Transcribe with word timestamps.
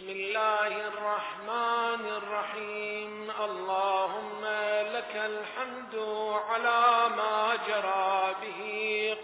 بسم 0.00 0.10
الله 0.10 0.88
الرحمن 0.88 2.08
الرحيم. 2.08 3.30
اللهم 3.30 4.44
لك 4.96 5.16
الحمد 5.16 5.94
على 6.48 7.08
ما 7.16 7.58
جرى 7.68 8.34
به 8.42 8.60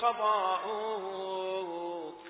قضاؤك 0.06 2.22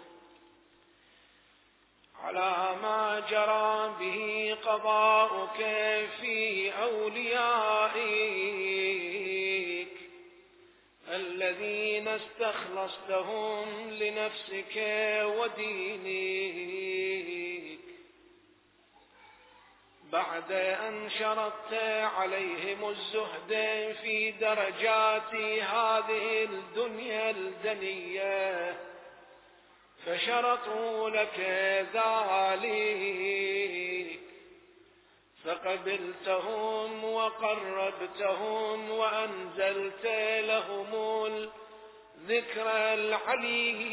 على 2.24 2.54
ما 2.82 3.02
جرى 3.30 3.94
به 4.00 4.20
قضاؤك 4.64 5.60
في 6.20 6.38
أوليائك. 6.82 8.04
الذين 11.08 12.08
استخلصتهم 12.08 13.66
لنفسك 13.90 14.76
ودينك. 15.38 17.45
بعد 20.12 20.52
أن 20.52 21.10
شرطت 21.10 21.74
عليهم 22.16 22.88
الزهد 22.88 23.50
في 24.02 24.30
درجات 24.30 25.34
هذه 25.60 26.44
الدنيا 26.44 27.30
الدنية 27.30 28.76
فشرطوا 30.06 31.10
لك 31.10 31.40
ذلك. 31.94 33.06
فقبلتهم 35.44 37.04
وقربتهم 37.04 38.90
وأنزلت 38.90 40.06
لهم 40.40 40.94
الذكر 42.16 42.68
العلي 42.94 43.86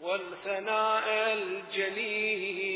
والثناء 0.00 1.04
الجليل. 1.32 2.70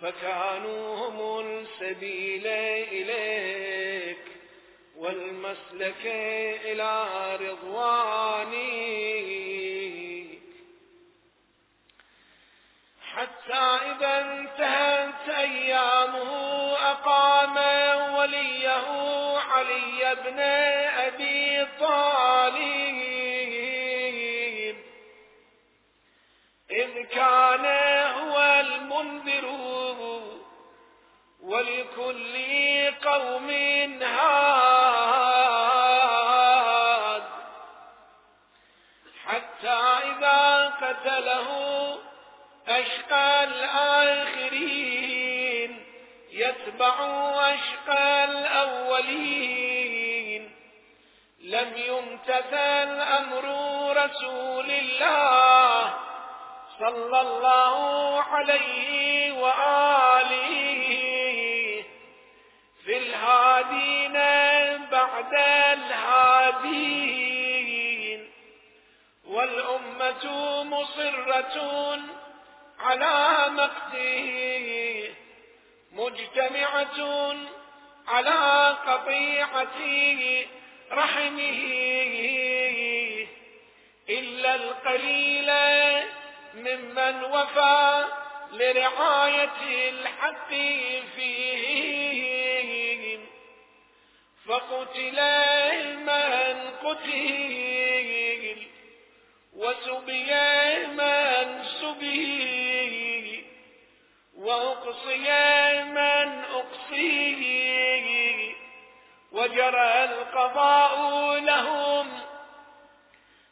فكانوا 0.00 1.08
هم 1.08 1.40
السبيل 1.40 2.46
إليك 2.92 4.24
والمسلك 4.96 6.06
إلى 6.64 7.06
رضوانك. 7.40 8.90
حتى 13.12 13.62
إذا 13.62 14.20
انتهت 14.20 15.28
أيامه 15.28 16.30
أقام 16.72 17.56
وليه 18.14 19.38
علي 19.38 20.16
بن 20.24 20.40
أبي 20.40 21.66
طالب. 21.80 23.10
إذ 26.70 27.02
كان 27.02 27.64
هو 28.06 28.60
المنذر 28.60 29.46
ولكل 31.50 32.34
قوم 33.04 33.50
هاد. 34.02 34.80
حتى 39.26 39.78
إذا 40.10 40.68
قتله 40.82 41.48
أشقى 42.68 43.44
الآخرين 43.44 44.90
يتبع 46.30 46.94
أشقى 47.54 48.24
الأولين. 48.24 49.70
لم 51.44 51.72
يمتثل 51.76 53.00
أمر 53.00 53.44
رسول 53.96 54.70
الله 54.70 55.94
صلى 56.78 57.20
الله 57.20 57.76
عليه 58.22 59.32
وآله 59.32 60.79
في 62.90 62.96
الهادين 62.96 64.12
بعد 64.90 65.34
الهادين. 65.78 67.10
والأمة 69.26 70.24
مصرة 70.64 71.98
على 72.80 73.46
مقته 73.50 75.08
مجتمعة 75.92 77.34
على 78.08 78.76
قطيعة 78.86 79.78
رحمه. 80.92 81.60
إلا 84.10 84.54
القليل 84.54 85.50
ممن 86.54 87.24
وفى 87.24 88.04
لرعاية 88.52 89.88
الحق 89.90 90.48
فيهم 91.16 92.39
فقتل 94.50 95.18
من 95.96 96.70
قتل 96.84 98.56
وسبي 99.56 100.30
من 100.86 101.64
سبي 101.80 103.46
وأقصي 104.36 105.28
من 105.82 106.44
أقصي 106.54 107.30
وجرى 109.32 110.04
القضاء 110.04 110.94
لهم 111.38 112.06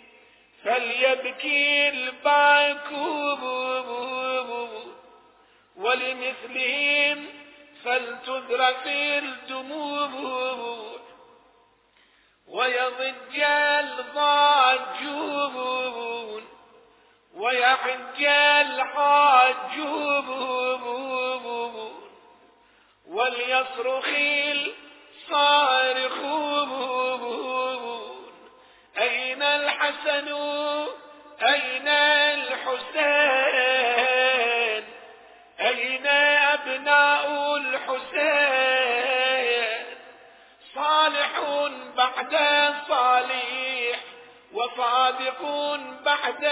فليبكي 0.64 1.90
الباكوب 1.90 3.44
ولمثلهم 5.76 7.26
فلتذرف 7.84 8.88
الدموع 8.88 10.10
ويضج 12.48 13.40
الضاجون 13.80 15.24
ويحج 17.36 18.24
الحاجون 18.26 20.02
وليصرخ 23.08 24.08
الصارخون 25.32 26.72
أين 28.98 29.44
الحسن؟ 29.44 30.28
أين 31.44 31.88
الحسين؟ 31.88 33.24
أين 35.60 36.08
أبناء 36.08 37.56
الحسين؟ 37.58 38.92
صالح 40.76 41.40
بعد 41.98 42.36
صالح 42.88 44.00
وصادق 44.54 45.42
بعد 46.06 46.46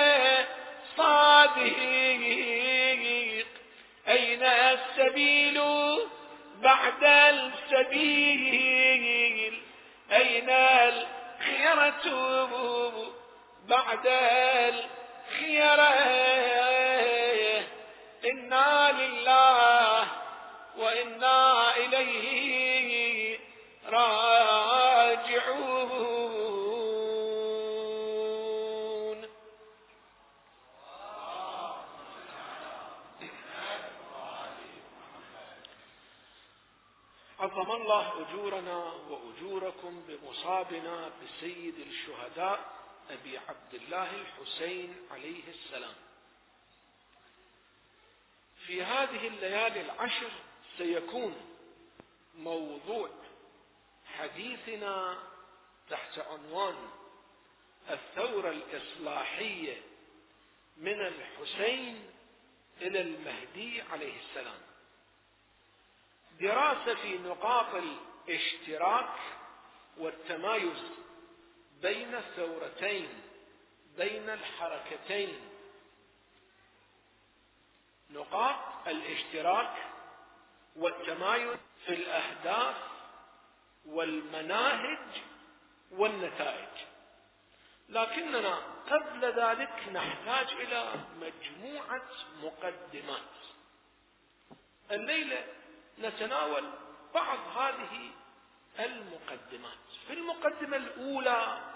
صادق. 0.97 1.77
أين 4.07 4.43
السبيل؟ 4.43 5.61
بعد 6.61 7.03
السبيل 7.73 8.41
أين 10.11 10.49
الخيرة؟ 10.49 12.03
بعد 13.67 14.07
الخيرة. 14.73 15.89
إنا 18.25 18.91
لله 18.91 20.07
وإنا 20.77 21.77
إليه 21.77 23.39
راجعون. 23.89 24.89
عظم 37.49 37.71
الله 37.71 38.21
أجورنا 38.21 38.77
وأجوركم 39.09 40.01
بمصابنا 40.07 41.11
بسيد 41.23 41.79
الشهداء 41.79 42.73
أبي 43.09 43.37
عبد 43.37 43.73
الله 43.73 44.09
الحسين 44.15 44.95
عليه 45.11 45.43
السلام. 45.47 45.95
في 48.65 48.83
هذه 48.83 49.27
الليالي 49.27 49.81
العشر 49.81 50.31
سيكون 50.77 51.35
موضوع 52.35 53.09
حديثنا 54.17 55.17
تحت 55.89 56.19
عنوان 56.19 56.89
الثورة 57.89 58.49
الإصلاحية 58.49 59.81
من 60.77 61.01
الحسين 61.01 62.09
إلى 62.81 63.01
المهدي 63.01 63.81
عليه 63.81 64.19
السلام. 64.19 64.68
دراسة 66.41 66.95
في 66.95 67.17
نقاط 67.17 67.83
الاشتراك 68.27 69.15
والتمايز 69.97 70.83
بين 71.81 72.15
الثورتين 72.15 73.21
بين 73.97 74.29
الحركتين. 74.29 75.39
نقاط 78.09 78.87
الاشتراك 78.87 79.75
والتمايز 80.75 81.57
في 81.85 81.93
الأهداف 81.93 82.75
والمناهج 83.85 85.21
والنتائج. 85.91 86.85
لكننا 87.89 88.55
قبل 88.89 89.25
ذلك 89.25 89.89
نحتاج 89.93 90.47
إلى 90.51 90.93
مجموعة 91.21 92.09
مقدمات. 92.43 93.21
الليلة 94.91 95.45
نتناول 95.99 96.69
بعض 97.13 97.39
هذه 97.57 98.11
المقدمات. 98.79 99.77
في 100.07 100.13
المقدمة 100.13 100.77
الأولى 100.77 101.73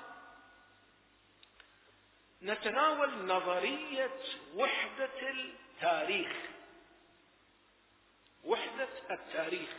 نتناول 2.42 3.26
نظرية 3.26 4.20
وحدة 4.56 5.30
التاريخ. 5.30 6.32
وحدة 8.44 8.90
التاريخ. 9.12 9.70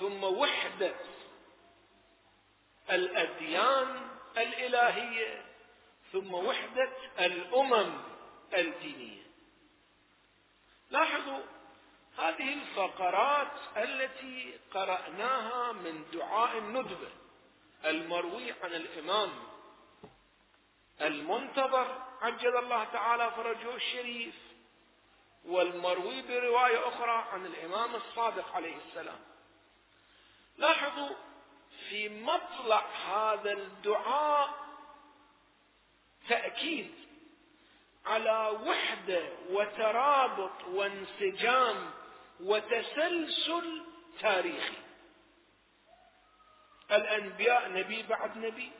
ثم 0.00 0.24
وحدة 0.24 0.94
الأديان 2.90 4.08
الإلهية. 4.38 5.44
ثم 6.12 6.34
وحدة 6.34 6.92
الأمم 7.18 8.02
الدينية. 8.54 9.22
لاحظوا 10.90 11.57
هذه 12.18 12.54
الفقرات 12.54 13.52
التي 13.76 14.58
قرأناها 14.74 15.72
من 15.72 16.04
دعاء 16.12 16.58
الندبه 16.58 17.10
المروي 17.84 18.52
عن 18.52 18.74
الإمام 18.74 19.30
المنتظر 21.00 22.02
عجل 22.22 22.56
الله 22.56 22.84
تعالى 22.84 23.30
فرجه 23.30 23.74
الشريف 23.74 24.34
والمروي 25.44 26.22
برواية 26.22 26.88
أخرى 26.88 27.24
عن 27.32 27.46
الإمام 27.46 27.94
الصادق 27.94 28.54
عليه 28.54 28.76
السلام. 28.76 29.18
لاحظوا 30.56 31.16
في 31.88 32.08
مطلع 32.08 32.86
هذا 33.08 33.52
الدعاء 33.52 34.54
تأكيد 36.28 36.94
على 38.06 38.58
وحدة 38.66 39.28
وترابط 39.50 40.64
وانسجام 40.68 41.90
وتسلسل 42.40 43.82
تاريخي. 44.20 44.76
الأنبياء 46.90 47.68
نبي 47.68 48.02
بعد 48.02 48.38
نبي 48.38 48.72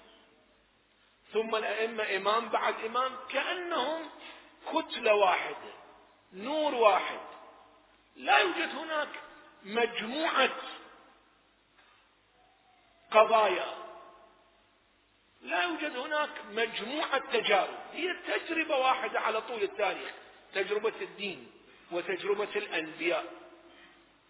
ثم 1.33 1.55
الأئمة 1.55 2.17
إمام 2.17 2.49
بعد 2.49 2.85
إمام 2.85 3.17
كأنهم 3.29 4.11
كتلة 4.73 5.15
واحدة 5.15 5.73
نور 6.33 6.75
واحد. 6.75 7.21
لا 8.17 8.39
يوجد 8.39 8.77
هناك 8.77 9.09
مجموعة 9.63 10.51
قضايا. 13.11 13.75
لا 15.43 15.63
يوجد 15.63 15.97
هناك 15.97 16.31
مجموعة 16.51 17.19
تجارب. 17.19 17.79
هي 17.93 18.15
تجربة 18.15 18.77
واحدة 18.77 19.21
على 19.21 19.41
طول 19.41 19.63
التاريخ 19.63 20.13
تجربة 20.55 21.01
الدين 21.01 21.51
وتجربة 21.93 22.57
الأنبياء. 22.57 23.38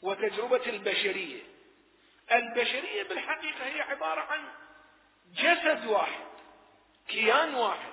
وتجربة 0.03 0.67
البشرية. 0.67 1.43
البشرية 2.33 3.03
بالحقيقة 3.03 3.67
هي 3.67 3.81
عبارة 3.81 4.21
عن 4.21 4.49
جسد 5.33 5.87
واحد 5.87 6.29
كيان 7.09 7.55
واحد. 7.55 7.93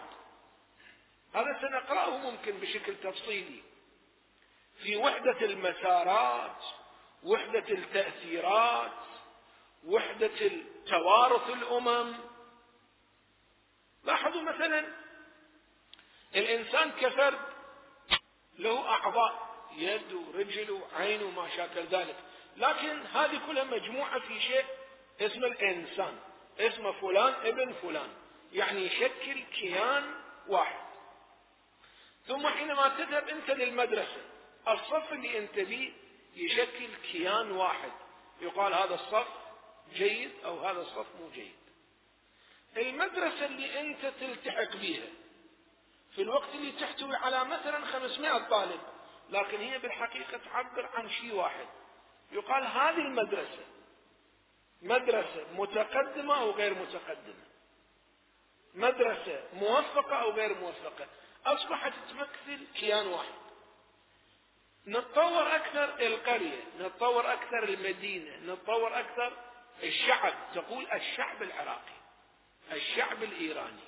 هذا 1.34 1.60
سنقرأه 1.62 2.18
ممكن 2.18 2.52
بشكل 2.52 2.96
تفصيلي. 2.96 3.62
في 4.84 4.98
وحدة 4.98 5.46
المسارات 5.46 6.64
وحدة 7.24 7.70
التأثيرات 7.70 8.92
وحدة 9.86 10.52
توارث 10.88 11.50
الأمم. 11.50 12.16
لاحظوا 14.04 14.42
مثلا 14.42 14.86
الإنسان 16.36 16.92
كفرد 16.92 17.40
له 18.58 18.90
أعضاء. 18.90 19.45
يد 19.78 20.14
ورجل 20.14 20.72
وعين 20.72 21.24
وما 21.24 21.50
شاكل 21.50 21.86
ذلك 21.86 22.16
لكن 22.58 23.06
هذه 23.06 23.42
كلها 23.48 23.64
مجموعه 23.64 24.20
في 24.20 24.42
شيء 24.42 24.66
اسمه 25.22 25.48
الانسان 25.48 26.20
اسمه 26.60 26.92
فلان 26.92 27.34
ابن 27.44 27.74
فلان 27.74 28.10
يعني 28.54 28.86
يشكل 28.86 29.44
كيان 29.44 30.16
واحد 30.48 30.86
ثم 32.28 32.48
حينما 32.48 32.88
تذهب 32.88 33.30
انت 33.30 33.52
للمدرسه 33.52 34.22
الصف 34.68 35.14
اللي 35.14 35.38
انت 35.38 35.60
فيه 35.60 35.92
يشكل 36.36 36.88
كيان 37.12 37.52
واحد 37.52 37.92
يقال 38.42 38.74
هذا 38.74 38.96
الصف 38.96 39.28
جيد 39.94 40.32
أو 40.46 40.60
هذا 40.60 40.82
الصف 40.82 41.06
مو 41.20 41.30
جيد 41.30 41.56
المدرسة 42.78 43.46
اللي 43.46 43.80
أنت 43.80 44.06
تلتحق 44.20 44.76
بها 44.76 45.08
في 46.16 46.22
الوقت 46.22 46.50
اللي 46.56 46.72
تحتوي 46.72 47.16
على 47.16 47.46
مثلا 47.46 47.86
500 47.86 48.38
طالب 48.38 48.80
لكن 49.30 49.60
هي 49.60 49.80
بالحقيقة 49.80 50.38
تعبر 50.38 50.90
عن 50.94 51.10
شيء 51.10 51.34
واحد. 51.34 51.68
يقال 52.32 52.64
هذه 52.64 53.02
المدرسة 53.08 53.66
مدرسة 54.82 55.46
متقدمة 55.54 56.42
أو 56.42 56.52
غير 56.52 56.74
متقدمة. 56.74 57.46
مدرسة 58.76 59.44
موفقة 59.54 60.16
أو 60.22 60.32
غير 60.32 60.58
موفقة. 60.60 61.08
أصبحت 61.46 61.94
تمثل 62.10 62.68
كيان 62.76 63.08
واحد. 63.08 63.34
نتطور 64.88 65.56
أكثر 65.56 66.00
القرية 66.00 66.64
نتطور 66.80 67.34
أكثر 67.34 67.64
المدينة 67.64 68.54
نتطور 68.54 69.00
أكثر 69.00 69.34
الشعب. 69.84 70.34
تقول 70.54 70.92
الشعب 70.92 71.44
العراقي 71.44 71.96
الشعب 72.72 73.24
الإيراني. 73.24 73.84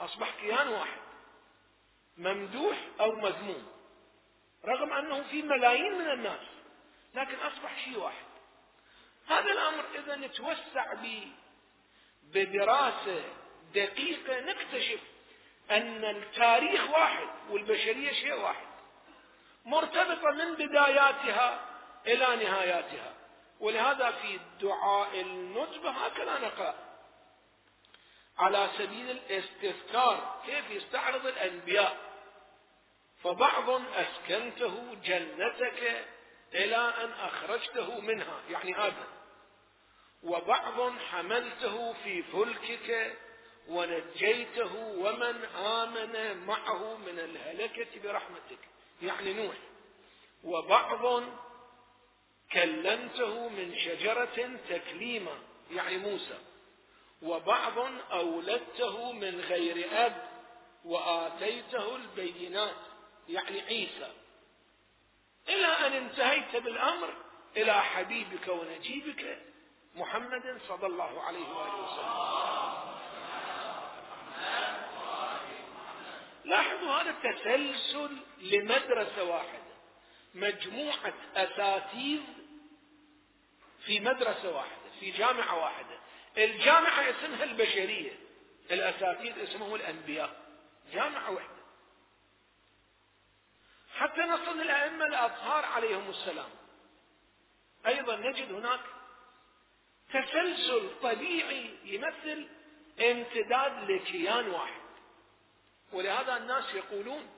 أصبح 0.00 0.30
كيان 0.40 0.68
واحد. 0.68 1.00
ممدوح 2.16 2.76
أو 3.00 3.12
مذموم. 3.12 3.73
رغم 4.66 4.92
أنه 4.92 5.22
في 5.30 5.42
ملايين 5.42 5.92
من 5.92 6.10
الناس 6.10 6.40
لكن 7.14 7.36
أصبح 7.36 7.84
شيء 7.84 7.98
واحد. 7.98 8.24
هذا 9.28 9.52
الأمر 9.52 9.84
إذا 9.94 10.16
نتوسع 10.16 10.94
به 10.94 11.32
بدراسة 12.22 13.22
دقيقة 13.74 14.40
نكتشف 14.40 15.00
أن 15.70 16.04
التاريخ 16.04 16.90
واحد 16.90 17.28
والبشرية 17.50 18.12
شيء 18.12 18.34
واحد 18.34 18.66
مرتبطة 19.64 20.30
من 20.30 20.54
بداياتها 20.54 21.60
إلى 22.06 22.44
نهاياتها. 22.44 23.12
ولهذا 23.60 24.10
في 24.10 24.38
دعاء 24.60 25.20
الندبة 25.20 25.90
هكذا 25.90 26.38
نقرأ. 26.38 26.74
على 28.38 28.70
سبيل 28.78 29.10
الاستذكار 29.10 30.42
كيف 30.46 30.70
يستعرض 30.70 31.26
الأنبياء؟ 31.26 32.13
فبعض 33.24 33.80
أسكنته 33.94 34.94
جنتك 35.04 36.04
إلى 36.54 36.76
أن 36.76 37.10
أخرجته 37.10 38.00
منها 38.00 38.40
يعني 38.50 38.86
آدم. 38.86 39.14
وبعض 40.22 40.98
حملته 40.98 41.92
في 41.92 42.22
فلكك 42.22 43.16
ونجيته 43.68 44.76
ومن 44.76 45.44
آمن 45.44 46.44
معه 46.46 46.96
من 46.96 47.18
الهلكة 47.18 48.00
برحمتك 48.04 48.58
يعني 49.02 49.32
نوح. 49.32 49.56
وبعض 50.44 51.22
كلمته 52.52 53.48
من 53.48 53.78
شجرة 53.78 54.58
تكليما 54.68 55.38
يعني 55.70 55.98
موسى. 55.98 56.38
وبعض 57.22 57.78
أولدته 58.12 59.12
من 59.12 59.40
غير 59.40 59.88
أب 59.92 60.28
وآتيته 60.84 61.96
البينات. 61.96 62.93
يعني 63.28 63.60
عيسى. 63.60 64.12
إلى 65.48 65.66
أن 65.66 65.92
انتهيت 65.92 66.56
بالأمر 66.56 67.14
إلى 67.56 67.82
حبيبك 67.82 68.48
ونجيبك 68.48 69.38
محمد 69.94 70.60
صلى 70.68 70.86
الله 70.86 71.22
عليه 71.22 71.48
وآله 71.48 71.82
وسلم. 71.84 72.94
لاحظوا 76.44 76.90
هذا 76.92 77.14
تسلسل 77.22 78.16
لمدرسة 78.40 79.24
واحدة. 79.24 79.74
مجموعة 80.34 81.14
أساتيذ 81.36 82.20
في 83.86 84.00
مدرسة 84.00 84.56
واحدة 84.56 84.90
في 85.00 85.10
جامعة 85.10 85.58
واحدة. 85.62 85.98
الجامعة 86.38 87.10
اسمها 87.10 87.44
البشرية 87.44 88.12
الأساتيذ 88.70 89.38
اسمهم 89.38 89.74
الأنبياء. 89.74 90.44
جامعة 90.92 91.30
واحدة. 91.30 91.53
حتى 93.94 94.20
نصل 94.20 94.60
الأئمة 94.60 95.06
الأطهار 95.06 95.64
عليهم 95.64 96.10
السلام. 96.10 96.50
أيضا 97.86 98.16
نجد 98.16 98.52
هناك 98.52 98.80
تسلسل 100.08 100.90
طبيعي 101.02 101.74
يمثل 101.84 102.48
امتداد 103.00 103.90
لكيان 103.90 104.48
واحد. 104.48 104.80
ولهذا 105.92 106.36
الناس 106.36 106.74
يقولون 106.74 107.30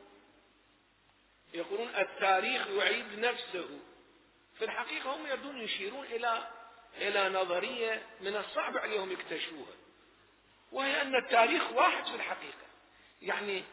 يقولون 1.54 1.88
التاريخ 1.88 2.66
يعيد 2.66 3.18
نفسه. 3.18 3.80
في 4.58 4.64
الحقيقة 4.64 5.16
هم 5.16 5.26
يردون 5.26 5.60
يشيرون 5.60 6.04
إلى 6.04 6.48
إلى 6.96 7.28
نظرية 7.28 8.06
من 8.20 8.36
الصعب 8.36 8.76
عليهم 8.76 9.12
يكتشفوها. 9.12 9.74
وهي 10.72 11.02
أن 11.02 11.14
التاريخ 11.14 11.72
واحد 11.72 12.06
في 12.06 12.14
الحقيقة. 12.14 12.66
يعني 13.22 13.64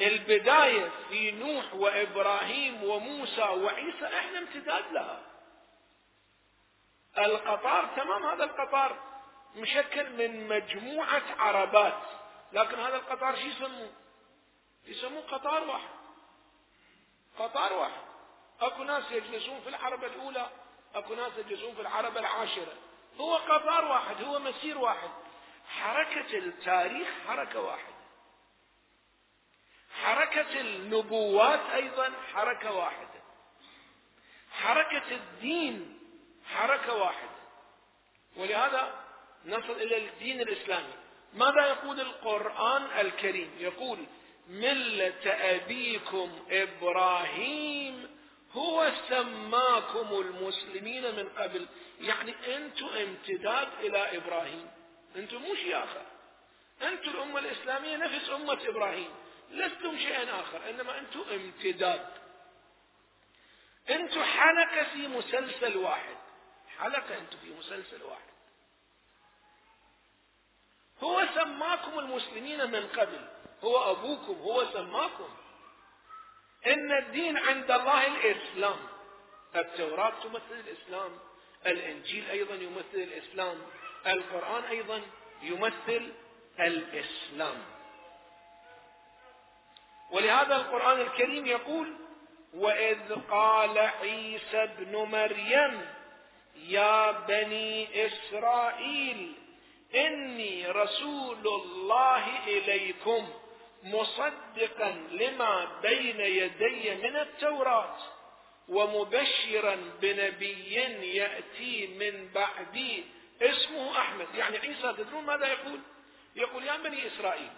البداية 0.00 0.90
في 1.08 1.30
نوح 1.30 1.74
وإبراهيم 1.74 2.84
وموسى 2.84 3.42
وعيسى 3.42 4.06
إحنا 4.18 4.38
امتداد 4.38 4.92
لها. 4.92 5.22
القطار 7.18 7.86
تمام 7.96 8.26
هذا 8.26 8.44
القطار 8.44 8.96
مشكل 9.56 10.12
من 10.12 10.48
مجموعة 10.48 11.22
عربات. 11.38 12.02
لكن 12.52 12.78
هذا 12.78 12.96
القطار 12.96 13.36
شو 13.36 13.46
يسموه؟ 13.46 13.90
يسموه 14.86 15.22
قطار 15.22 15.64
واحد. 15.64 15.88
قطار 17.38 17.72
واحد. 17.72 18.06
اكو 18.60 18.82
ناس 18.82 19.10
يجلسون 19.10 19.60
في 19.60 19.68
العربة 19.68 20.06
الأولى 20.06 20.50
اكو 20.94 21.14
ناس 21.14 21.32
يجلسون 21.38 21.74
في 21.74 21.80
العربة 21.80 22.20
العاشرة. 22.20 22.74
هو 23.20 23.36
قطار 23.36 23.84
واحد 23.84 24.22
هو 24.22 24.38
مسير 24.38 24.78
واحد. 24.78 25.10
حركة 25.68 26.38
التاريخ 26.38 27.08
حركة 27.28 27.60
واحدة 27.60 27.95
حركة 30.02 30.60
النبوات 30.60 31.60
أيضا 31.74 32.12
حركة 32.32 32.72
واحدة. 32.72 33.20
حركة 34.52 35.02
الدين 35.10 35.98
حركة 36.54 36.94
واحدة. 36.94 37.36
ولهذا 38.36 39.04
نصل 39.46 39.72
إلى 39.72 39.96
الدين 39.96 40.40
الإسلامي. 40.40 40.92
ماذا 41.34 41.66
يقول 41.66 42.00
القرآن 42.00 42.82
الكريم؟ 43.00 43.50
يقول 43.58 43.98
ملة 44.48 45.26
أبيكم 45.26 46.38
إبراهيم 46.50 48.16
هو 48.52 48.92
سماكم 49.08 50.08
المسلمين 50.12 51.16
من 51.16 51.28
قبل. 51.28 51.66
يعني 52.00 52.34
أنتم 52.56 52.86
امتداد 52.86 53.68
إلى 53.80 54.16
إبراهيم. 54.16 54.70
أنتم 55.16 55.36
مو 55.42 55.54
شيء 55.54 55.78
آخر 55.78 56.02
أنتم 56.82 57.10
الأمة 57.10 57.38
الإسلامية 57.38 57.96
نفس 57.96 58.30
أمة 58.30 58.58
إبراهيم. 58.68 59.10
لستم 59.50 59.98
شيئا 59.98 60.40
آخر 60.40 60.70
إنما 60.70 60.98
أنتم 60.98 61.20
امتداد. 61.20 62.10
أنتم 63.90 64.22
حلقة 64.22 64.84
في 64.84 65.08
مسلسل 65.08 65.76
واحد. 65.76 66.16
حلقة 66.78 67.18
أنتم 67.18 67.38
في 67.38 67.50
مسلسل 67.50 68.02
واحد. 68.02 68.36
هو 71.02 71.26
سماكم 71.34 71.98
المسلمين 71.98 72.70
من 72.70 72.88
قبل. 72.88 73.28
هو 73.64 73.90
أبوكم 73.90 74.40
هو 74.40 74.64
سماكم. 74.72 75.36
إن 76.66 76.92
الدين 76.92 77.38
عند 77.38 77.70
الله 77.70 78.06
الإسلام. 78.06 78.78
التوراة 79.56 80.22
تمثل 80.22 80.60
الإسلام. 80.68 81.18
الإنجيل 81.66 82.30
أيضا 82.30 82.54
يمثل 82.54 82.94
الإسلام. 82.94 83.62
القرآن 84.06 84.64
أيضا 84.64 85.02
يمثل 85.42 86.12
الإسلام. 86.60 87.75
ولهذا 90.10 90.56
القرآن 90.56 91.00
الكريم 91.00 91.46
يقول 91.46 91.92
وإذ 92.54 93.14
قال 93.30 93.78
عيسى 93.78 94.62
ابن 94.62 94.96
مريم 94.96 95.86
يا 96.56 97.10
بني 97.10 98.06
إسرائيل 98.06 99.32
إني 99.94 100.66
رسول 100.66 101.48
الله 101.48 102.46
إليكم 102.46 103.28
مصدقا 103.82 104.90
لما 105.10 105.80
بين 105.82 106.20
يدي 106.20 106.94
من 106.94 107.16
التوراة 107.16 107.96
ومبشرا 108.68 109.76
بنبي 110.02 110.74
يأتي 111.16 111.86
من 111.86 112.28
بعدي 112.34 113.04
اسمه 113.42 113.98
أحمد. 113.98 114.26
يعني 114.34 114.58
عيسى 114.58 114.92
تدرون 114.98 115.24
ماذا 115.24 115.46
يقول؟ 115.46 115.80
يقول 116.36 116.64
يا 116.64 116.76
بني 116.76 117.06
إسرائيل 117.06 117.50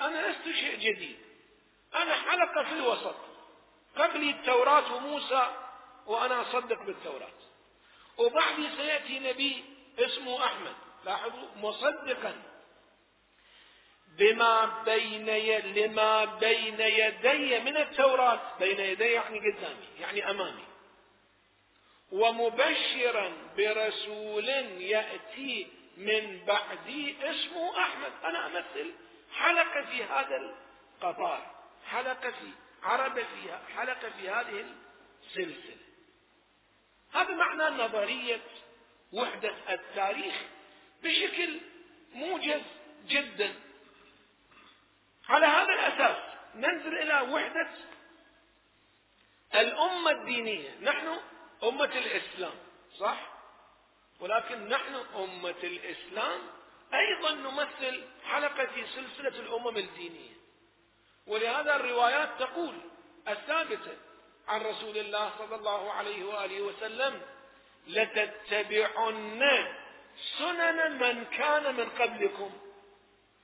أنا 0.00 0.28
لست 0.28 0.56
شيء 0.56 0.76
جديد. 0.76 1.16
أنا 1.94 2.14
حلقة 2.14 2.62
في 2.64 2.72
الوسط. 2.72 3.14
قبلي 3.96 4.30
التوراة 4.30 4.94
وموسى 4.94 5.56
وأنا 6.06 6.42
أصدق 6.42 6.82
بالتوراة. 6.82 7.32
وبعدي 8.18 8.68
سيأتي 8.76 9.18
نبي 9.18 9.64
اسمه 9.98 10.44
أحمد. 10.44 10.74
لاحظوا؟ 11.04 11.48
مصدقا. 11.56 12.42
بما 14.18 14.82
بين 14.84 15.26
لما 15.74 16.24
بين 16.24 16.80
يدي 16.80 17.60
من 17.60 17.76
التوراة. 17.76 18.40
بين 18.60 18.80
يدي 18.80 19.04
يعني 19.04 19.38
قدامي 19.38 19.88
يعني 20.00 20.30
أمامي. 20.30 20.64
ومبشرا 22.12 23.32
برسول 23.56 24.48
يأتي 24.78 25.68
من 25.96 26.44
بعدي 26.44 27.16
اسمه 27.30 27.78
أحمد. 27.78 28.12
أنا 28.24 28.46
أمثل 28.46 28.94
حلقة 29.32 29.82
في 29.82 30.04
هذا 30.04 30.36
القطار. 30.36 31.59
حلقة 31.86 32.30
في 32.30 32.50
عربة 32.82 33.24
فيها 33.24 33.62
حلقة 33.76 34.10
في 34.10 34.30
هذه 34.30 34.74
السلسلة. 35.22 35.76
هذا 37.12 37.34
معنى 37.34 37.82
نظرية 37.82 38.40
وحدة 39.12 39.54
التاريخ 39.74 40.34
بشكل 41.02 41.60
موجز 42.12 42.62
جدا. 43.06 43.54
على 45.28 45.46
هذا 45.46 45.72
الأساس 45.74 46.16
ننزل 46.54 46.98
إلى 46.98 47.20
وحدة 47.20 47.70
الأمة 49.54 50.10
الدينية. 50.10 50.78
نحن 50.80 51.20
أمة 51.62 51.84
الإسلام 51.84 52.54
صح؟ 52.98 53.30
ولكن 54.20 54.68
نحن 54.68 54.94
أمة 54.94 55.50
الإسلام. 55.62 56.40
أيضا 56.94 57.34
نمثل 57.34 58.04
حلقة 58.24 58.66
في 58.66 58.86
سلسلة 58.86 59.40
الأمم 59.40 59.76
الدينية. 59.76 60.39
ولهذا 61.26 61.76
الروايات 61.76 62.28
تقول 62.38 62.74
الثابتة 63.28 63.96
عن 64.48 64.62
رسول 64.62 64.98
الله 64.98 65.30
صلى 65.38 65.56
الله 65.56 65.92
عليه 65.92 66.24
وآله 66.24 66.62
وسلم 66.62 67.22
لتتبعن 67.86 69.68
سنن 70.38 70.98
من 70.98 71.24
كان 71.24 71.74
من 71.74 71.88
قبلكم. 71.90 72.50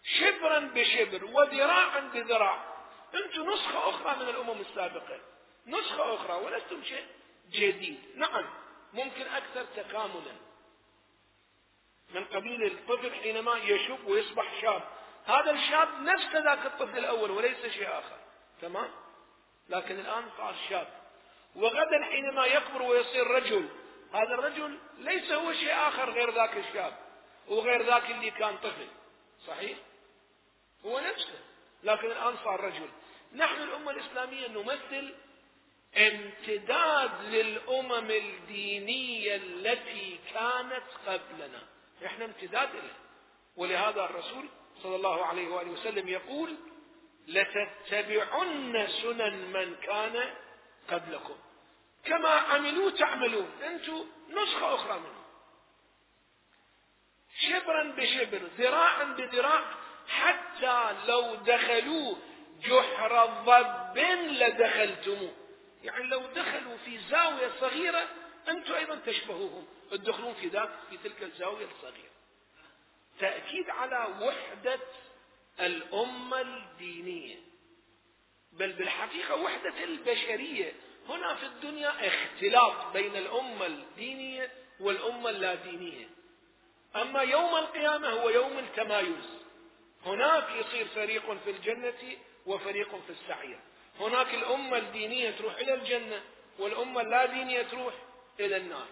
شبرا 0.05 0.59
بشبر 0.59 1.25
وذراعا 1.25 2.01
بذراع. 2.01 2.77
أنتم 3.15 3.51
نسخة 3.51 3.91
أخرى 3.91 4.17
من 4.17 4.29
الأمم 4.29 4.61
السابقة. 4.61 5.21
نسخة 5.67 6.15
أخرى 6.15 6.33
ولستم 6.33 6.83
شيء 6.83 7.07
جديد. 7.51 8.01
نعم 8.15 8.45
ممكن 8.93 9.23
أكثر 9.23 9.65
تكاملا. 9.77 10.33
من 12.15 12.25
قبيل 12.25 12.67
الطفل 12.67 13.15
حينما 13.15 13.57
يشب 13.57 14.07
ويصبح 14.07 14.61
شاب. 14.61 14.96
هذا 15.27 15.51
الشاب 15.51 15.89
نفس 16.03 16.37
ذاك 16.37 16.67
الطفل 16.67 16.99
الأول 16.99 17.31
وليس 17.31 17.67
شيء 17.67 17.89
آخر. 17.89 18.17
تمام؟ 18.63 18.91
لكن 19.69 19.99
الآن 19.99 20.25
صار 20.37 20.55
شاب. 20.69 20.89
وغدا 21.57 22.05
حينما 22.05 22.47
يكبر 22.47 22.83
ويصير 22.83 23.27
رجل 23.27 23.69
هذا 24.13 24.35
الرجل 24.35 24.79
ليس 24.99 25.33
هو 25.33 25.53
شيء 25.53 25.75
آخر 25.75 26.11
غير 26.11 26.31
ذاك 26.31 26.57
الشاب 26.57 26.99
وغير 27.49 27.83
ذاك 27.83 28.11
اللي 28.11 28.31
كان 28.31 28.57
طفل. 28.57 28.89
صحيح؟ 29.47 29.79
هو 30.87 31.01
نفسه. 31.01 31.39
لكن 31.83 32.11
الآن 32.11 32.35
صار 32.45 32.61
رجل. 32.61 32.89
نحن 33.35 33.63
الأمة 33.63 33.91
الإسلامية 33.91 34.49
نمثل 34.49 35.15
امتداد 35.97 37.23
للأمم 37.23 38.11
الدينية 38.11 39.37
التي 39.37 40.19
كانت 40.35 40.85
قبلنا. 41.07 41.63
إحنا 42.07 42.25
امتداد 42.25 42.75
لها 42.75 42.97
ولهذا 43.57 44.05
الرسول 44.05 44.49
صلى 44.83 44.97
الله 44.97 45.25
عليه 45.27 45.49
وآله 45.49 45.71
وسلم 45.71 46.09
يقول 46.09 46.57
لتتبعن 47.29 48.89
سنن 49.03 49.53
من 49.53 49.75
كان 49.75 50.35
قبلكم. 50.91 51.37
كما 52.05 52.29
عملوا 52.29 52.91
تعملون 52.91 53.51
أنتم 53.63 54.07
نسخة 54.31 54.75
أخرى 54.75 54.99
منه 54.99 55.27
شبرا 57.39 57.83
بشبر 57.97 58.49
ذراعا 58.59 59.05
بذراع 59.05 59.65
حتى 60.09 60.97
لو 61.07 61.35
دخلوا 61.35 62.17
جحر 62.65 63.27
ضب 63.27 63.99
لدخلتموه 64.31 65.33
يعني 65.83 66.05
لو 66.05 66.21
دخلوا 66.27 66.77
في 66.77 66.99
زاوية 66.99 67.51
صغيرة 67.61 68.09
أنتم 68.49 68.75
أيضا 68.75 68.95
تشبهوهم. 69.07 69.67
تدخلون 69.91 70.35
في 70.35 70.49
ذاك 70.49 70.71
في 70.91 70.97
تلك 70.97 71.23
الزاوية 71.23 71.67
الصغيرة. 71.67 72.11
تأكيد 73.21 73.71
على 73.71 74.09
وحدة 74.21 74.81
الأمة 75.61 76.41
الدينية. 76.41 77.37
بل 78.53 78.73
بالحقيقة 78.73 79.35
وحدة 79.35 79.85
البشرية. 79.85 80.73
هنا 81.09 81.35
في 81.35 81.47
الدنيا 81.47 81.93
اختلاط 82.07 82.93
بين 82.93 83.17
الأمة 83.17 83.67
الدينية 83.67 84.53
والأمة 84.81 85.31
اللادينية 85.31 86.09
أما 86.97 87.21
يوم 87.23 87.57
القيامة 87.57 88.09
هو 88.09 88.29
يوم 88.29 88.59
التمايز. 88.59 89.29
هناك 90.07 90.49
يصير 90.51 90.87
فريق 90.87 91.33
في 91.45 91.51
الجنة 91.51 92.17
وفريق 92.47 92.89
في 92.89 93.11
السعير. 93.11 93.59
هناك 94.01 94.35
الأمة 94.35 94.79
الدينية 94.79 95.31
تروح 95.31 95.55
إلى 95.57 95.75
الجنة 95.75 96.23
والأمة 96.59 97.01
اللادينية 97.01 97.63
تروح 97.63 97.95
إلى 98.41 98.57
النار. 98.57 98.87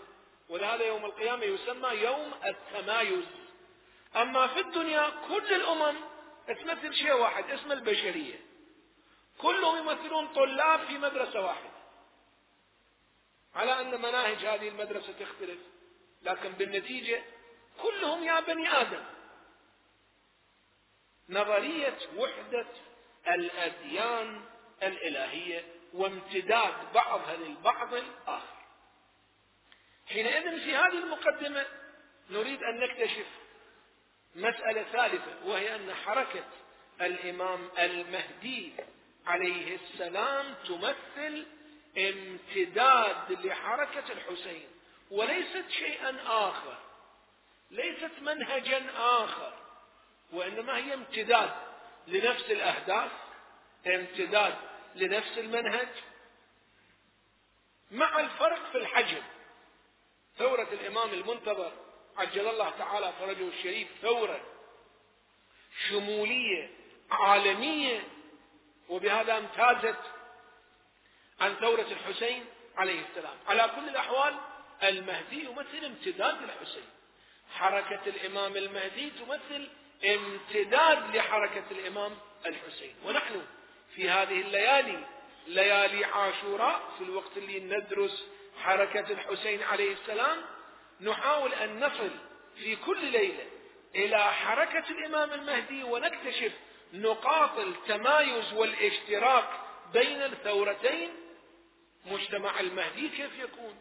ولهذا 0.48 0.84
يوم 0.84 1.04
القيامة 1.04 1.44
يسمى 1.44 1.88
يوم 1.88 2.32
التمايز. 2.44 3.24
أما 4.16 4.46
في 4.46 4.60
الدنيا 4.60 5.10
كل 5.28 5.54
الأمم 5.54 5.96
تمثل 6.46 6.94
شيء 6.94 7.12
واحد 7.12 7.50
اسم 7.50 7.72
البشرية. 7.72 8.40
كلهم 9.38 9.78
يمثلون 9.78 10.26
طلاب 10.26 10.86
في 10.86 10.98
مدرسة 10.98 11.40
واحدة. 11.40 11.70
على 13.54 13.80
أن 13.80 14.00
مناهج 14.00 14.44
هذه 14.44 14.68
المدرسة 14.68 15.12
تختلف 15.12 15.58
لكن 16.22 16.52
بالنتيجة 16.52 17.22
كلهم 17.82 18.24
يا 18.24 18.40
بني 18.40 18.80
آدم. 18.80 19.04
نظرية 21.28 21.98
وحدة 22.16 22.66
الأديان 23.28 24.44
الإلهية 24.82 25.64
وامتداد 25.94 26.92
بعضها 26.94 27.36
للبعض 27.36 27.94
الآخر. 27.94 28.54
حينئذ 30.08 30.60
في 30.64 30.76
هذه 30.76 30.98
المقدمة 30.98 31.66
نريد 32.30 32.62
أن 32.62 32.80
نكتشف 32.80 33.26
مسألة 34.34 34.82
ثالثة 34.92 35.46
وهي 35.46 35.74
أن 35.74 35.94
حركة 35.94 36.44
الإمام 37.00 37.68
المهدي 37.78 38.72
عليه 39.26 39.76
السلام 39.76 40.54
تمثل 40.68 41.46
امتداد 41.98 43.32
لحركة 43.46 44.12
الحسين 44.12 44.66
وليست 45.10 45.64
شيئا 45.70 46.16
آخر 46.26 46.78
ليست 47.70 48.12
منهجا 48.20 48.86
آخر 48.96 49.52
وإنما 50.32 50.76
هي 50.76 50.94
امتداد 50.94 51.52
لنفس 52.06 52.50
الأهداف 52.50 53.10
امتداد 53.86 54.54
لنفس 54.94 55.38
المنهج. 55.38 55.88
مع 57.90 58.20
الفرق 58.20 58.70
في 58.72 58.78
الحجم 58.78 59.22
ثورة 60.38 60.68
الإمام 60.72 61.10
المنتظر 61.10 61.72
عجل 62.18 62.48
الله 62.48 62.70
تعالى 62.70 63.12
فرجه 63.20 63.48
الشريف 63.48 63.88
ثورة 64.02 64.40
شمولية 65.88 66.70
عالمية 67.10 68.04
وبهذا 68.88 69.38
امتازت 69.38 69.98
عن 71.40 71.54
ثورة 71.54 71.86
الحسين 71.90 72.44
عليه 72.76 73.00
السلام. 73.10 73.36
على 73.48 73.70
كل 73.76 73.88
الأحوال 73.88 74.34
المهدي 74.82 75.44
يمثل 75.44 75.84
امتداد 75.84 76.42
للحسين. 76.42 76.88
حركة 77.54 78.00
الإمام 78.06 78.56
المهدي 78.56 79.10
تمثل 79.10 79.68
امتداد 80.04 81.16
لحركة 81.16 81.64
الإمام 81.70 82.18
الحسين. 82.46 82.94
ونحن 83.04 83.42
في 83.94 84.10
هذه 84.10 84.40
الليالي 84.40 85.04
ليالي 85.46 86.04
عاشوراء 86.04 86.80
في 86.98 87.04
الوقت 87.04 87.36
اللي 87.36 87.60
ندرس 87.60 88.24
حركة 88.62 89.12
الحسين 89.12 89.62
عليه 89.62 89.92
السلام 89.92 90.42
نحاول 91.04 91.54
أن 91.54 91.80
نصل 91.80 92.10
في 92.56 92.76
كل 92.76 93.04
ليلة 93.12 93.46
إلى 93.94 94.32
حركة 94.32 94.90
الإمام 94.90 95.32
المهدي 95.32 95.84
ونكتشف 95.84 96.52
نقاط 96.92 97.58
التمايز 97.58 98.52
والاشتراك 98.52 99.48
بين 99.92 100.22
الثورتين. 100.22 101.10
مجتمع 102.06 102.60
المهدي 102.60 103.08
كيف 103.08 103.38
يكون؟ 103.38 103.78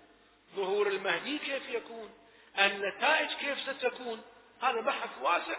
ظهور 0.55 0.87
المهدي 0.87 1.37
كيف 1.37 1.69
يكون؟ 1.69 2.13
النتائج 2.59 3.29
كيف 3.29 3.59
ستكون؟ 3.59 4.21
هذا 4.61 4.81
بحث 4.81 5.09
واسع. 5.21 5.57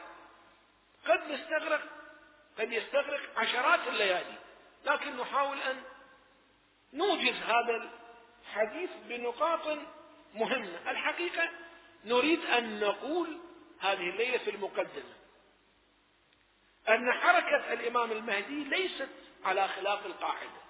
قد 1.07 1.31
نستغرق 1.31 1.83
قد 2.59 2.73
يستغرق 2.73 3.21
عشرات 3.37 3.81
الليالي 3.89 4.39
لكن 4.85 5.17
نحاول 5.17 5.59
أن 5.59 5.83
نوجز 6.93 7.35
هذا 7.35 7.91
الحديث 8.47 8.91
بنقاط 9.09 9.79
مهمة. 10.35 10.91
الحقيقة 10.91 11.51
نريد 12.05 12.45
أن 12.45 12.81
نقول 12.81 13.41
هذه 13.81 14.11
الليلة 14.11 14.39
في 14.39 14.51
المقدمة 14.51 15.15
أن 16.89 17.13
حركة 17.13 17.73
الإمام 17.73 18.13
المهدي 18.13 18.65
ليست 18.65 19.09
على 19.45 19.69
خلاف 19.69 20.07
القاعدة 20.07 20.65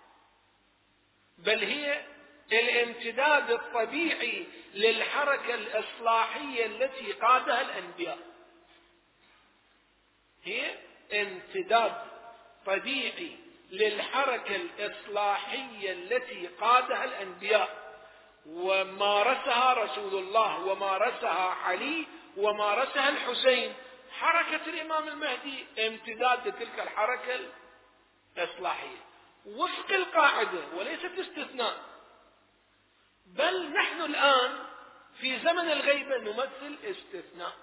بل 1.39 1.65
هي 1.65 2.05
الامتداد 2.53 3.51
الطبيعي 3.51 4.47
للحركة 4.75 5.55
الإصلاحية 5.55 6.67
التي 6.67 7.13
قادها 7.13 7.61
الأنبياء. 7.61 8.19
هي 10.45 10.79
امتداد 11.13 11.95
طبيعي 12.67 13.39
للحركة 13.71 14.57
الإصلاحية 14.57 15.93
التي 15.93 16.47
قادها 16.47 17.05
الأنبياء. 17.05 17.84
ومارسها 18.47 19.73
رسول 19.73 20.15
الله 20.15 20.65
ومارسها 20.65 21.51
علي 21.51 22.07
ومارسها 22.37 23.09
الحسين. 23.09 23.75
حركة 24.21 24.67
الإمام 24.67 25.09
المهدي 25.09 25.67
امتداد 25.87 26.49
لتلك 26.49 26.81
الحركة 26.81 27.41
الإصلاحية. 28.37 28.97
وفق 29.47 29.91
القاعدة 29.91 30.61
وليست 30.77 31.19
استثناء. 31.19 31.81
بل 33.27 33.73
نحن 33.73 34.01
الآن 34.01 34.59
في 35.21 35.39
زمن 35.39 35.73
الغيبة 35.73 36.19
نمثل 36.19 36.79
استثناء. 36.85 37.57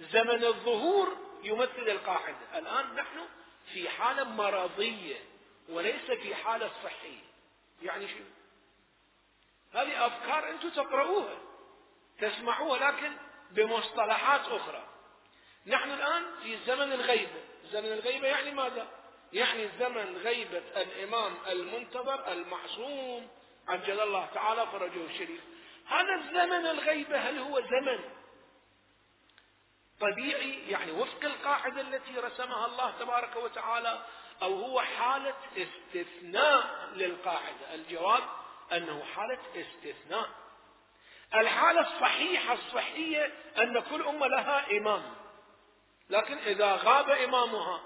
زمن 0.00 0.44
الظهور 0.44 1.16
يمثل 1.42 1.88
القاعدة. 1.88 2.58
الآن 2.58 2.94
نحن 2.94 3.28
في 3.72 3.88
حالة 3.88 4.24
مرضية 4.24 5.16
وليس 5.68 6.10
في 6.10 6.34
حالة 6.34 6.70
صحية. 6.84 7.24
يعني 7.82 8.08
شو 8.08 8.41
هذه 9.74 10.06
أفكار 10.06 10.50
أنتم 10.50 10.70
تقرؤوها 10.70 11.38
تسمعوها 12.20 12.90
لكن 12.90 13.16
بمصطلحات 13.50 14.40
أخرى. 14.40 14.84
نحن 15.66 15.90
الآن 15.90 16.22
في 16.42 16.58
زمن 16.66 16.92
الغيبة. 16.92 17.42
زمن 17.72 17.92
الغيبة 17.92 18.28
يعني 18.28 18.50
ماذا؟ 18.50 18.88
يعني 19.32 19.68
زمن 19.78 20.16
غيبة 20.16 20.62
الإمام 20.76 21.34
المنتظر 21.48 22.32
المعصوم 22.32 23.28
عجل 23.68 24.00
الله 24.00 24.26
تعالى 24.34 24.66
فرجه 24.66 25.04
الشريف. 25.04 25.40
هذا 25.86 26.14
الزمن 26.14 26.66
الغيبة 26.66 27.18
هل 27.18 27.38
هو 27.38 27.60
زمن 27.60 28.00
طبيعي؟ 30.00 30.70
يعني 30.70 30.92
وفق 30.92 31.24
القاعدة 31.24 31.80
التي 31.80 32.18
رسمها 32.18 32.66
الله 32.66 32.90
تبارك 33.00 33.36
وتعالى 33.36 34.04
أو 34.42 34.54
هو 34.54 34.80
حالة 34.80 35.34
استثناء 35.56 36.88
للقاعدة؟ 36.94 37.74
الجواب 37.74 38.22
أنه 38.72 39.04
حالة 39.04 39.38
استثناء. 39.56 40.30
الحالة 41.34 41.80
الصحيحة 41.80 42.54
الصحية 42.54 43.32
أن 43.58 43.80
كل 43.80 44.02
أمة 44.02 44.26
لها 44.26 44.70
إمام. 44.78 45.14
لكن 46.10 46.38
إذا 46.38 46.76
غاب 46.76 47.10
إمامها 47.10 47.82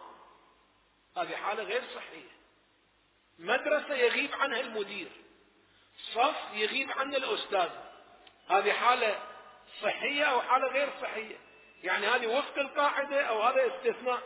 هذه 1.17 1.37
حالة 1.37 1.63
غير 1.63 1.83
صحية 1.95 2.37
مدرسة 3.39 3.95
يغيب 3.95 4.35
عنها 4.35 4.61
المدير 4.61 5.09
صف 6.15 6.37
يغيب 6.53 6.91
عنه 6.91 7.17
الأستاذ. 7.17 7.71
هذه 8.51 8.73
حالة 8.73 9.23
صحية 9.83 10.25
أو 10.25 10.41
حالة 10.41 10.67
غير 10.69 10.89
صحية؟ 11.03 11.37
يعني 11.83 12.07
هذه 12.07 12.27
وفق 12.27 12.59
القاعدة 12.59 13.23
أو 13.23 13.43
هذا 13.43 13.67
استثناء؟ 13.67 14.23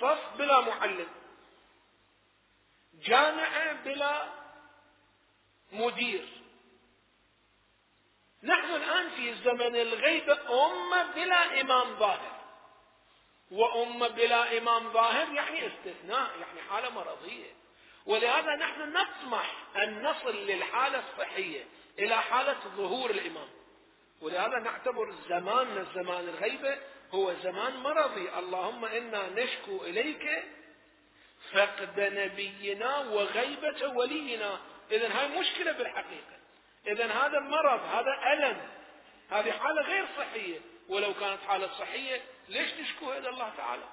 صف 0.00 0.36
بلا 0.38 0.60
معلم. 0.60 1.08
جامعة 2.94 3.72
بلا 3.72 4.28
مدير. 5.72 6.28
نحن 8.42 8.74
الآن 8.74 9.08
في 9.10 9.34
زمن 9.34 9.76
الغيبة 9.76 10.66
أمة 10.66 11.02
بلا 11.14 11.60
إمام 11.60 11.98
ظاهر. 11.98 12.38
وأمة 13.50 14.08
بلا 14.08 14.58
إمام 14.58 14.92
ظاهر 14.92 15.32
يعني 15.32 15.66
استثناء 15.66 16.30
يعني 16.40 16.60
حالة 16.70 16.90
مرضية. 16.90 17.52
ولهذا 18.06 18.56
نحن 18.56 18.92
نطمح 18.92 19.54
أن 19.76 20.02
نصل 20.02 20.36
للحالة 20.36 21.02
الصحية 21.10 21.64
إلى 21.98 22.16
حالة 22.16 22.58
ظهور 22.76 23.10
الإمام. 23.10 23.48
ولهذا 24.20 24.58
نعتبر 24.58 25.14
زماننا 25.28 25.86
زمان 25.94 26.28
الغيبة 26.28 26.78
هو 27.14 27.34
زمان 27.42 27.76
مرضي. 27.76 28.38
اللهم 28.38 28.84
إنا 28.84 29.28
نشكو 29.28 29.84
إليك 29.84 30.44
فقد 31.52 32.00
نبينا 32.00 32.98
وغيبة 32.98 33.88
ولينا. 33.88 34.60
إذا 34.90 35.20
هاي 35.20 35.28
مشكلة 35.40 35.72
بالحقيقة. 35.72 36.38
إذا 36.86 37.06
هذا 37.06 37.40
مرض 37.40 37.80
هذا 37.80 38.32
ألم. 38.32 38.68
هذه 39.30 39.50
حالة 39.50 39.82
غير 39.82 40.06
صحية. 40.18 40.60
ولو 40.88 41.14
كانت 41.14 41.40
حالة 41.42 41.68
صحية 41.78 42.22
ليش 42.48 42.72
نشكوها 42.72 43.18
إلى 43.18 43.28
الله 43.28 43.52
تعالى؟ 43.56 43.88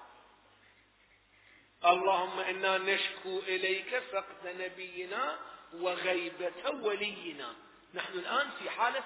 اللهم 1.85 2.39
إنا 2.39 2.77
نشكو 2.77 3.39
إليك 3.39 3.99
فقد 3.99 4.47
نبينا 4.59 5.37
وغيبة 5.73 6.69
ولينا. 6.69 7.55
نحن 7.93 8.13
الآن 8.13 8.49
في 8.59 8.69
حالة 8.69 9.03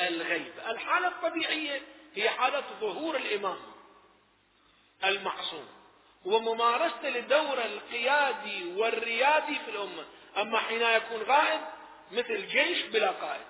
الغيبة 0.00 0.70
الحالة 0.70 1.08
الطبيعية 1.08 1.82
هي 2.14 2.30
حالة 2.30 2.64
ظهور 2.80 3.16
الإمام 3.16 3.58
المعصوم. 5.04 5.68
وممارسته 6.24 7.08
لدور 7.08 7.58
القيادي 7.64 8.64
والريادي 8.64 9.58
في 9.58 9.70
الأمة. 9.70 10.04
أما 10.36 10.58
حين 10.58 10.82
يكون 10.82 11.22
غائب 11.22 11.60
مثل 12.12 12.46
جيش 12.46 12.82
بلا 12.82 13.10
قائد 13.10 13.46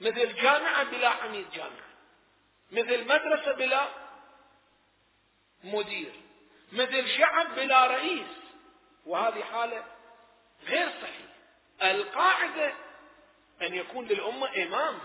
مثل 0.00 0.34
جامعة 0.34 0.84
بلا 0.84 1.08
عميد 1.08 1.50
جامعة 1.50 1.86
مثل 2.72 3.04
مدرسة 3.04 3.52
بلا 3.52 3.88
مدير 5.64 6.12
مثل 6.72 7.08
شعب 7.18 7.54
بلا 7.54 7.86
رئيس 7.86 8.26
وهذه 9.06 9.44
حالة 9.44 9.84
غير 10.64 10.88
صحيحة. 11.02 11.36
القاعدة 11.82 12.74
أن 13.62 13.74
يكون 13.74 14.06
للأمة 14.06 14.62
إمام. 14.62 14.98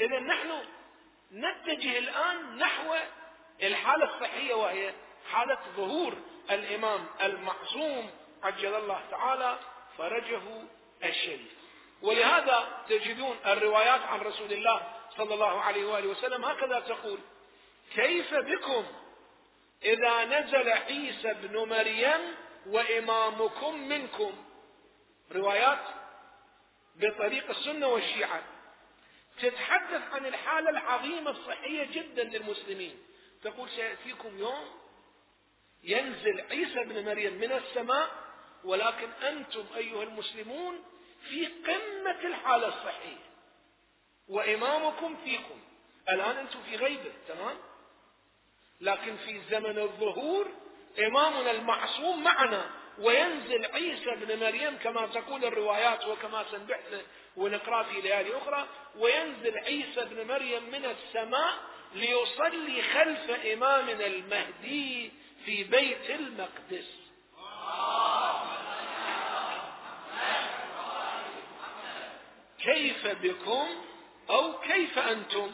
إذا 0.00 0.20
نحن 0.20 0.64
نتجه 1.32 1.98
الآن 1.98 2.58
نحو 2.58 2.96
الحالة 3.62 4.14
الصحية 4.14 4.54
وهي 4.54 4.94
حالة 5.32 5.58
ظهور 5.76 6.14
الإمام 6.50 7.06
المعصوم 7.22 8.10
عجل 8.42 8.74
الله 8.74 9.00
تعالى 9.10 9.58
فرجه 9.98 10.42
الشريف 11.04 11.60
ولهذا 12.02 12.84
تجدون 12.88 13.36
الروايات 13.46 14.00
عن 14.00 14.20
رسول 14.20 14.52
الله 14.52 14.92
صلى 15.16 15.34
الله 15.34 15.60
عليه 15.60 15.84
وآله 15.84 16.08
وسلم 16.08 16.44
هكذا 16.44 16.80
تقول 16.80 17.18
كيف 17.94 18.34
بكم 18.34 18.86
إذا 19.82 20.24
نزل 20.24 20.68
عيسى 20.68 21.30
ابن 21.30 21.68
مريم 21.68 22.34
وإمامكم 22.66 23.88
منكم؟ 23.88 24.44
روايات 25.32 25.78
بطريق 26.96 27.50
السنة 27.50 27.86
والشيعة. 27.86 28.42
تتحدث 29.42 30.02
عن 30.12 30.26
الحالة 30.26 30.70
العظيمة 30.70 31.30
الصحية 31.30 31.84
جدا 31.84 32.24
للمسلمين. 32.24 32.98
تقول 33.42 33.68
سيأتيكم 33.70 34.38
يوم 34.38 34.80
ينزل 35.84 36.40
عيسى 36.50 36.80
ابن 36.80 37.04
مريم 37.04 37.34
من 37.34 37.52
السماء 37.52 38.10
ولكن 38.64 39.10
أنتم 39.10 39.64
أيها 39.76 40.02
المسلمون 40.02 40.84
في 41.28 41.46
قمة 41.46 42.20
الحالة 42.24 42.68
الصحية. 42.68 43.30
وإمامكم 44.28 45.16
فيكم. 45.24 45.60
الآن 46.08 46.36
أنتم 46.36 46.62
في 46.70 46.76
غيبة 46.76 47.12
تمام؟ 47.28 47.56
لكن 48.80 49.16
في 49.16 49.40
زمن 49.50 49.78
الظهور 49.78 50.48
إمامنا 51.06 51.50
المعصوم 51.50 52.24
معنا 52.24 52.70
وينزل 52.98 53.66
عيسى 53.66 54.10
بن 54.10 54.40
مريم 54.40 54.76
كما 54.78 55.06
تقول 55.06 55.44
الروايات 55.44 56.06
وكما 56.06 56.44
سنبحث 56.50 57.04
ونقرأ 57.36 57.82
في 57.82 58.00
ليالي 58.00 58.36
أخرى 58.38 58.66
وينزل 58.96 59.58
عيسى 59.58 60.04
بن 60.04 60.26
مريم 60.26 60.70
من 60.70 60.84
السماء 60.84 61.54
ليصلي 61.94 62.82
خلف 62.82 63.30
إمامنا 63.30 64.06
المهدي 64.06 65.12
في 65.44 65.64
بيت 65.64 66.10
المقدس. 66.10 67.00
كيف 72.58 73.06
بكم 73.06 73.68
أو 74.30 74.58
كيف 74.58 74.98
أنتم 74.98 75.52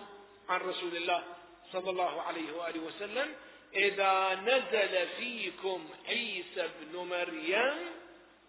عن 0.49 0.61
رسول 0.61 0.97
الله 0.97 1.25
صلى 1.73 1.91
الله 1.91 2.23
عليه 2.23 2.53
وآله 2.53 2.81
وسلم؟ 2.81 3.35
إذا 3.75 4.35
نزل 4.35 5.09
فيكم 5.09 5.89
عيسى 6.09 6.69
بن 6.81 6.99
مريم 6.99 7.79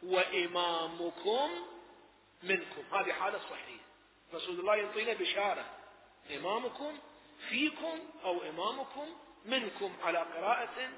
وإمامكم 0.03 1.49
منكم. 2.43 2.83
هذه 2.91 3.11
حالة 3.13 3.39
صحيحة. 3.39 3.83
رسول 4.33 4.59
الله 4.59 4.75
يعطينا 4.75 5.13
بشارة. 5.13 5.65
إمامكم 6.35 6.99
فيكم 7.49 7.99
أو 8.23 8.41
إمامكم 8.49 9.07
منكم 9.45 9.93
على 10.03 10.19
قراءة 10.19 10.89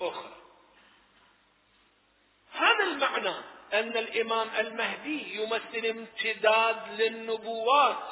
أخرى. 0.00 0.43
هذا 2.54 2.84
المعنى 2.84 3.34
أن 3.72 3.96
الإمام 3.96 4.48
المهدي 4.58 5.42
يمثل 5.42 5.86
امتداد 5.86 7.00
للنبوات 7.00 8.08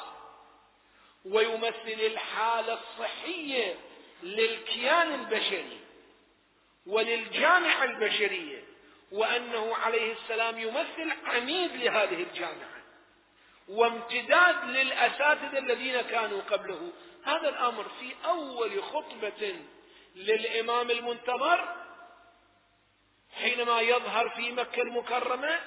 ويمثل 1.25 1.99
الحالة 1.99 2.73
الصحية 2.73 3.75
للكيان 4.23 5.13
البشري 5.13 5.79
وللجامعة 6.87 7.83
البشرية 7.83 8.63
وأنه 9.11 9.75
عليه 9.75 10.13
السلام 10.13 10.59
يمثل 10.59 11.11
عميد 11.25 11.75
لهذه 11.75 12.23
الجامعة 12.23 12.73
وامتداد 13.67 14.65
للأساتذة 14.65 15.57
الذين 15.57 16.01
كانوا 16.01 16.41
قبله. 16.41 16.91
هذا 17.25 17.49
الأمر 17.49 17.83
في 17.99 18.15
أول 18.25 18.83
خطبة 18.83 19.55
للإمام 20.15 20.91
المنتظر 20.91 21.82
حينما 23.35 23.81
يظهر 23.81 24.29
في 24.29 24.51
مكة 24.51 24.81
المكرمة 24.81 25.59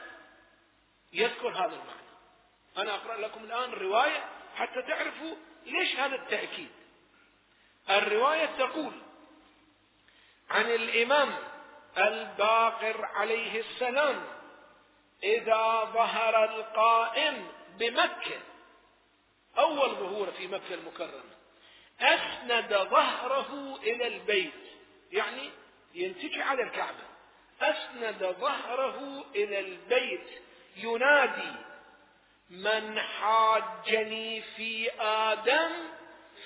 يذكر 1.13 1.49
هذا 1.49 1.65
المعنى. 1.73 2.07
أنا 2.77 2.95
أقرأ 2.95 3.17
لكم 3.17 3.45
الآن 3.45 3.71
رواية 3.71 4.25
حتى 4.57 4.83
تعرفوا 4.83 5.35
ليش 5.67 5.97
هذا 5.97 6.15
التأكيد. 6.17 6.71
الرواية 7.91 8.47
تقول 8.47 8.93
عن 10.51 10.65
الإمام 10.65 11.35
الباقر 11.99 13.05
عليه 13.05 13.61
السلام 13.61 14.25
إذا 15.23 15.85
ظهر 15.85 16.45
القائم 16.45 17.49
بمكة 17.79 18.41
أول 19.59 19.91
ظهور 19.91 20.31
في 20.31 20.47
مكة 20.47 20.75
المكرمة 20.75 21.37
أسند 22.01 22.77
ظهره 22.91 23.79
إلى 23.83 24.07
البيت 24.07 24.53
يعني 25.13 25.51
ينتجي 25.95 26.43
على 26.43 26.63
الكعبة. 26.63 27.06
أسند 27.63 28.37
ظهره 28.41 29.25
إلى 29.35 29.59
البيت 29.61 30.29
ينادي 30.77 31.53
من 32.51 33.01
حاجني 33.01 34.43
في 34.43 34.91
آدم 35.01 35.71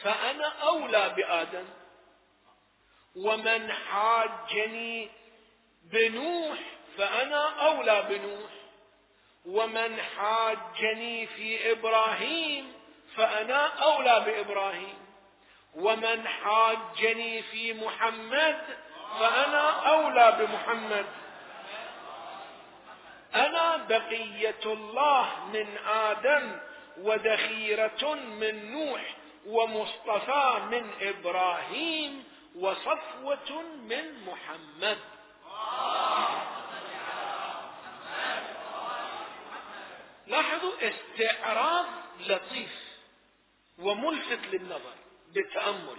فأنا 0.02 0.46
أولى 0.46 1.14
بآدم 1.16 1.64
ومن 3.16 3.72
حاجني 3.72 5.10
بنوح 5.84 6.58
فأنا 6.98 7.66
أولى 7.66 8.02
بنوح 8.08 8.50
ومن 9.46 10.00
حاجني 10.02 11.26
في 11.26 11.72
إبراهيم 11.72 12.72
فأنا 13.16 13.66
أولى 13.66 14.20
بإبراهيم 14.26 14.98
ومن 15.74 16.28
حاجني 16.28 17.42
في 17.42 17.72
محمد 17.74 18.60
فأنا 19.18 19.70
أولى 19.88 20.36
بمحمد. 20.38 21.06
أنا 23.34 23.76
بقية 23.76 24.64
الله 24.66 25.44
من 25.52 25.78
آدم 25.88 26.58
وذخيرة 26.98 28.14
من 28.14 28.72
نوح 28.72 29.16
ومصطفى 29.46 30.60
من 30.70 30.90
إبراهيم 31.00 32.24
وصفوة 32.56 33.62
من 33.82 34.24
محمد. 34.24 34.98
لاحظوا 40.26 40.72
استعراض 40.82 41.86
لطيف 42.20 42.90
وملفت 43.78 44.46
للنظر 44.52 44.94
بالتأمل 45.34 45.96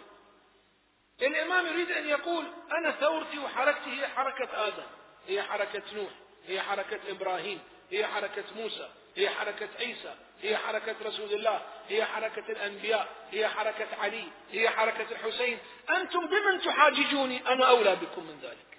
الإمام 1.22 1.68
يريد 1.68 1.92
أن 1.92 2.10
يقول 2.10 2.46
أنا 2.72 2.92
ثورتي 2.92 3.40
وحركتي 3.40 4.02
هي 4.02 4.08
حركة 4.08 4.68
آدم 4.68 4.84
هي 5.28 5.44
حركة 5.44 5.84
نوح 5.94 6.12
هي 6.48 6.62
حركة 6.62 7.00
إبراهيم 7.08 7.60
هي 7.92 8.08
حركة 8.08 8.44
موسى 8.56 8.90
هي 9.16 9.30
حركة 9.30 9.70
عيسى 9.80 10.16
هي 10.42 10.58
حركة 10.58 10.96
رسول 11.06 11.34
الله 11.34 11.62
هي 11.90 12.06
حركة 12.06 12.52
الأنبياء 12.52 13.08
هي 13.32 13.48
حركة 13.48 13.88
علي 14.02 14.24
هي 14.52 14.70
حركة 14.70 15.06
الحسين. 15.12 15.60
أنتم 15.90 16.28
بمن 16.28 16.62
تحاججوني؟ 16.62 17.48
أنا 17.48 17.70
أولى 17.70 17.96
بكم 17.96 18.24
من 18.24 18.40
ذلك. 18.44 18.78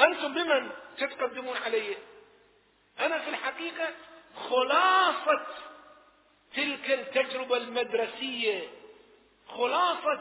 أنتم 0.00 0.34
بمن 0.34 0.70
تتقدمون 0.98 1.56
علي؟ 1.56 1.96
أنا 3.00 3.18
في 3.18 3.30
الحقيقة 3.30 3.88
خلاصة 4.50 5.46
تلك 6.56 6.90
التجربة 6.90 7.56
المدرسية 7.56 8.68
خلاصة 9.48 10.20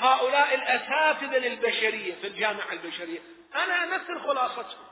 هؤلاء 0.00 0.54
الأساتذة 0.54 1.38
للبشرية 1.38 2.14
في 2.14 2.26
الجامعة 2.26 2.72
البشرية. 2.72 3.20
أنا 3.54 3.84
أمثل 3.84 4.20
خلاصتهم. 4.20 4.86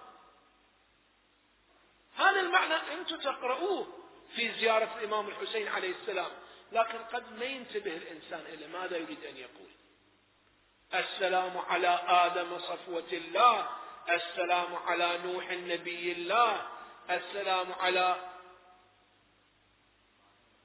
هذا 2.16 2.40
المعنى 2.40 2.74
أنتم 2.74 3.16
تقرؤوه 3.16 3.86
في 4.36 4.52
زيارة 4.52 4.98
الإمام 4.98 5.28
الحسين 5.28 5.68
عليه 5.68 5.90
السلام. 5.90 6.30
لكن 6.72 6.98
قد 6.98 7.38
ما 7.38 7.44
ينتبه 7.44 7.96
الإنسان 7.96 8.40
إلى 8.40 8.66
ماذا 8.66 8.96
يريد 8.96 9.24
أن 9.24 9.36
يقول؟ 9.36 9.70
السلام 10.94 11.58
على 11.58 12.00
آدم 12.08 12.58
صفوة 12.58 13.12
الله. 13.12 13.68
السلام 14.10 14.74
على 14.76 15.18
نوح 15.18 15.50
النبي 15.50 16.12
الله. 16.12 16.68
السلام 17.10 17.72
على 17.72 18.30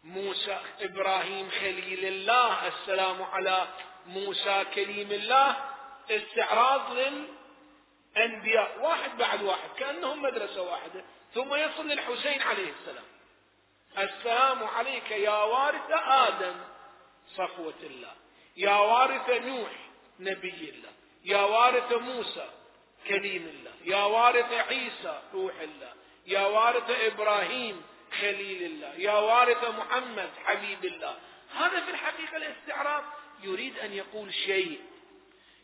موسى 0.03 0.60
إبراهيم 0.79 1.49
خليل 1.49 2.06
الله. 2.06 2.67
السلام 2.67 3.23
على 3.23 3.67
موسى 4.05 4.65
كليم 4.75 5.11
الله 5.11 5.55
استعراض 6.09 6.81
للأنبياء 6.91 8.79
واحد 8.81 9.17
بعد 9.17 9.43
واحد 9.43 9.69
كأنهم 9.77 10.21
مدرسة 10.21 10.61
واحدة 10.61 11.03
ثم 11.33 11.55
يصل 11.55 11.87
للحسين 11.87 12.41
عليه 12.41 12.71
السلام. 12.71 13.03
السلام 13.97 14.63
عليك 14.63 15.11
يا 15.11 15.43
وارث 15.43 15.91
آدم 16.07 16.55
صفوه 17.35 17.73
الله. 17.83 18.13
يا 18.57 18.75
وارث 18.75 19.29
نوح 19.29 19.71
نبي 20.19 20.69
الله. 20.69 20.91
يا 21.23 21.41
وارث 21.41 21.91
موسى 21.93 22.49
كليم 23.07 23.47
الله. 23.47 23.71
يا 23.83 24.03
وارث 24.03 24.53
عيسى 24.53 25.21
روح 25.33 25.53
الله. 25.61 25.93
يا 26.27 26.45
وارث 26.45 26.89
إبراهيم 26.89 27.83
خليل 28.21 28.63
الله. 28.63 28.93
يا 28.95 29.13
وارث 29.13 29.63
محمد 29.69 30.29
حبيب 30.45 30.85
الله. 30.85 31.17
هذا 31.55 31.81
في 31.81 31.91
الحقيقة 31.91 32.37
الاستعراض. 32.37 33.03
يريد 33.43 33.79
أن 33.79 33.93
يقول 33.93 34.34
شيء. 34.34 34.79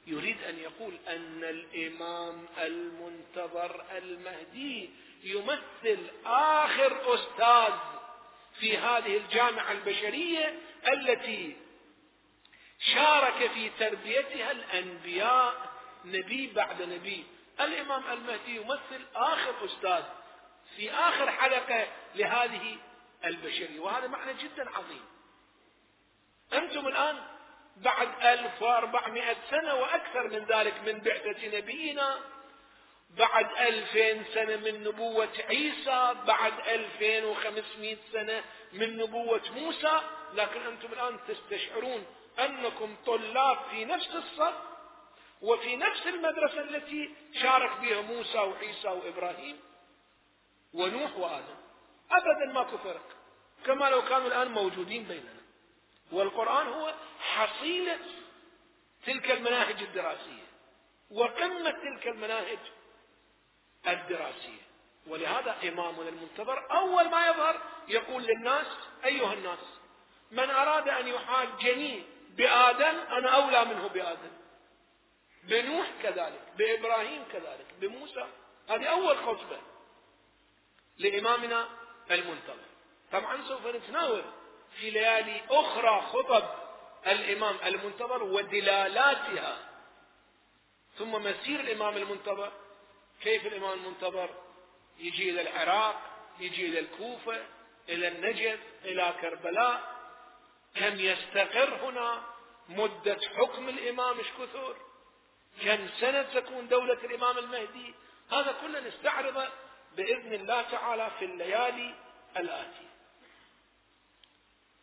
يريد 0.08 0.44
أن 0.44 0.60
يقول 0.60 0.98
أن 1.08 1.44
الإمام 1.44 2.46
المنتظر 2.58 3.86
المهدي 3.98 4.90
يمثل 5.24 6.00
آخر 6.26 7.14
أستاذ 7.16 7.74
في 8.60 8.78
هذه 8.78 9.18
الجامعة 9.18 9.72
البشرية 9.72 10.60
التي 10.94 11.58
شارك 12.80 13.52
في 13.52 13.70
تربيتها 13.70 14.52
الأنبياء 14.52 15.74
نبي 16.06 16.48
بعد 16.48 16.82
نبي. 16.82 17.26
الإمام 17.60 18.04
المهدي 18.12 18.56
يمثل 18.56 19.06
آخر 19.16 19.66
أستاذ 19.66 20.04
في 20.76 20.92
آخر 20.92 21.32
حلقة 21.32 21.88
لهذه 22.16 22.78
البشرية. 23.26 23.80
وهذا 23.80 24.08
معنى 24.08 24.34
جدا 24.34 24.70
عظيم. 24.70 25.06
أنتم 26.54 26.88
الآن 26.88 27.39
بعد 27.78 28.10
1400 28.22 29.36
سنة 29.50 29.76
وأكثر 29.76 30.28
من 30.28 30.46
ذلك 30.46 30.74
من 30.86 31.00
بعثة 31.00 31.58
نبينا 31.58 32.20
بعد 33.18 33.46
2000 33.60 34.34
سنة 34.34 34.56
من 34.56 34.84
نبوة 34.84 35.30
عيسى 35.50 36.16
بعد 36.28 36.54
2500 36.68 37.98
سنة 38.14 38.44
من 38.74 38.98
نبوة 38.98 39.42
موسى. 39.56 40.02
لكن 40.34 40.62
أنتم 40.62 40.94
الآن 40.94 41.20
تستشعرون 41.28 42.06
أنكم 42.40 42.96
طلاب 43.06 43.58
في 43.72 43.86
نفس 43.86 44.16
الصف 44.16 44.54
وفي 45.42 45.76
نفس 45.76 46.08
المدرسة 46.08 46.62
التي 46.62 47.16
شارك 47.42 47.78
بها 47.82 48.02
موسى 48.02 48.38
وعيسى 48.38 48.88
وإبراهيم 48.88 49.60
ونوح 50.74 51.18
وآدم. 51.18 51.56
ابدا 52.12 52.54
ماكو 52.54 52.78
فرق 52.78 53.06
كما 53.66 53.90
لو 53.90 54.02
كانوا 54.02 54.28
الآن 54.28 54.48
موجودين 54.48 55.04
بيننا. 55.04 55.39
والقرآن 56.12 56.68
هو 56.68 56.94
حصيلة 57.20 58.00
تلك 59.06 59.32
المناهج 59.32 59.82
الدراسية 59.82 60.50
وقمة 61.12 61.72
تلك 61.72 62.08
المناهج 62.08 62.58
الدراسية. 63.88 64.70
ولهذا 65.08 65.56
إمامنا 65.64 66.10
المنتظر 66.10 66.72
أول 66.72 67.10
ما 67.10 67.28
يظهر 67.28 67.62
يقول 67.88 68.24
للناس 68.24 68.68
أيها 69.06 69.34
الناس 69.34 69.60
من 70.32 70.50
أراد 70.50 70.90
أن 70.90 71.08
يحاجني 71.08 72.04
بآدم 72.30 73.00
أنا 73.00 73.30
أولى 73.30 73.66
منه 73.66 73.88
بآدم. 73.88 74.32
بنوح 75.44 75.88
كذلك 76.04 76.42
بإبراهيم 76.58 77.24
كذلك 77.32 77.66
بموسى 77.80 78.28
هذه 78.70 78.86
أول 78.86 79.18
خطبة 79.18 79.60
لإمامنا 80.98 81.68
المنتظر. 82.12 82.70
طبعا 83.12 83.48
سوف 83.48 83.68
نتناول 83.68 84.24
في 84.78 84.90
ليالي 84.90 85.42
أخرى 85.50 86.02
خطب 86.02 86.50
الإمام 87.08 87.56
المنتظر 87.66 88.24
ودلالاتها. 88.24 89.58
ثم 90.98 91.12
مسير 91.12 91.60
الإمام 91.60 91.98
المنتظر 91.98 92.52
كيف 93.22 93.46
الإمام 93.46 93.74
المنتظر؟ 93.74 94.30
يجي 95.00 95.30
إلى 95.30 95.42
العراق 95.42 96.02
يجي 96.40 96.66
إلى 96.66 96.80
الكوفة 96.80 97.46
إلى 97.90 98.08
النجف 98.08 98.60
إلى 98.86 99.14
كربلاء. 99.22 100.00
كم 100.76 101.00
يستقر 101.00 101.90
هنا؟ 101.90 102.24
مدة 102.70 103.20
حكم 103.38 103.70
الإمام 103.70 104.18
إيش 104.18 104.28
كثر 104.28 104.76
كم 105.64 105.88
سنة 106.00 106.22
تكون 106.22 106.68
دولة 106.68 106.94
الإمام 106.94 107.38
المهدي؟ 107.38 107.94
هذا 108.32 108.56
كله 108.62 108.80
نستعرضه 108.80 109.48
بإذن 109.98 110.34
الله 110.34 110.62
تعالى 110.62 111.12
في 111.20 111.26
الليالي 111.26 111.96
الآتية. 112.38 112.89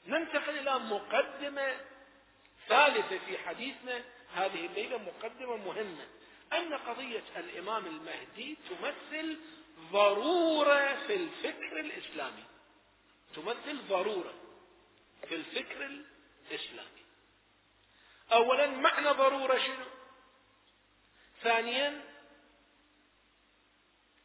ننتقل 0.07 0.59
إلى 0.59 0.79
مقدمة 0.79 1.77
ثالثة 2.69 3.19
في 3.19 3.39
حديثنا 3.39 4.05
هذه 4.35 4.67
الليلة 4.67 4.99
مقدمة 4.99 5.57
مهمة 5.57 6.07
أن 6.53 6.75
قضية 6.75 7.25
الإمام 7.37 7.87
المهدي 7.87 8.57
تمثل 8.71 9.39
ضرورة 9.93 11.07
في 11.07 11.15
الفكر 11.15 11.81
الإسلامي. 11.81 12.45
تمثل 13.35 13.79
ضرورة 13.89 14.35
في 15.29 15.35
الفكر 15.35 15.87
الإسلامي. 16.51 17.07
اولا 18.33 18.67
معنى 18.67 19.09
ضرورة 19.09 19.59
شنو؟ 19.59 19.87
ثانيا 21.43 22.05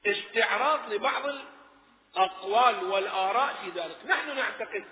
استعراض 0.06 0.94
لبعض 0.94 1.24
الأقوال 1.26 2.84
والآراء 2.84 3.56
في 3.64 3.80
ذلك 3.80 3.98
نحن 4.06 4.36
نعتقد 4.36 4.86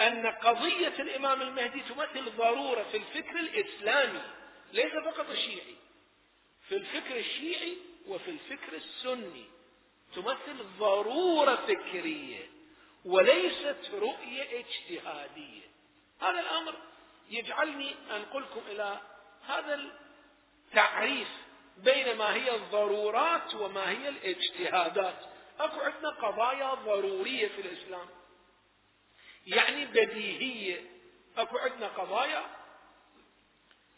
أن 0.00 0.26
قضية 0.26 0.94
الإمام 0.98 1.42
المهدي 1.42 1.80
تمثل 1.80 2.36
ضرورة 2.36 2.82
في 2.82 2.96
الفكر 2.96 3.36
الإسلامي 3.36 4.22
ليس 4.72 4.92
فقط 4.92 5.30
الشيعي 5.30 5.76
في 6.68 6.76
الفكر 6.76 7.16
الشيعي 7.16 7.76
وفي 8.08 8.30
الفكر 8.30 8.76
السني. 8.76 9.44
تمثل 10.14 10.64
ضرورة 10.78 11.56
فكرية 11.56 12.48
وليست 13.04 13.90
رؤية 13.92 14.60
اجتهادية. 14.60 15.62
هذا 16.20 16.40
الأمر 16.40 16.74
يجعلني 17.30 17.94
أنقلكم 18.10 18.60
إلى 18.70 19.00
هذا 19.46 19.80
التعريف 20.68 21.28
بين 21.76 22.16
ما 22.16 22.34
هي 22.34 22.56
الضرورات 22.56 23.54
وما 23.54 23.90
هي 23.90 24.08
الاجتهادات. 24.08 25.18
أكو 25.60 25.80
عندنا 25.80 26.10
قضايا 26.10 26.74
ضرورية 26.74 27.48
في 27.48 27.60
الإسلام. 27.60 28.06
يعني 29.46 29.86
بديهية. 29.86 30.90
أكو 31.36 31.58
عندنا 31.58 31.88
قضايا 31.88 32.46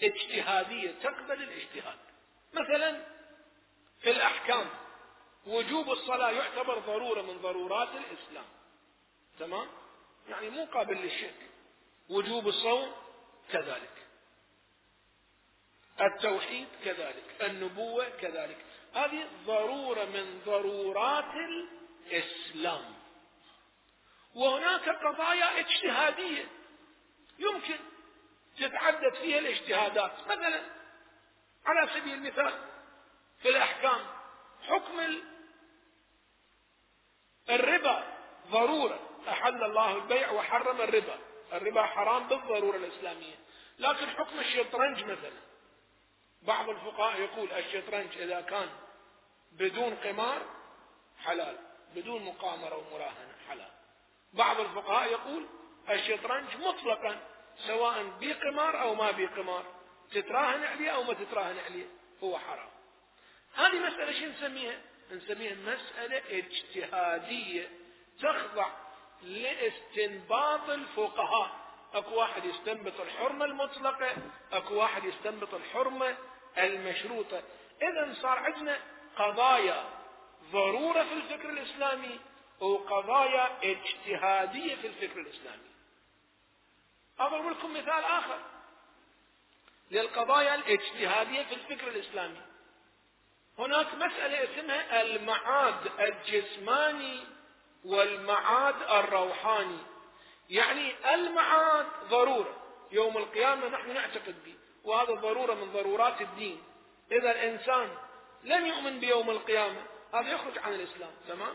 اجتهادية 0.03 0.91
تقبل 0.91 1.43
الاجتهاد. 1.43 1.99
مثلا 2.53 3.07
في 4.01 4.11
الأحكام 4.11 4.71
وجوب 5.47 5.91
الصلاة 5.91 6.31
يعتبر 6.31 6.79
ضرورة 6.79 7.23
من 7.23 7.39
ضرورات 7.39 7.89
الإسلام. 7.89 8.45
تمام؟ 9.39 9.69
يعني 10.29 10.51
مو 10.51 10.65
قابل 10.65 10.95
للشك 10.95 11.35
وجوب 12.09 12.49
الصوم 12.49 12.93
كذلك. 13.53 14.07
التوحيد 16.01 16.69
كذلك. 16.85 17.25
النبوة 17.43 18.09
كذلك. 18.09 18.59
هذه 18.95 19.29
ضرورة 19.47 20.05
من 20.05 20.41
ضرورات 20.47 21.35
الإسلام. 21.35 23.02
وهناك 24.35 24.89
قضايا 24.89 25.61
اجتهادية 25.61 26.49
يمكن 27.39 27.79
تتعدد 28.59 29.15
فيها 29.15 29.39
الاجتهادات. 29.39 30.13
مثلا 30.27 30.63
على 31.67 31.89
سبيل 31.95 32.15
المثال 32.15 32.53
في 33.43 33.49
الأحكام 33.49 34.01
حكم 34.63 35.01
الربا 37.51 38.05
ضرورة. 38.51 39.09
أحل 39.29 39.65
الله 39.65 39.97
البيع 39.97 40.31
وحرم 40.31 40.81
الربا. 40.81 41.19
الربا 41.53 41.83
حرام 41.83 42.29
بالضرورة 42.29 42.77
الإسلامية. 42.77 43.35
لكن 43.79 44.07
حكم 44.07 44.39
الشطرنج 44.39 45.05
مثلا. 45.05 45.41
بعض 46.43 46.69
الفقهاء 46.69 47.21
يقول 47.21 47.53
الشطرنج 47.53 48.19
إذا 48.19 48.41
كان 48.41 48.69
بدون 49.53 49.95
قمار 49.95 50.47
حلال 51.19 51.59
بدون 51.95 52.23
مقامرة 52.25 52.77
ومراهنة 52.77 53.35
حلال. 53.49 53.82
بعض 54.33 54.61
الفقهاء 54.61 55.11
يقول 55.11 55.47
الشطرنج 55.91 56.57
مطلقا 56.57 57.21
سواء 57.67 58.05
بقمار 58.21 58.83
أو 58.83 58.95
ما 58.95 59.11
بقمار 59.11 59.65
تتراهن 60.13 60.65
عليه 60.65 60.91
أو 60.91 61.03
ما 61.03 61.15
تتراهن 61.15 61.59
عليه 61.59 61.87
هو 62.23 62.39
حرام. 62.39 62.69
هذه 63.55 63.79
مسألة 63.79 64.13
شو 64.13 64.27
نسميها؟ 64.27 64.81
نسميها 65.13 65.55
مسألة 65.55 66.23
اجتهادية 66.31 67.69
تخضع 68.23 68.67
لاستنباط 69.23 70.71
الفقهاء. 70.71 71.63
أكو 71.95 72.15
واحد 72.15 72.45
يستنبط 72.45 73.01
الحرمة 73.01 73.45
المطلقة 73.45 74.17
أكو 74.53 74.75
واحد 74.75 75.05
يستنبط 75.05 75.55
الحرمة 75.55 76.17
المشروطة. 76.59 77.43
اذا 77.83 78.15
صار 78.23 78.39
عندنا 78.39 78.79
قضايا 79.17 79.85
ضرورة 80.53 81.03
في 81.03 81.13
الفكر 81.13 81.51
الإسلامي 81.51 82.21
وقضايا 82.63 83.59
اجتهادية 83.63 84.75
في 84.75 84.87
الفكر 84.87 85.21
الإسلامي. 85.21 85.73
أضرب 87.19 87.51
لكم 87.51 87.73
مثال 87.75 88.05
آخر 88.05 88.39
للقضايا 89.91 90.55
الاجتهادية 90.55 91.43
في 91.43 91.55
الفكر 91.55 91.89
الإسلامي. 91.89 92.41
هناك 93.59 93.95
مسألة 93.95 94.45
اسمها 94.45 95.03
المعاد 95.03 96.01
الجسماني 96.01 97.21
والمعاد 97.85 98.83
الروحاني. 98.83 99.79
يعني 100.51 101.15
المعاد 101.15 101.87
ضرورة. 102.09 102.57
يوم 102.93 103.17
القيامة 103.17 103.69
نحن 103.69 103.95
نعتقد 103.95 104.45
به. 104.45 104.55
وهذا 104.85 105.15
ضرورة 105.15 105.55
من 105.55 105.73
ضرورات 105.73 106.21
الدين. 106.21 106.63
إذا 107.13 107.31
الإنسان 107.31 107.89
لم 108.45 108.67
يؤمن 108.67 109.01
بيوم 109.01 109.31
القيامة 109.31 109.87
هذا 110.15 110.29
يخرج 110.33 110.59
عن 110.59 110.75
الإسلام. 110.75 111.11
تمام؟ 111.29 111.55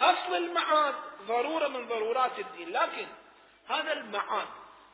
أصل 0.00 0.34
المعاد 0.34 0.94
ضرورة 1.26 1.68
من 1.68 1.88
ضرورات 1.88 2.38
الدين. 2.38 2.68
لكن 2.68 3.06
هذا 3.68 3.92
المعاد 3.92 4.48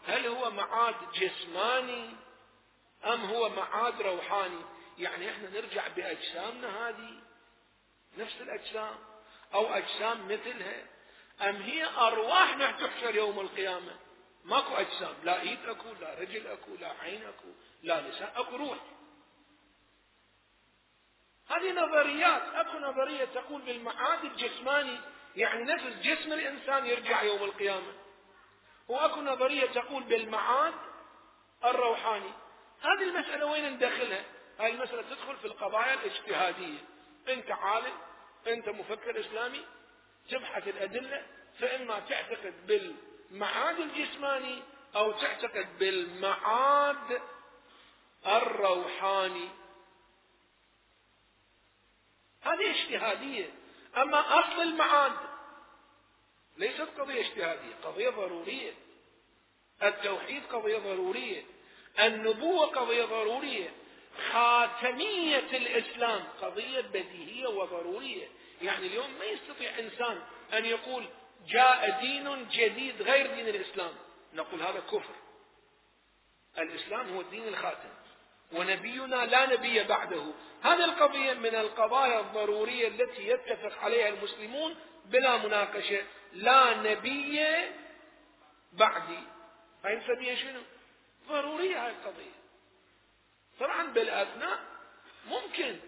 هل 0.07 0.27
هو 0.27 0.51
معاد 0.51 0.95
جسماني 1.15 2.11
أم 3.05 3.25
هو 3.25 3.49
معاد 3.49 4.03
روحاني؟ 4.03 4.61
يعني 4.99 5.31
إحنا 5.31 5.51
نرجع 5.51 5.89
بأجسامنا 5.89 6.89
هذه 6.89 7.21
نفس 8.19 8.41
الأجسام 8.41 8.95
أو 9.55 9.67
أجسام 9.67 10.29
مثلها 10.29 10.87
أم 11.43 11.57
هي 11.57 11.85
أرواح 11.85 12.71
تحشر 12.71 13.15
يوم 13.15 13.41
القيامة؟ 13.41 13.97
ماكو 14.45 14.75
أجسام 14.75 15.15
لا 15.25 15.41
إيد 15.41 15.69
أكو 15.69 15.93
لا 16.01 16.15
رجل 16.15 16.47
أكو 16.47 16.75
لا 16.81 16.93
عين 17.03 17.23
أكو 17.23 17.49
لا 17.83 18.01
لسان 18.01 18.29
أكو 18.37 18.57
روح. 18.57 18.79
هذه 21.51 21.73
نظريات 21.73 22.43
أكو 22.55 22.79
نظرية 22.79 23.25
تقول 23.25 23.63
بالمعاد 23.63 24.25
الجسماني 24.25 24.99
يعني 25.37 25.65
نفس 25.65 25.85
جسم 26.03 26.33
الإنسان 26.33 26.87
يرجع 26.87 27.23
يوم 27.23 27.45
القيامة. 27.45 27.93
وأكو 28.89 29.21
نظرية 29.21 29.67
تقول 29.67 30.03
بالمعاد 30.03 30.75
الروحاني. 31.65 32.33
هذه 32.83 33.03
المسألة 33.03 33.47
وين 33.47 33.73
ندخلها؟ 33.73 34.25
هذه 34.59 34.71
المسألة 34.71 35.03
تدخل 35.03 35.37
في 35.37 35.45
القضايا 35.45 35.95
الاجتهادية. 35.95 36.79
أنت 37.29 37.51
عالم 37.51 37.93
أنت 38.47 38.69
مفكر 38.69 39.21
إسلامي 39.21 39.65
تبحث 40.31 40.69
الأدلة 40.69 41.23
فإما 41.61 42.01
تعتقد 42.01 42.55
بالمعاد 42.67 43.81
الجسماني 43.81 44.63
أو 44.97 45.13
تعتقد 45.13 45.79
بالمعاد 45.79 47.21
الروحاني. 48.27 49.60
هذه 52.43 52.71
اجتهادية. 52.71 53.51
أما 53.97 54.41
أصل 54.41 54.63
المعاد 54.63 55.13
ليست 56.57 56.89
قضية 56.99 57.21
اجتهادية 57.21 57.75
قضية 57.85 58.11
ضرورية. 58.11 58.73
التوحيد 59.83 60.43
قضية 60.53 60.79
ضرورية 60.79 61.43
النبوة 62.01 62.67
قضية 62.67 63.05
ضرورية 63.05 63.71
خاتمية 64.33 65.39
الإسلام 65.39 66.25
قضية 66.43 66.81
بديهية 66.81 67.47
وضرورية. 67.47 68.29
يعني 68.63 68.87
اليوم 68.87 69.11
ما 69.19 69.25
يستطيع 69.25 69.79
إنسان 69.79 70.23
أن 70.53 70.65
يقول 70.65 71.09
جاء 71.47 72.01
دين 72.01 72.49
جديد 72.49 73.03
غير 73.03 73.35
دين 73.35 73.49
الإسلام. 73.49 73.93
نقول 74.35 74.63
هذا 74.63 74.81
كفر. 74.81 75.15
الإسلام 76.59 77.15
هو 77.15 77.21
الدين 77.21 77.49
الخاتم. 77.49 77.89
ونبينا 78.53 79.27
لا 79.27 79.47
نبي 79.47 79.85
بعده. 79.85 80.33
هذه 80.63 80.85
القضية 80.85 81.33
من 81.33 81.55
القضايا 81.55 82.21
الضرورية 82.21 82.89
التي 82.89 83.29
يتفق 83.29 83.79
عليها 83.79 84.09
المسلمون 84.09 84.77
بلا 85.05 85.37
مناقشة. 85.37 86.05
لا 86.33 86.75
نبي 86.75 87.41
بعدي. 88.73 89.19
هاي 89.85 89.97
نسميها 89.97 90.35
شنو؟ 90.35 90.61
ضرورية 91.29 91.85
هاي 91.87 91.91
القضية. 91.91 92.41
طبعا 93.61 93.87
بالأثناء 93.87 94.59
ممكن 95.27 95.81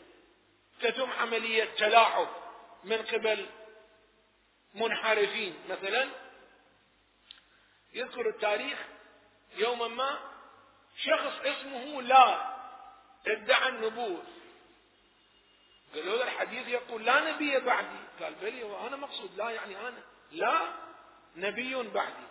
تتم 0.81 1.11
عملية 1.11 1.65
تلاعب 1.65 2.29
من 2.85 2.97
قبل 2.97 3.47
منحرفين. 4.75 5.55
مثلا 5.69 6.09
يذكر 7.95 8.29
التاريخ 8.29 8.79
يوما 9.57 9.89
ما 9.89 10.19
شخص 10.97 11.41
اسمه 11.45 12.03
لا 12.03 12.53
ادعى 13.27 13.69
النبوة. 13.69 14.23
قالوا 15.95 16.17
له 16.17 16.23
الحديث 16.23 16.69
يقول 16.69 17.05
لا 17.05 17.33
نبي 17.33 17.59
بعدي. 17.59 17.99
قال 18.21 18.35
بلي 18.35 18.63
وأنا 18.63 18.97
مقصود. 18.97 19.37
لا 19.37 19.51
يعني 19.51 19.89
أنا. 19.89 20.03
لا 20.33 20.61
نبي 21.37 21.83
بعدي. 21.83 22.27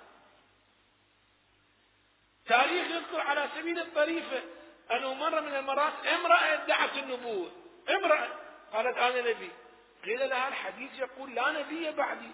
تاريخ 2.46 2.92
يذكر 2.92 3.22
على 3.22 3.50
سبيل 3.56 3.80
الطريفة 3.80 4.44
أنه 4.92 5.14
مرة 5.14 5.40
من 5.40 5.56
المرات 5.56 6.06
امرأة 6.06 6.54
ادعت 6.54 6.98
النبوة. 6.98 7.52
امرأة 7.90 8.30
قالت 8.74 8.98
أنا 8.98 9.22
نبي. 9.22 9.52
قيل 10.06 10.30
لها 10.30 10.48
الحديث 10.48 11.00
يقول 11.00 11.36
لا 11.36 11.52
نبي 11.52 11.92
بعدي. 11.92 12.32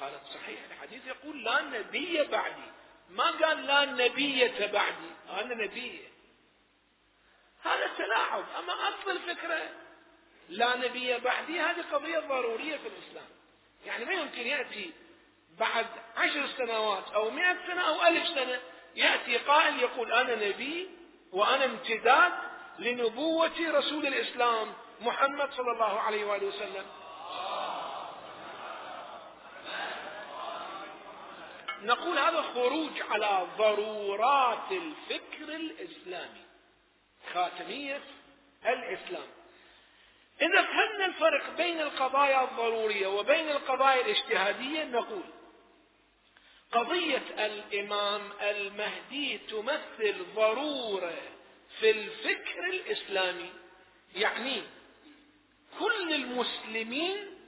قالت 0.00 0.24
صحيح 0.34 0.60
الحديث 0.70 1.06
يقول 1.06 1.44
لا 1.44 1.62
نبي 1.62 2.22
بعدي. 2.22 2.68
ما 3.10 3.30
قال 3.30 3.66
لا 3.66 3.84
نبية 3.84 4.66
بعدي. 4.66 5.10
أنا 5.30 5.54
نبي. 5.54 6.08
هذا 7.62 7.86
تلاعب. 7.98 8.44
أما 8.58 8.72
أصل 8.72 9.10
الفكرة 9.10 9.70
لا 10.48 10.76
نبي 10.76 11.18
بعدي 11.18 11.60
هذه 11.60 11.84
قضية 11.92 12.18
ضرورية 12.18 12.76
في 12.76 12.88
الإسلام. 12.88 13.28
يعني 13.86 14.04
ما 14.04 14.12
يمكن 14.12 14.46
يأتي 14.46 14.92
بعد 15.58 15.86
عشر 16.16 16.46
سنوات 16.56 17.10
أو 17.14 17.30
مئة 17.30 17.56
سنة 17.66 17.80
أو 17.88 18.06
ألف 18.06 18.28
سنة 18.28 18.60
يأتي 18.96 19.36
قائل 19.36 19.80
يقول 19.80 20.12
أنا 20.12 20.48
نبي 20.48 20.90
وأنا 21.32 21.64
امتداد 21.64 22.32
لنبوة 22.78 23.60
رسول 23.60 24.06
الإسلام 24.06 24.72
محمد 25.00 25.52
صلى 25.52 25.72
الله 25.72 26.00
عليه 26.00 26.24
وآله 26.24 26.46
وسلم. 26.46 26.86
نقول 31.82 32.18
هذا 32.18 32.42
خروج 32.42 33.02
على 33.10 33.46
ضرورات 33.58 34.72
الفكر 34.72 35.56
الإسلامي. 35.56 36.44
خاتمية 37.34 38.00
الإسلام. 38.66 39.28
إذا 40.42 40.62
فهمنا 40.62 41.06
الفرق 41.06 41.56
بين 41.56 41.80
القضايا 41.80 42.44
الضرورية 42.44 43.06
وبين 43.06 43.48
القضايا 43.48 44.00
الاجتهادية 44.00 44.84
نقول 44.84 45.22
قضية 46.72 47.46
الإمام 47.46 48.32
المهدي 48.40 49.38
تمثل 49.38 50.26
ضرورة 50.34 51.14
في 51.80 51.90
الفكر 51.90 52.64
الإسلامي. 52.64 53.52
يعني 54.14 54.62
كل 55.78 56.14
المسلمين 56.14 57.38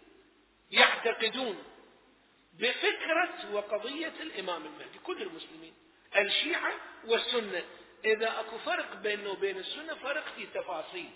يعتقدون 0.71 1.65
بفكرة 2.53 3.53
وقضية 3.53 4.13
الإمام 4.21 4.65
المهدي 4.67 4.99
كل 5.05 5.23
المسلمين 5.23 5.75
الشيعة 6.17 6.73
والسنة. 7.05 7.63
إذا 8.05 8.41
أكو 8.41 8.59
فرق 8.59 8.95
بينه 8.95 9.31
وبين 9.31 9.59
السنة 9.59 9.95
فرق 9.95 10.25
في 10.37 10.47
تفاصيل. 10.47 11.11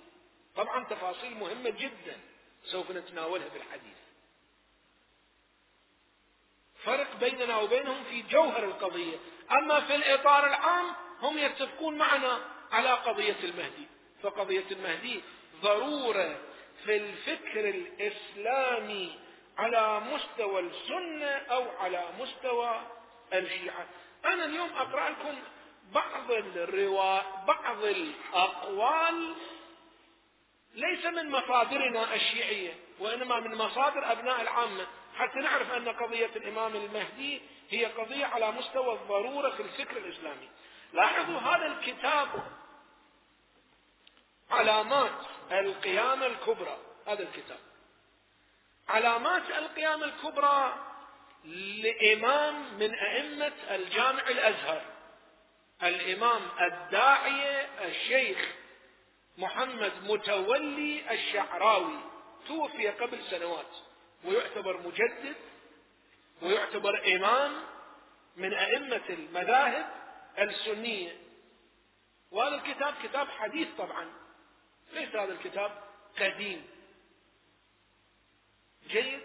طبعا 0.57 0.85
تفاصيل 0.85 1.35
مهمة 1.35 1.71
جدا 1.71 2.21
سوف 2.65 2.91
نتناولها 2.91 3.49
في 3.49 3.57
الحديث. 3.57 3.97
فرق 6.85 7.17
بيننا 7.17 7.57
وبينهم 7.57 8.05
في 8.05 8.23
جوهر 8.23 8.65
القضية. 8.65 9.17
أما 9.53 9.81
في 9.81 9.95
الإطار 9.95 10.47
العام 10.47 10.87
هم 11.23 11.39
يتفقون 11.39 11.99
معنا 11.99 12.41
على 12.73 12.91
قضية 12.91 13.37
المهدي. 13.45 13.87
فقضية 14.23 14.65
المهدي 14.71 15.21
ضرورة 15.63 16.41
في 16.85 16.97
الفكر 16.97 17.69
الإسلامي 17.69 19.19
على 19.59 20.01
مستوى 20.01 20.61
السنة 20.61 21.27
أو 21.27 21.71
على 21.79 22.09
مستوى 22.19 22.81
الشيعة. 23.33 23.87
أنا 24.25 24.45
اليوم 24.45 24.71
أقرأ 24.73 25.09
لكم 25.09 25.39
بعض 25.93 26.31
الروا 26.31 27.21
بعض 27.47 27.85
الأقوال 27.85 29.35
ليس 30.75 31.07
من 31.07 31.31
مصادرنا 31.31 32.14
الشيعية 32.14 32.75
وإنما 32.99 33.41
من 33.41 33.55
مصادر 33.55 34.12
أبناء 34.12 34.43
العامة. 34.43 34.87
حتى 35.16 35.39
نعرف 35.39 35.70
أن 35.72 35.89
قضية 35.89 36.31
الإمام 36.37 36.77
المهدي 36.77 37.43
هي 37.70 37.85
قضية 37.85 38.27
على 38.27 38.51
مستوى 38.51 38.95
الضرورة 38.95 39.51
في 39.51 39.62
الفكر 39.62 39.97
الإسلامي. 39.97 40.49
لاحظوا 40.93 41.39
هذا 41.41 41.66
الكتاب 41.66 42.29
علامات 44.51 45.18
القيامة 45.53 46.27
الكبرى 46.27 46.79
هذا 47.07 47.22
الكتاب. 47.22 47.59
علامات 48.89 49.51
القيامة 49.51 50.05
الكبرى 50.05 50.75
لإمام 51.45 52.79
من 52.79 52.95
أئمة 52.95 53.53
الجامع 53.70 54.29
الأزهر. 54.29 54.83
الإمام 55.83 56.43
الداعية 56.61 57.68
الشيخ 57.85 58.39
محمد 59.39 59.93
متولي 60.05 61.14
الشعراوي 61.14 61.99
توفي 62.49 62.89
قبل 62.89 63.22
سنوات 63.30 63.70
ويعتبر 64.24 64.80
مجدد 64.87 65.37
ويعتبر 66.43 67.14
إمام 67.16 67.53
من 68.37 68.55
أئمة 68.55 69.03
المذاهب 69.09 69.87
السنية. 70.39 71.16
وهذا 72.30 72.55
الكتاب 72.55 72.95
كتاب 73.03 73.28
حديث 73.28 73.68
طبعا 73.78 74.12
ليس 74.93 75.09
هذا 75.09 75.32
الكتاب 75.32 75.82
قديم. 76.18 76.66
جيد. 78.89 79.20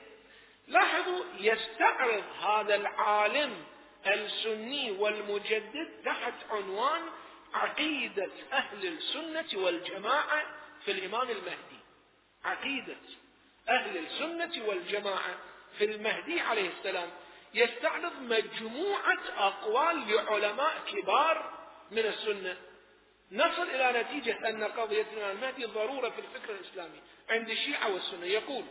لاحظوا 0.67 1.23
يستعرض 1.37 2.23
هذا 2.41 2.75
العالم 2.75 3.63
السني 4.07 4.91
والمجدد 4.91 6.01
تحت 6.05 6.33
عنوان 6.49 7.01
عقيدة 7.53 8.29
أهل 8.53 8.87
السنة 8.87 9.63
والجماعة 9.63 10.43
في 10.85 10.91
الإمام 10.91 11.29
المهدي. 11.29 11.79
عقيدة 12.45 12.95
أهل 13.69 13.97
السنة 13.97 14.65
والجماعة 14.65 15.37
في 15.77 15.85
المهدي 15.85 16.39
عليه 16.39 16.69
السلام. 16.77 17.09
يستعرض 17.53 18.21
مجموعة 18.21 19.19
أقوال 19.37 20.11
لعلماء 20.11 20.81
كبار 20.87 21.59
من 21.91 22.05
السنة. 22.05 22.57
نصل 23.31 23.69
إلى 23.69 24.01
نتيجة 24.01 24.49
أن 24.49 24.63
قضية 24.63 25.05
الإمام 25.13 25.31
المهدي 25.31 25.65
ضرورة 25.65 26.09
في 26.09 26.19
الفكر 26.19 26.53
الإسلامي 26.53 27.01
عند 27.29 27.49
الشيعة 27.49 27.93
والسنة. 27.93 28.25
يقول 28.25 28.65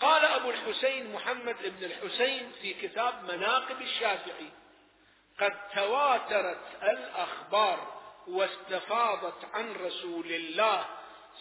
قال 0.00 0.24
أبو 0.24 0.50
الحسين 0.50 1.12
محمد 1.12 1.56
بن 1.62 1.84
الحسين 1.84 2.52
في 2.62 2.74
كتاب 2.74 3.24
مناقب 3.24 3.82
الشافعي 3.82 4.48
قد 5.40 5.68
تواترت 5.74 6.64
الأخبار 6.82 8.00
واستفاضت 8.28 9.44
عن 9.52 9.72
رسول 9.72 10.32
الله 10.32 10.86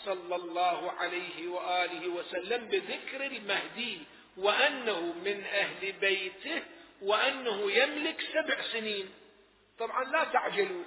صلى 0.05 0.35
الله 0.35 0.91
عليه 0.91 1.47
وآله 1.47 2.07
وسلم 2.07 2.67
بذكر 2.67 3.25
المهدي 3.25 4.01
وأنه 4.37 4.99
من 4.99 5.43
أهل 5.43 5.91
بيته 5.91 6.63
وأنه 7.01 7.71
يملك 7.71 8.21
سبع 8.33 8.61
سنين. 8.61 9.13
طبعا 9.79 10.03
لا 10.03 10.23
تعجلوا 10.23 10.83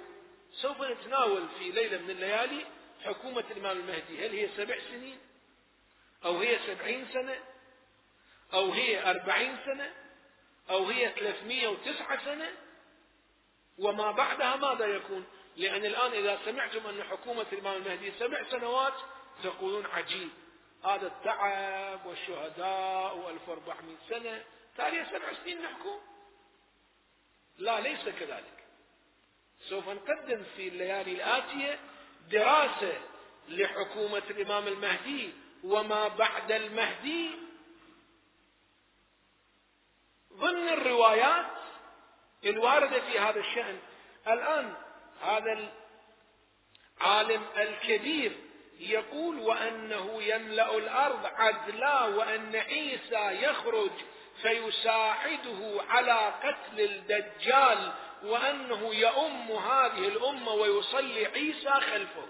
سوف 0.51 0.81
نتناول 0.81 1.47
في 1.59 1.71
ليلة 1.71 1.97
من 1.97 2.09
الليالي 2.09 2.65
حكومة 3.05 3.43
الإمام 3.51 3.77
المهدي. 3.77 4.25
هل 4.25 4.31
هي 4.31 4.49
سبع 4.57 4.75
سنين؟ 4.91 5.17
أو 6.25 6.37
هي 6.37 6.59
سبعين 6.67 7.07
سنة؟ 7.13 7.39
أو 8.53 8.71
هي 8.71 9.09
أربعين 9.09 9.57
سنة؟ 9.65 9.93
أو 10.69 10.85
هي 10.85 11.09
ثلاثمية 11.09 11.67
وتسعة 11.67 12.25
سنة؟ 12.25 12.51
وما 13.77 14.11
بعدها 14.11 14.55
ماذا 14.55 14.85
يكون؟ 14.85 15.25
لأن 15.57 15.85
الآن 15.85 16.11
إذا 16.11 16.39
سمعتم 16.45 16.87
أن 16.87 17.03
حكومة 17.03 17.45
الإمام 17.53 17.75
المهدي 17.75 18.11
سبع 18.19 18.43
سنوات 18.49 18.93
تقولون 19.43 19.85
عجيب. 19.85 20.29
هذا 20.85 21.07
التعب 21.07 22.05
والشهداء 22.05 23.15
و1400 23.15 24.09
سنة 24.09 24.43
تالي 24.77 25.05
سبع 25.05 25.33
سنين 25.43 25.61
نحكم. 25.61 25.99
لا 27.57 27.79
ليس 27.79 28.09
كذلك. 28.09 28.63
سوف 29.69 29.89
نقدم 29.89 30.43
في 30.55 30.67
الليالي 30.67 31.11
الآتية 31.11 31.79
دراسة 32.31 33.01
لحكومة 33.47 34.23
الإمام 34.29 34.67
المهدي 34.67 35.33
وما 35.63 36.07
بعد 36.07 36.51
المهدي. 36.51 37.29
ضمن 40.33 40.69
الروايات 40.69 41.62
الواردة 42.49 42.99
في 42.99 43.19
هذا 43.19 43.39
الشأن. 43.39 43.79
الآن 44.27 44.73
هذا 45.21 45.69
العالم 47.01 47.45
الكبير 47.57 48.31
يقول 48.79 49.39
وأنه 49.39 50.23
يملأ 50.23 50.77
الأرض 50.77 51.25
عدلا 51.25 52.03
وأن 52.03 52.55
عيسى 52.55 53.43
يخرج 53.43 53.91
فيساعده 54.41 55.81
على 55.89 56.33
قتل 56.43 56.81
الدجال 56.81 57.91
وأنه 58.23 58.95
يؤم 58.95 59.51
هذه 59.51 60.07
الأمة 60.07 60.51
ويصلي 60.51 61.25
عيسى 61.25 61.69
خلفه. 61.69 62.27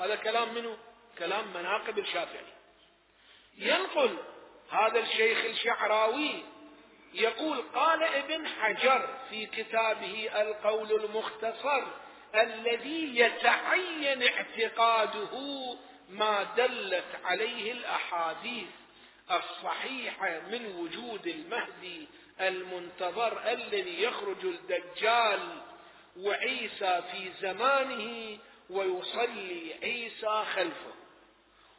هذا 0.00 0.16
كلام 0.16 0.54
منه 0.54 0.76
كلام 1.18 1.52
مناقب 1.54 1.98
الشافعي. 1.98 2.46
ينقل 3.56 4.16
هذا 4.70 4.98
الشيخ 4.98 5.44
الشعراوي 5.44 6.42
يقول 7.14 7.62
قال 7.74 8.02
ابن 8.02 8.46
حجر 8.48 9.08
في 9.30 9.46
كتابه 9.46 10.28
القول 10.40 11.04
المختصر 11.04 11.82
الذي 12.34 13.18
يتعين 13.18 14.22
اعتقاده 14.22 15.36
ما 16.10 16.42
دلت 16.56 17.04
عليه 17.24 17.72
الأحاديث 17.72 18.68
الصحيحة 19.30 20.40
من 20.50 20.66
وجود 20.66 21.26
المهدي 21.26 22.08
المنتظر 22.40 23.52
الذي 23.52 24.02
يخرج 24.02 24.44
الدجال 24.44 25.40
وعيسى 26.16 27.02
في 27.12 27.30
زمانه 27.40 28.38
ويصلي 28.70 29.74
عيسى 29.82 30.44
خلفه. 30.54 30.94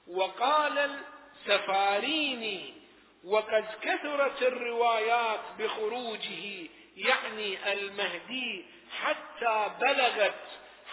وقال 0.08 1.00
السفاريني 1.48 2.81
وقد 3.24 3.66
كثرت 3.82 4.42
الروايات 4.42 5.40
بخروجه 5.60 6.70
يعني 6.96 7.74
المهدي 7.74 8.66
حتى 9.02 9.72
بلغت 9.82 10.42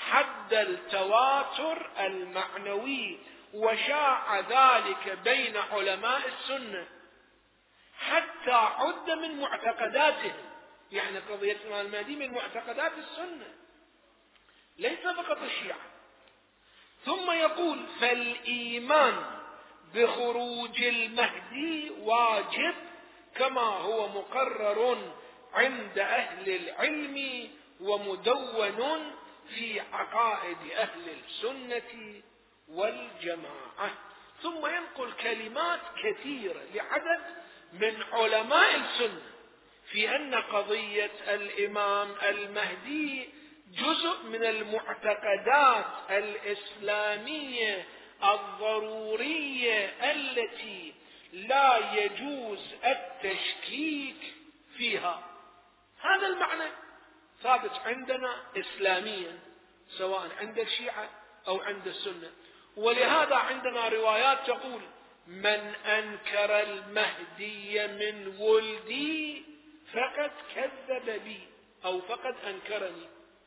حد 0.09 0.55
التواتر 0.55 1.91
المعنوي 1.99 3.18
وشاع 3.55 4.41
ذلك 4.41 5.18
بين 5.24 5.57
علماء 5.57 6.22
السنة. 6.29 6.87
حتى 7.99 8.53
عد 8.53 9.11
من 9.11 9.41
معتقداتهم 9.41 10.51
يعني 10.93 11.18
قضية 11.18 11.81
المهدي 11.81 12.16
من 12.16 12.31
معتقدات 12.35 12.93
السنة. 12.99 13.55
ليس 14.79 15.01
فقط 15.01 15.43
الشيعة. 15.43 15.79
ثم 17.05 17.31
يقول 17.31 17.87
فالإيمان 18.01 19.38
بخروج 19.95 20.82
المهدي 20.82 21.91
واجب 22.01 22.74
كما 23.34 23.61
هو 23.61 24.09
مقرر 24.09 25.12
عند 25.55 25.99
أهل 25.99 26.49
العلم 26.51 27.49
ومدون 27.80 29.12
في 29.49 29.80
عقائد 29.93 30.57
أهل 30.76 31.09
السنة 31.11 32.22
والجماعة. 32.68 33.91
ثم 34.43 34.66
ينقل 34.66 35.12
كلمات 35.12 35.80
كثيرة 36.03 36.61
لعدد 36.74 37.20
من 37.72 38.03
علماء 38.12 38.76
السنة 38.76 39.22
في 39.91 40.16
أن 40.16 40.34
قضية 40.34 41.11
الإمام 41.28 42.09
المهدي 42.22 43.28
جزء 43.72 44.22
من 44.24 44.45
المعتقدات 44.45 45.84
الإسلامية 46.11 47.86
الضرورية 48.25 49.85
التي 50.11 50.95
لا 51.33 51.95
يجوز 51.95 52.75
التشكيك 52.85 54.35
فيها. 54.77 55.23
هذا 56.01 56.27
المعنى 56.27 56.71
ثابت 57.43 57.73
عندنا 57.87 58.37
اسلاميا 58.57 59.39
سواء 59.89 60.31
عند 60.41 60.59
الشيعة 60.59 61.11
أو 61.49 61.61
عند 61.61 61.87
السنة. 61.87 62.31
ولهذا 62.77 63.35
عندنا 63.37 63.89
روايات 63.89 64.47
تقول 64.47 64.81
من 65.27 65.75
أنكر 65.87 66.61
المهدي 66.62 67.87
من 67.87 68.37
ولدي 68.39 69.45
فقد 69.93 70.31
كذب 70.55 71.25
بي 71.25 71.41
أو 71.85 72.01
فقد 72.01 72.35
أنكرني 72.47 73.07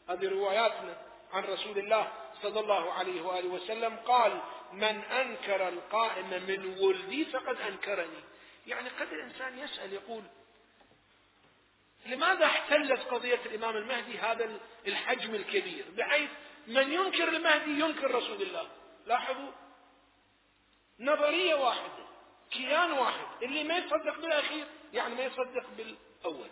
هذه 0.10 0.30
رواياتنا 0.30 0.98
عن 1.34 1.44
رسول 1.44 1.78
الله 1.80 2.12
صلى 2.42 2.60
الله 2.60 2.94
عليه 2.94 3.22
وآله 3.22 3.48
وسلم 3.48 3.96
قال 3.96 4.42
من 4.74 5.04
أنكر 5.04 5.68
القائم 5.68 6.30
من 6.30 6.78
ولدي 6.80 7.26
فقد 7.26 7.62
أنكرني. 7.62 8.24
يعني 8.68 8.90
قد 8.90 9.14
الإنسان 9.14 9.60
يسأل 9.60 9.94
يقول 9.94 10.24
لماذا 12.06 12.46
احتلت 12.46 13.02
قضية 13.02 13.40
الإمام 13.46 13.78
المهدي 13.78 14.18
هذا 14.18 14.60
الحجم 14.88 15.36
الكبير؟ 15.36 15.86
بحيث 15.98 16.30
من 16.68 16.94
ينكر 16.94 17.28
المهدي 17.28 17.72
ينكر 17.72 18.16
رسول 18.16 18.42
الله. 18.42 18.70
لاحظوا؟ 19.06 19.52
نظرية 21.00 21.56
واحدة 21.56 22.06
كيان 22.52 22.92
واحد 22.92 23.44
اللي 23.44 23.64
ما 23.64 23.78
يصدق 23.78 24.20
بالأخير 24.20 24.68
يعني 24.94 25.16
ما 25.16 25.24
يصدق 25.24 25.66
بالأول. 25.78 26.50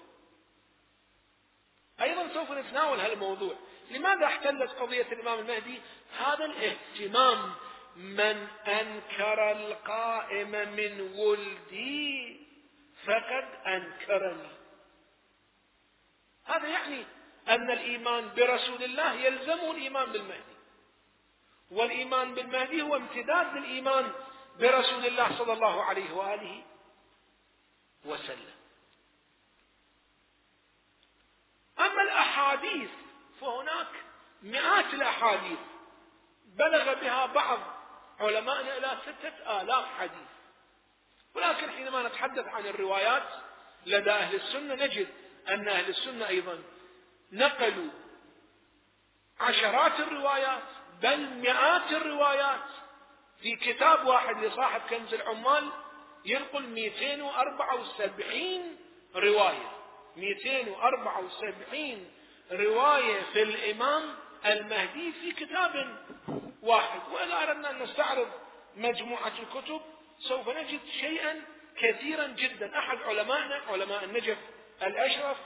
أيضا 2.01 2.33
سوف 2.33 2.51
نتناول 2.51 2.99
هالموضوع. 2.99 3.55
لماذا 3.89 4.25
احتلت 4.25 4.71
قضية 4.71 5.01
الإمام 5.11 5.39
المهدي؟ 5.39 5.81
هذا 6.17 6.45
الاهتمام 6.45 7.53
من 7.95 8.47
أنكر 8.67 9.51
القائم 9.51 10.51
من 10.51 11.01
ولدي 11.15 12.39
فقد 13.05 13.47
أنكرني. 13.67 14.49
هذا 16.45 16.67
يعني 16.67 17.05
أن 17.47 17.71
الإيمان 17.71 18.33
برسول 18.35 18.83
الله 18.83 19.13
يلزمه 19.13 19.71
الإيمان 19.71 20.11
بالمهدي. 20.11 20.59
والإيمان 21.71 22.35
بالمهدي 22.35 22.81
هو 22.81 22.95
امتداد 22.95 23.57
للإيمان 23.57 24.11
برسول 24.59 25.05
الله 25.05 25.37
صلى 25.37 25.53
الله 25.53 25.83
عليه 25.83 26.11
وآله 26.11 26.63
وسلم. 28.05 28.59
أما 31.79 32.01
الأحاديث 32.01 32.89
فهناك 33.41 33.87
مئات 34.43 34.93
الأحاديث. 34.93 35.59
بلغ 36.45 36.93
بها 36.93 37.25
بعض 37.25 37.59
علمائنا 38.19 38.77
إلى 38.77 38.97
ستة 39.01 39.61
آلاف 39.61 39.85
حديث. 39.99 40.29
ولكن 41.35 41.71
حينما 41.71 42.07
نتحدث 42.07 42.47
عن 42.47 42.65
الروايات 42.65 43.23
لدى 43.85 44.11
أهل 44.11 44.35
السنة 44.35 44.75
نجد 44.75 45.07
أن 45.49 45.67
أهل 45.67 45.89
السنة 45.89 46.27
أيضا 46.27 46.59
نقلوا 47.31 47.89
عشرات 49.39 49.99
الروايات 49.99 50.63
بل 51.01 51.29
مئات 51.29 51.91
الروايات. 51.91 52.63
في 53.41 53.55
كتاب 53.55 54.07
واحد 54.07 54.43
لصاحب 54.43 54.81
كنز 54.89 55.13
العمال 55.13 55.69
ينقل 56.25 56.63
274 56.63 58.77
رواية. 59.15 59.71
274 60.15 62.11
رواية 62.51 63.21
في 63.33 63.43
الإمام 63.43 64.15
المهدي 64.45 65.11
في 65.11 65.31
كتاب 65.31 65.97
واحد. 66.61 66.99
وإذا 67.11 67.43
أردنا 67.43 67.69
أن 67.69 67.83
نستعرض 67.83 68.31
مجموعة 68.75 69.33
الكتب 69.39 69.81
سوف 70.19 70.49
نجد 70.49 70.79
شيئا 70.99 71.41
كثيرا 71.77 72.27
جدا. 72.27 72.79
أحد 72.79 72.97
علمائنا 72.97 73.55
علماء 73.55 74.03
النجف 74.03 74.37
الأشرف 74.83 75.37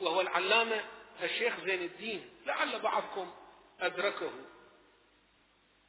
وهو 0.00 0.20
العلامة 0.20 0.84
الشيخ 1.22 1.60
زين 1.64 1.82
الدين. 1.82 2.30
لعل 2.46 2.80
بعضكم 2.80 3.32
أدركه. 3.80 4.30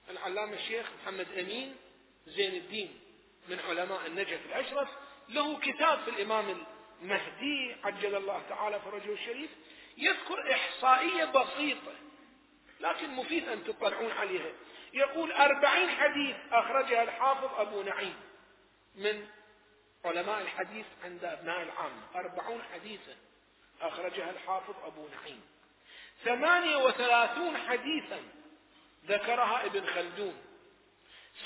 العلامة 0.10 0.54
الشيخ 0.54 0.86
محمد 1.04 1.28
أمين 1.40 1.76
زين 2.28 2.56
الدين 2.56 3.00
من 3.50 3.60
علماء 3.60 4.08
النجف 4.08 4.40
الأشرف. 4.46 4.90
له 5.30 5.60
كتاب 5.60 6.00
في 6.04 6.10
الإمام 6.10 6.66
المهدي 7.02 7.76
عجل 7.84 8.16
الله 8.16 8.42
تعالى 8.50 8.80
فرجه 8.80 9.14
الشريف 9.14 9.50
يذكر 9.98 10.54
إحصائية 10.54 11.26
بسيطة 11.26 11.94
لكن 12.80 13.10
مفيد 13.10 13.50
أن 13.50 13.64
تطلعون 13.64 14.12
عليها. 14.12 14.52
يقول 14.94 15.32
أربعين 15.32 15.90
حديث 15.90 16.36
أخرجها 16.52 17.04
الحافظ 17.04 17.60
أبو 17.60 17.82
نعيم 17.82 18.16
من 18.96 19.28
علماء 20.06 20.42
الحديث 20.42 20.86
عند 21.04 21.26
أبناء 21.26 21.62
العامة 21.62 22.02
أربعون 22.16 22.62
حديثا 22.74 23.16
أخرجها 23.82 24.30
الحافظ 24.30 24.76
أبو 24.86 25.08
نعيم. 25.08 25.42
ثمانية 26.24 26.76
وثلاثون 26.76 27.58
حديثا 27.58 28.24
ذكرها 29.06 29.66
ابن 29.66 29.86
خلدون. 29.86 30.36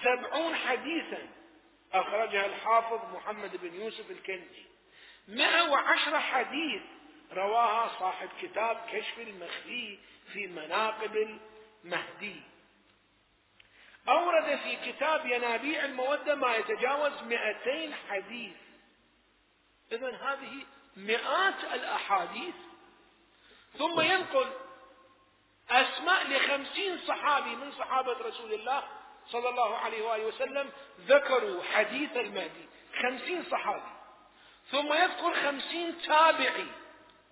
سبعون 0.03 0.55
حديثا 0.55 1.29
أخرجها 1.93 2.45
الحافظ 2.45 3.15
محمد 3.15 3.57
بن 3.57 3.81
يوسف 3.81 4.11
الكندي. 4.11 4.68
مئة 5.29 5.69
وعشرة 5.69 6.19
حديث. 6.19 6.81
رواها 7.33 7.99
صاحب 7.99 8.29
كتاب 8.41 8.85
كشف 8.91 9.19
المخفي 9.19 9.99
في 10.33 10.47
مناقب 10.47 11.39
المهدي. 11.85 12.41
أورد 14.07 14.55
في 14.55 14.91
كتاب 14.91 15.25
ينابيع 15.25 15.85
المودة 15.85 16.35
ما 16.35 16.55
يتجاوز 16.55 17.23
مئتين 17.23 17.93
حديث. 18.09 18.55
إذا 19.91 20.15
هذه 20.15 20.65
مئات 20.97 21.63
الأحاديث. 21.73 22.55
ثم 23.77 24.01
ينقل 24.01 24.49
أسماء 25.69 26.27
لخمسين 26.27 26.97
صحابي 26.97 27.55
من 27.55 27.71
صحابة 27.71 28.11
رسول 28.11 28.53
الله 28.53 28.83
صلى 29.27 29.49
الله 29.49 29.77
عليه 29.77 30.01
وآله 30.01 30.25
وسلم 30.25 30.69
ذكروا 30.99 31.63
حديث 31.63 32.17
المهدي. 32.17 32.69
خمسين 33.01 33.43
صحابي. 33.43 33.98
ثم 34.71 34.93
يذكر 34.93 35.33
خمسين 35.33 36.01
تابعي. 36.01 36.65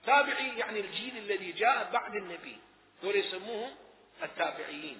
تابعي 0.06 0.58
يعني 0.58 0.80
الجيل 0.80 1.18
الذي 1.18 1.52
جاء 1.52 1.90
بعد 1.94 2.16
النبي. 2.16 2.58
دول 3.04 3.16
يسموهم 3.16 3.76
التابعيين. 4.24 5.00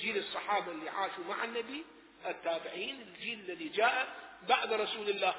جيل 0.00 0.16
الصحابة 0.16 0.72
اللي 0.72 0.90
عاشوا 0.90 1.24
مع 1.24 1.44
النبي 1.44 1.84
التابعين 2.26 3.00
الجيل 3.00 3.40
الذي 3.40 3.68
جاء 3.68 4.08
بعد 4.48 4.72
رسول 4.72 5.08
الله. 5.08 5.34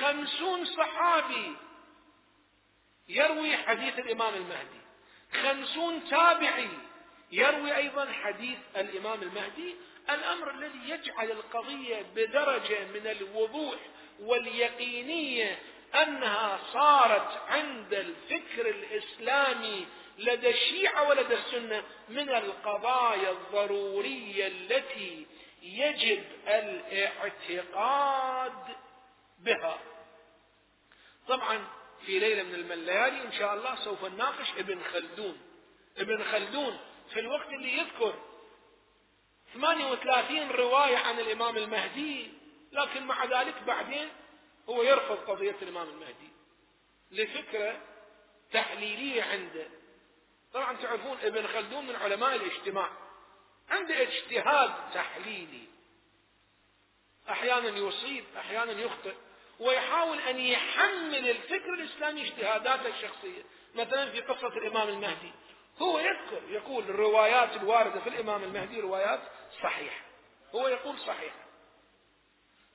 خمسون 0.00 0.64
صحابي 0.64 1.56
يروي 3.08 3.56
حديث 3.56 3.98
الإمام 3.98 4.34
المهدي. 4.34 4.80
خمسون 5.42 6.04
تابعي 6.04 6.68
يروي 7.32 7.76
أيضا 7.76 8.12
حديث 8.12 8.58
الإمام 8.76 9.22
المهدي. 9.22 9.74
الأمر 10.10 10.50
الذي 10.50 10.90
يجعل 10.90 11.30
القضية 11.30 12.02
بدرجة 12.14 12.84
من 12.84 13.06
الوضوح 13.06 13.78
واليقينية 14.20 15.58
أنها 15.94 16.58
صارت 16.72 17.40
عند 17.48 17.94
الفكر 17.94 18.68
الإسلامي 18.68 19.86
لدى 20.18 20.50
الشيعة 20.50 21.08
ولدى 21.08 21.34
السنة 21.34 21.82
من 22.08 22.28
القضايا 22.28 23.30
الضرورية 23.30 24.46
التي 24.46 25.26
يجب 25.62 26.24
الاعتقاد 27.42 28.76
بها. 29.38 29.78
طبعا 31.28 31.64
في 32.06 32.18
ليلة 32.18 32.42
من 32.42 32.54
الليالي 32.54 33.22
إن 33.22 33.32
شاء 33.32 33.54
الله 33.54 33.76
سوف 33.76 34.04
نناقش 34.04 34.50
ابن 34.58 34.82
خلدون. 34.92 35.38
ابن 35.98 36.24
خلدون 36.24 36.78
في 37.12 37.20
الوقت 37.20 37.48
اللي 37.48 37.78
يذكر 37.78 38.14
38 39.54 40.50
رواية 40.50 40.96
عن 40.96 41.20
الإمام 41.20 41.56
المهدي 41.56 42.32
لكن 42.72 43.02
مع 43.06 43.24
ذلك 43.24 43.54
بعدين 43.66 44.08
هو 44.68 44.82
يرفض 44.82 45.16
قضية 45.16 45.56
الإمام 45.62 45.88
المهدي 45.88 46.28
لفكرة 47.10 47.80
تحليلية 48.52 49.22
عنده. 49.22 49.66
طبعا 50.52 50.76
تعرفون 50.76 51.18
ابن 51.22 51.46
خلدون 51.46 51.86
من 51.86 51.96
علماء 51.96 52.34
الاجتماع 52.34 52.90
عنده 53.70 54.02
اجتهاد 54.02 54.72
تحليلي. 54.94 55.64
أحيانا 57.30 57.78
يصيب 57.78 58.24
أحيانا 58.36 58.72
يخطئ 58.72 59.14
ويحاول 59.60 60.18
أن 60.18 60.38
يحمل 60.38 61.30
الفكر 61.30 61.74
الإسلامي 61.74 62.22
اجتهاداته 62.22 62.88
الشخصية. 62.88 63.42
مثلا 63.74 64.10
في 64.10 64.20
قصة 64.20 64.48
الإمام 64.48 64.88
المهدي 64.88 65.32
هو 65.78 65.98
يذكر 65.98 66.42
يقول 66.48 66.84
الروايات 66.84 67.56
الواردة 67.56 68.00
في 68.00 68.08
الإمام 68.08 68.42
المهدي 68.42 68.80
روايات 68.80 69.20
صحيحة. 69.62 70.04
هو 70.54 70.68
يقول 70.68 70.98
صحيحة. 70.98 71.46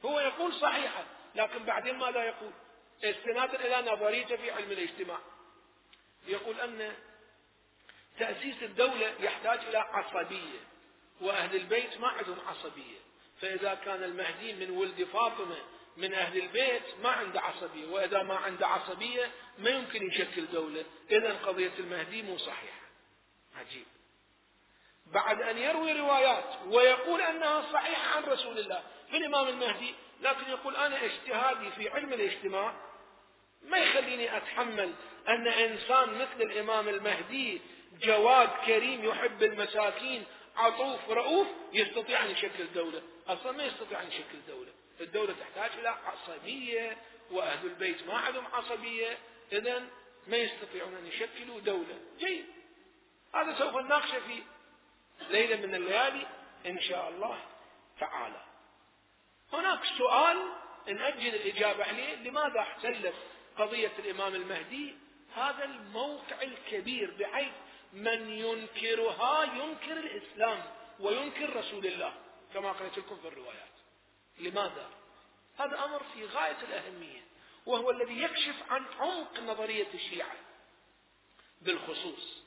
هو 0.05 0.19
يقول 0.19 0.53
صحيحة. 0.53 1.05
لكن 1.37 1.63
بعدين 1.63 1.95
ماذا 1.95 2.23
يقول؟ 2.23 2.51
استنادا 3.03 3.65
إلى 3.65 3.91
نظريته 3.91 4.35
في 4.35 4.51
علم 4.51 4.71
الاجتماع. 4.71 5.19
يقول 6.27 6.59
أن 6.59 6.93
تأسيس 8.19 8.63
الدولة 8.63 9.13
يحتاج 9.19 9.59
إلى 9.59 9.77
عصبية 9.77 10.59
وأهل 11.21 11.55
البيت 11.55 11.97
ما 11.99 12.07
عندهم 12.07 12.39
عصبية. 12.47 12.97
فإذا 13.41 13.73
كان 13.73 14.03
المهدي 14.03 14.53
من 14.53 14.69
ولد 14.69 15.03
فاطمة 15.03 15.57
من 15.97 16.13
أهل 16.13 16.41
البيت 16.41 16.83
ما 17.03 17.09
عنده 17.09 17.41
عصبية 17.41 17.87
وإذا 17.87 18.23
ما 18.23 18.35
عنده 18.35 18.67
عصبية 18.67 19.31
ما 19.57 19.69
يمكن 19.69 20.07
يشكل 20.07 20.45
دولة. 20.45 20.85
إذا 21.11 21.33
قضية 21.33 21.71
المهدي 21.79 22.21
مو 22.21 22.37
صحيحة. 22.37 22.87
عجيب. 23.55 23.85
بعد 25.05 25.41
أن 25.41 25.57
يروي 25.57 25.91
روايات 25.91 26.55
ويقول 26.65 27.21
أنها 27.21 27.71
صحيحة 27.73 28.17
عن 28.17 28.23
رسول 28.23 28.59
الله 28.59 28.83
في 29.09 29.17
الإمام 29.17 29.47
المهدي؟ 29.47 29.95
لكن 30.21 30.49
يقول 30.49 30.75
أنا 30.75 31.05
اجتهادي 31.05 31.71
في 31.71 31.89
علم 31.89 32.13
الاجتماع 32.13 32.73
ما 33.63 33.77
يخليني 33.77 34.37
أتحمل 34.37 34.93
أن 35.27 35.47
إنسان 35.47 36.09
مثل 36.09 36.41
الإمام 36.41 36.89
المهدي 36.89 37.61
جواد 38.01 38.49
كريم 38.65 39.05
يحب 39.05 39.43
المساكين 39.43 40.23
عطوف 40.55 41.09
رؤوف 41.09 41.47
يستطيع 41.73 42.25
أن 42.25 42.31
يشكل 42.31 42.73
دولة. 42.75 43.01
أصلا 43.27 43.51
ما 43.51 43.63
يستطيع 43.63 44.01
أن 44.01 44.07
يشكل 44.07 44.39
دولة. 44.47 44.71
الدولة 45.01 45.35
تحتاج 45.39 45.79
إلى 45.79 45.89
عصبية 45.89 46.97
وأهل 47.31 47.67
البيت 47.67 48.07
ما 48.07 48.13
عندهم 48.13 48.45
عصبية. 48.53 49.17
إذا 49.51 49.83
ما 50.27 50.37
يستطيعون 50.37 50.95
أن 50.95 51.07
يشكلوا 51.07 51.59
دولة. 51.59 51.99
جيد. 52.19 52.45
هذا 53.35 53.55
سوف 53.59 53.75
نناقشه 53.75 54.19
في 54.19 54.43
ليلة 55.29 55.67
من 55.67 55.75
الليالي 55.75 56.27
إن 56.65 56.79
شاء 56.81 57.09
الله 57.09 57.39
تعالى. 57.99 58.46
هناك 59.53 59.79
سؤال 59.97 60.53
نأجل 60.87 61.35
الإجابة 61.35 61.83
عليه 61.83 62.15
لماذا 62.15 62.59
احتلت 62.59 63.13
قضية 63.57 63.91
الإمام 63.99 64.35
المهدي 64.35 64.95
هذا 65.35 65.63
الموقع 65.63 66.41
الكبير 66.41 67.11
بحيث 67.19 67.53
من 67.93 68.29
ينكرها 68.29 69.43
ينكر 69.43 69.97
الإسلام 69.97 70.63
وينكر 70.99 71.55
رسول 71.55 71.87
الله 71.87 72.13
كما 72.53 72.71
قلت 72.71 72.97
لكم 72.97 73.17
في 73.17 73.27
الروايات 73.27 73.67
لماذا؟ 74.39 74.89
هذا 75.57 75.85
أمر 75.85 76.01
في 76.13 76.25
غاية 76.25 76.57
الأهمية 76.69 77.21
وهو 77.65 77.91
الذي 77.91 78.21
يكشف 78.21 78.55
عن 78.69 78.85
عمق 78.99 79.39
نظرية 79.39 79.87
الشيعة 79.93 80.35
بالخصوص 81.61 82.43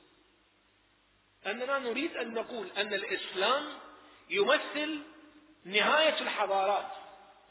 أننا 1.47 1.79
نريد 1.79 2.17
أن 2.17 2.35
نقول 2.35 2.71
أن 2.77 2.95
الإسلام 2.95 3.79
يمثل 4.31 5.03
نهاية 5.65 6.21
الحضارات 6.21 6.87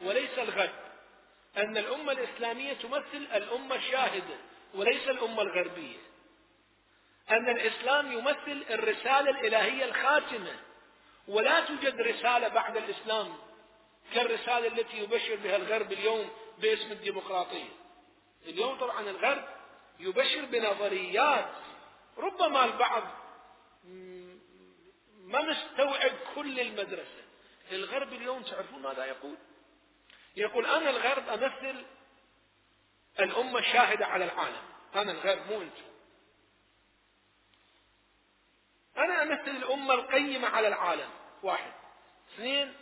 وليس 0.01 0.39
الغد 0.39 0.73
أن 1.57 1.77
الأمة 1.77 2.11
الإسلامية 2.11 2.73
تمثل 2.73 3.27
الأمة 3.35 3.75
الشاهدة 3.75 4.35
وليس 4.73 5.07
الأمة 5.07 5.41
الغربية. 5.41 5.97
أن 7.31 7.49
الإسلام 7.49 8.11
يمثل 8.11 8.65
الرسالة 8.69 9.29
الإلهية 9.29 9.85
الخاتمة 9.85 10.59
ولا 11.27 11.59
توجد 11.59 12.01
رسالة 12.01 12.47
بعد 12.47 12.77
الإسلام 12.77 13.37
كالرسالة 14.13 14.67
التي 14.67 14.97
يبشر 14.97 15.35
بها 15.35 15.55
الغرب 15.55 15.91
اليوم 15.91 16.29
باسم 16.59 16.91
الديمقراطية. 16.91 17.69
اليوم 18.45 18.77
طبعا 18.79 19.01
الغرب 19.01 19.43
يبشر 19.99 20.45
بنظريات 20.45 21.49
ربما 22.17 22.65
البعض 22.65 23.03
ما 25.23 25.41
مستوعب 25.41 26.11
كل 26.35 26.59
المدرسة. 26.59 27.18
الغرب 27.71 28.13
اليوم 28.13 28.43
تعرفون 28.43 28.81
ماذا 28.81 29.05
يقول؟ 29.05 29.37
يقول 30.35 30.65
أنا 30.65 30.89
الغرب 30.89 31.29
أمثل 31.29 31.85
الأمة 33.19 33.59
الشاهدة 33.59 34.05
على 34.05 34.25
العالم. 34.25 34.61
أنا 34.95 35.11
الغرب 35.11 35.51
مو 35.51 35.61
أنتم. 35.61 35.89
أنا 38.97 39.23
أمثل 39.23 39.51
الأمة 39.51 39.93
القيمة 39.93 40.47
على 40.47 40.67
العالم. 40.67 41.09
واحد. 41.43 41.71
اثنين 42.33 42.73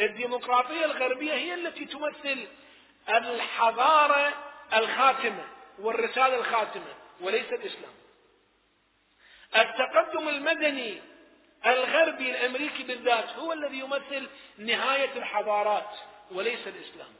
الديمقراطية 0.00 0.84
الغربية 0.84 1.34
هي 1.34 1.54
التي 1.54 1.84
تمثل 1.84 2.48
الحضارة 3.08 4.34
الخاتمة 4.74 5.48
والرسالة 5.78 6.36
الخاتمة 6.36 6.94
وليس 7.20 7.52
الإسلام. 7.52 7.94
التقدم 9.56 10.28
المدني 10.28 11.02
الغربي 11.66 12.30
الأمريكي 12.30 12.82
بالذات 12.82 13.28
هو 13.28 13.52
الذي 13.52 13.78
يمثل 13.78 14.28
نهاية 14.58 15.12
الحضارات 15.18 15.90
وليس 16.30 16.66
الإسلام. 16.66 17.14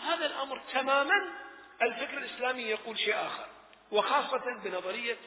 هذا 0.00 0.26
الأمر 0.26 0.62
تماما 0.72 1.14
الفكر 1.82 2.18
الإسلامي 2.18 2.62
يقول 2.62 2.98
شيء 2.98 3.14
آخر 3.14 3.46
وخاصة 3.92 4.60
بنظرية 4.64 5.18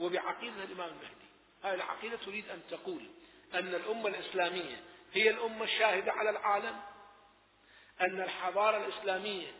وبعقيدة 0.00 0.64
الإمام 0.64 0.88
المهدي. 0.88 1.26
هذه 1.64 1.74
العقيدة 1.74 2.16
تريد 2.16 2.48
أن 2.50 2.60
تقول 2.70 3.02
أن 3.54 3.74
الأمة 3.74 4.08
الإسلامية 4.08 4.82
هي 5.12 5.30
الأمة 5.30 5.64
الشاهدة 5.64 6.12
على 6.12 6.30
العالم 6.30 6.80
أن 8.00 8.20
الحضارة 8.20 8.76
الإسلامية 8.76 9.52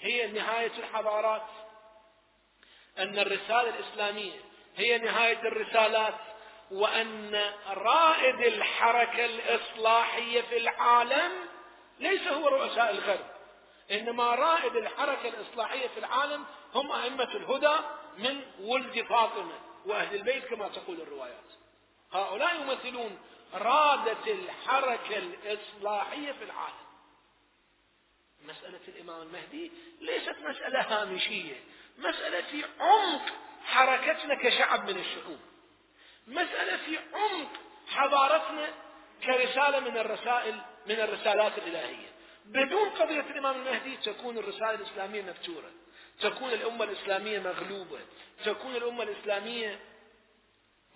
هي 0.00 0.26
نهاية 0.26 0.72
الحضارات 0.78 1.46
أن 2.98 3.18
الرسالة 3.18 3.68
الإسلامية 3.68 4.40
هي 4.76 4.98
نهاية 4.98 5.40
الرسالات 5.40 6.14
وأن 6.70 7.52
رائد 7.68 8.40
الحركة 8.40 9.24
الإصلاحية 9.24 10.40
في 10.40 10.56
العالم 10.56 11.32
ليس 11.98 12.28
هو 12.28 12.48
رؤساء 12.48 12.90
الغرب 12.90 13.26
إنما 13.90 14.34
رائد 14.34 14.76
الحركة 14.76 15.28
الإصلاحية 15.28 15.88
في 15.88 15.98
العالم 15.98 16.44
هم 16.74 16.92
أئمة 16.92 17.24
الهدى 17.34 17.76
من 18.18 18.42
ولد 18.60 19.02
فاطمة 19.08 19.60
وأهل 19.86 20.14
البيت 20.14 20.44
كما 20.44 20.68
تقول 20.68 21.00
الروايات. 21.00 21.44
هؤلاء 22.12 22.60
يمثلون 22.60 23.18
رادة 23.54 24.32
الحركة 24.32 25.16
الإصلاحية 25.16 26.32
في 26.32 26.44
العالم. 26.44 26.88
مسألة 28.44 28.80
الإمام 28.88 29.22
المهدي 29.22 29.72
ليست 30.00 30.36
مسألة 30.40 30.80
هامشية 30.80 31.60
مسألة 31.98 32.40
في 32.40 32.64
عمق 32.80 33.22
حركتنا 33.64 34.34
كشعب 34.34 34.90
من 34.90 34.98
الشعوب. 34.98 35.38
مسألة 36.28 36.76
في 36.76 36.98
عمق 37.14 37.48
حضارتنا 37.88 38.68
كرسالة 39.24 39.80
من 39.80 39.96
الرسائل 39.98 40.60
من 40.86 41.00
الرسالات 41.00 41.58
الإلهية. 41.58 42.08
بدون 42.44 42.88
قضية 42.88 43.20
الإمام 43.20 43.56
المهدي 43.56 43.96
تكون 43.96 44.38
الرسالة 44.38 44.74
الإسلامية 44.74 45.22
مفتورة 45.22 45.70
تكون 46.20 46.52
الأمة 46.52 46.84
الإسلامية 46.84 47.38
مغلوبة 47.38 47.98
تكون 48.44 48.76
الأمة 48.76 49.02
الإسلامية 49.02 49.78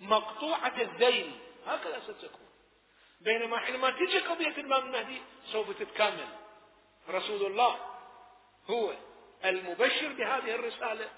مقطوعة 0.01 0.81
الذيل. 0.81 1.31
هكذا 1.67 2.01
ستكون. 2.07 2.49
بينما 3.21 3.57
حينما 3.57 3.89
تجي 3.89 4.19
قضية 4.19 4.47
الإمام 4.47 4.85
المهدي 4.85 5.21
سوف 5.51 5.79
تتكامل. 5.79 6.27
رسول 7.09 7.45
الله 7.45 7.79
هو 8.69 8.93
المبشر 9.45 10.07
بهذه 10.07 10.55
الرسالة 10.55 11.09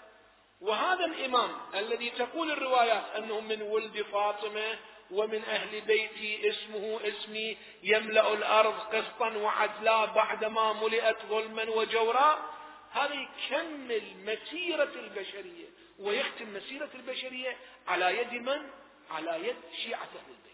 وهذا 0.62 1.06
الإمام 1.06 1.52
الذي 1.76 2.10
تقول 2.10 2.52
الروايات 2.52 3.04
أنه 3.18 3.40
من 3.40 3.62
ولد 3.62 4.02
فاطمة 4.02 4.78
ومن 5.12 5.44
أهل 5.44 5.82
بيتي 5.82 6.50
اسمه 6.50 7.00
اسمي 7.04 7.58
يملأ 7.84 8.34
الأرض 8.34 8.80
قسطا 8.80 9.30
وعدلا 9.38 10.06
بعدما 10.06 10.74
ملئت 10.74 11.18
ظلما 11.30 11.70
وجورا 11.70 12.56
هذا 12.92 13.14
يكمل 13.14 14.02
مسيرة 14.26 14.92
البشرية 14.96 15.68
ويختم 16.00 16.54
مسيرة 16.54 16.90
البشرية 16.96 17.58
على 17.88 18.18
يد 18.18 18.34
من؟ 18.34 18.70
على 19.12 19.48
يد 19.48 19.56
شيعة 19.84 20.04
أهل 20.04 20.30
البيت 20.30 20.46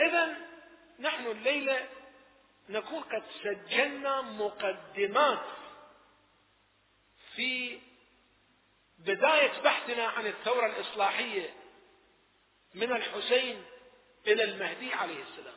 إذا 0.00 0.36
نحن 1.00 1.26
الليلة 1.46 1.88
نكون 2.68 3.02
قد 3.02 3.22
سجلنا 3.42 4.20
مقدمات 4.22 5.46
في 7.34 7.80
بداية 8.98 9.60
بحثنا 9.62 10.06
عن 10.06 10.26
الثورة 10.26 10.66
الإصلاحية 10.66 11.54
من 12.74 12.92
الحسين 12.92 13.64
إلى 14.26 14.44
المهدي 14.44 14.94
عليه 14.94 15.22
السلام. 15.22 15.56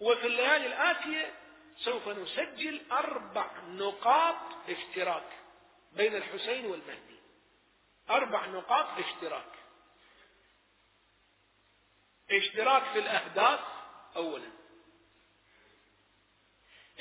وفي 0.00 0.26
الليالي 0.26 0.66
الآتية 0.66 1.34
سوف 1.76 2.08
نسجل 2.08 2.82
أربع 2.92 3.50
نقاط 3.68 4.36
اشتراك 4.68 5.28
بين 5.92 6.16
الحسين 6.16 6.66
والمهدي. 6.66 7.20
أربع 8.10 8.46
نقاط 8.46 8.98
اشتراك 8.98 9.52
اشتراك 12.30 12.82
في 12.92 12.98
الأهداف 12.98 13.60
أولا. 14.16 14.59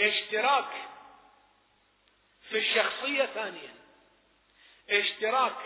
اشتراك 0.01 0.89
في 2.49 2.57
الشخصية 2.57 3.25
ثانيا. 3.25 3.75
اشتراك 4.89 5.57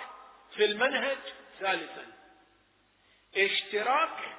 في 0.55 0.65
المنهج 0.65 1.17
ثالثا. 1.59 2.07
اشتراك 3.38 4.38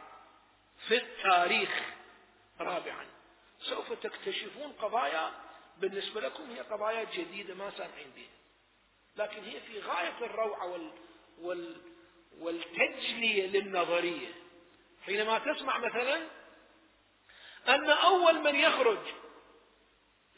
في 0.88 0.96
التاريخ 0.96 1.82
رابعا. 2.60 3.06
سوف 3.60 3.92
تكتشفون 3.92 4.72
قضايا 4.72 5.32
بالنسبة 5.78 6.20
لكم 6.20 6.50
هي 6.50 6.60
قضايا 6.60 7.04
جديدة 7.04 7.54
ما 7.54 7.70
سامعين 7.70 8.10
بها 8.16 8.34
لكن 9.16 9.44
هي 9.44 9.60
في 9.60 9.80
غاية 9.80 10.18
الروعة 10.20 10.66
وال 10.66 10.92
وال 11.38 11.80
والتجلية 12.38 13.46
للنظرية. 13.46 14.32
حينما 15.06 15.38
تسمع 15.38 15.78
مثلا 15.78 16.28
أن 17.68 17.90
أول 17.90 18.40
من 18.40 18.54
يخرج 18.54 18.98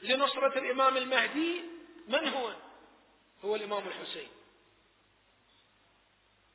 لنصرة 0.02 0.58
الإمام 0.58 0.96
المهدي 0.96 1.62
من 2.08 2.28
هو؟ 2.28 2.52
هو 3.44 3.56
الإمام 3.56 3.88
الحسين. 3.88 4.28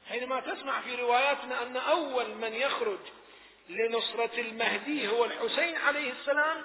حينما 0.08 0.39
تسمع 0.39 0.82
في 0.82 0.96
رواياتنا 0.96 1.64
أن 1.64 1.78
أول 1.78 2.36
من 2.36 2.54
يخرج 2.54 3.00
لنصرة 3.70 4.39
المهدي 4.39 5.08
هو 5.08 5.26
الحسين 5.26 5.76
عليه 5.76 6.12
السلام 6.12 6.64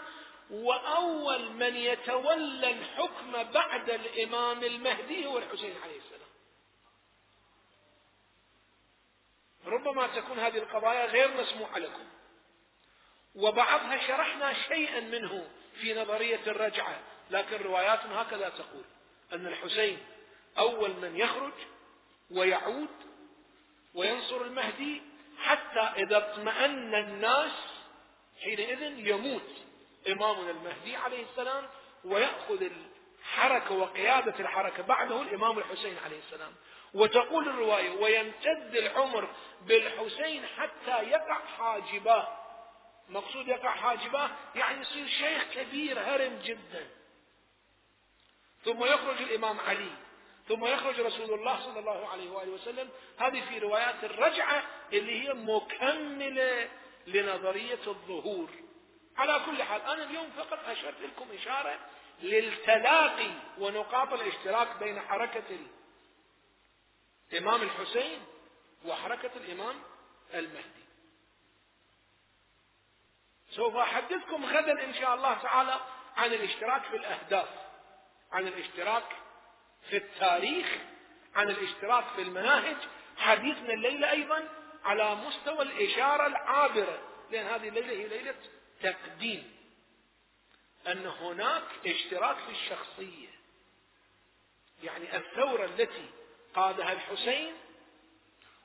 وأول 0.51 1.51
من 1.51 1.77
يتولى 1.77 2.70
الحكم 2.70 3.33
بعد 3.53 3.91
الإمام 3.91 4.64
المهدي 4.64 5.27
هو 5.27 5.39
الحسين 5.39 5.74
عليه 5.83 5.99
السلام. 5.99 6.27
ربما 9.66 10.07
تكون 10.07 10.39
هذه 10.39 10.59
القضايا 10.59 11.07
غير 11.07 11.41
مسموعة 11.41 11.79
لكم. 11.79 12.05
وبعضها 13.37 14.07
شرحنا 14.07 14.53
شيئا 14.68 15.01
منه 15.01 15.49
في 15.80 15.95
نظرية 15.95 16.41
الرجعة 16.47 17.01
لكن 17.30 17.57
رواياتنا 17.62 18.22
هكذا 18.22 18.49
تقول 18.49 18.84
أن 19.32 19.47
الحسين 19.47 19.99
أول 20.59 20.91
من 20.91 21.16
يخرج 21.16 21.53
ويعود 22.30 22.89
وينصر 23.95 24.43
المهدي 24.43 25.03
حتى 25.39 25.80
إذا 25.80 26.16
اطمأن 26.16 26.95
الناس 26.95 27.53
حينئذ 28.43 28.82
يموت. 29.07 29.51
إمامنا 30.09 30.51
المهدي 30.51 30.97
عليه 30.97 31.24
السلام 31.30 31.68
ويأخذ 32.05 32.62
الحركة 33.20 33.74
وقيادة 33.74 34.34
الحركة 34.41 34.82
بعده 34.82 35.22
الإمام 35.22 35.59
الحسين 35.59 35.99
عليه 36.05 36.18
السلام. 36.18 36.53
وتقول 36.95 37.49
الرواية 37.49 37.91
ويمتد 37.91 38.76
العمر 38.76 39.28
بالحسين 39.66 40.47
حتى 40.47 41.03
يقع 41.03 41.39
حاجباه 41.59 42.45
مقصود 43.09 43.48
يقع 43.48 43.70
حاجباه 43.70 44.30
يعني 44.54 44.80
يصير 44.80 45.09
شيخ 45.09 45.44
كبير 45.54 46.00
هرم 46.00 46.38
جدا. 46.44 46.86
ثم 48.64 48.84
يخرج 48.84 49.22
الإمام 49.22 49.61
علي. 49.61 49.90
ثم 50.48 50.64
يخرج 50.64 51.00
رسول 51.00 51.34
الله 51.34 51.64
صلى 51.64 51.78
الله 51.78 52.09
عليه 52.09 52.30
وآله 52.30 52.52
وسلم. 52.52 52.90
هذه 53.18 53.48
في 53.48 53.59
روايات 53.59 54.04
الرجعة 54.04 54.64
اللي 54.92 55.22
هي 55.28 55.34
مكملة 55.34 56.68
لنظرية 57.07 57.86
الظهور. 57.86 58.50
على 59.16 59.40
كل 59.46 59.62
حال 59.62 59.80
أنا 59.82 60.04
اليوم 60.04 60.30
فقط 60.36 60.59
أشرت 60.66 61.00
لكم 61.02 61.26
إشارة 61.32 61.78
للتلاقي 62.22 63.30
ونقاط 63.59 64.12
الاشتراك 64.12 64.76
بين 64.76 65.00
حركة 65.00 65.59
الإمام 67.32 67.62
الحسين 67.62 68.18
وحركة 68.84 69.30
الإمام 69.36 69.82
المهدي. 70.34 70.86
سوف 73.51 73.76
أحدثكم 73.76 74.44
غدا 74.44 74.84
إن 74.84 74.94
شاء 74.94 75.14
الله 75.14 75.34
تعالى 75.34 75.80
عن 76.16 76.32
الاشتراك 76.32 76.82
في 76.82 76.97
الأهداف 76.97 77.49
عن 78.32 78.47
الاشتراك 78.47 79.05
في 79.90 79.97
التاريخ 79.97 80.66
عن 81.34 81.51
الاشتراك 81.51 82.05
في 82.16 82.22
المناهج. 82.22 82.76
حديثنا 83.16 83.72
الليلة 83.74 84.11
أيضا 84.11 84.49
على 84.84 85.14
مستوى 85.14 85.62
الإشارة 85.62 86.26
العابرة 86.26 86.99
لأن 87.30 87.47
هذه 87.47 87.68
الليلة 87.68 87.90
هي 87.90 88.09
ليلة 88.09 88.34
تقديم. 88.82 89.57
أن 90.86 91.07
هناك 91.07 91.62
اشتراك 91.86 92.36
في 92.36 92.51
الشخصية 92.51 93.28
يعني 94.82 95.16
الثورة 95.16 95.64
التي 95.64 96.11
قادها 96.55 96.92
الحسين 96.92 97.55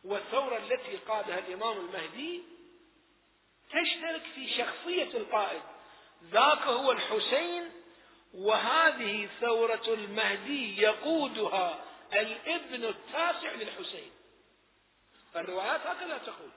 والثورة 0.03 0.57
التي 0.57 0.97
قادها 0.97 1.39
الإمام 1.39 1.77
المهدي 1.77 2.43
تشترك 3.73 4.21
في 4.35 4.47
شخصية 4.47 5.17
القائد. 5.17 5.61
ذاك 6.23 6.61
هو 6.61 6.91
الحسين 6.91 7.71
وهذه 8.33 9.29
ثورة 9.41 9.83
المهدي 9.87 10.81
يقودها 10.81 11.85
الابن 12.13 12.83
التاسع 12.83 13.51
للحسين. 13.51 14.11
الروايات 15.35 15.81
هكذا 15.81 16.17
تقول. 16.17 16.49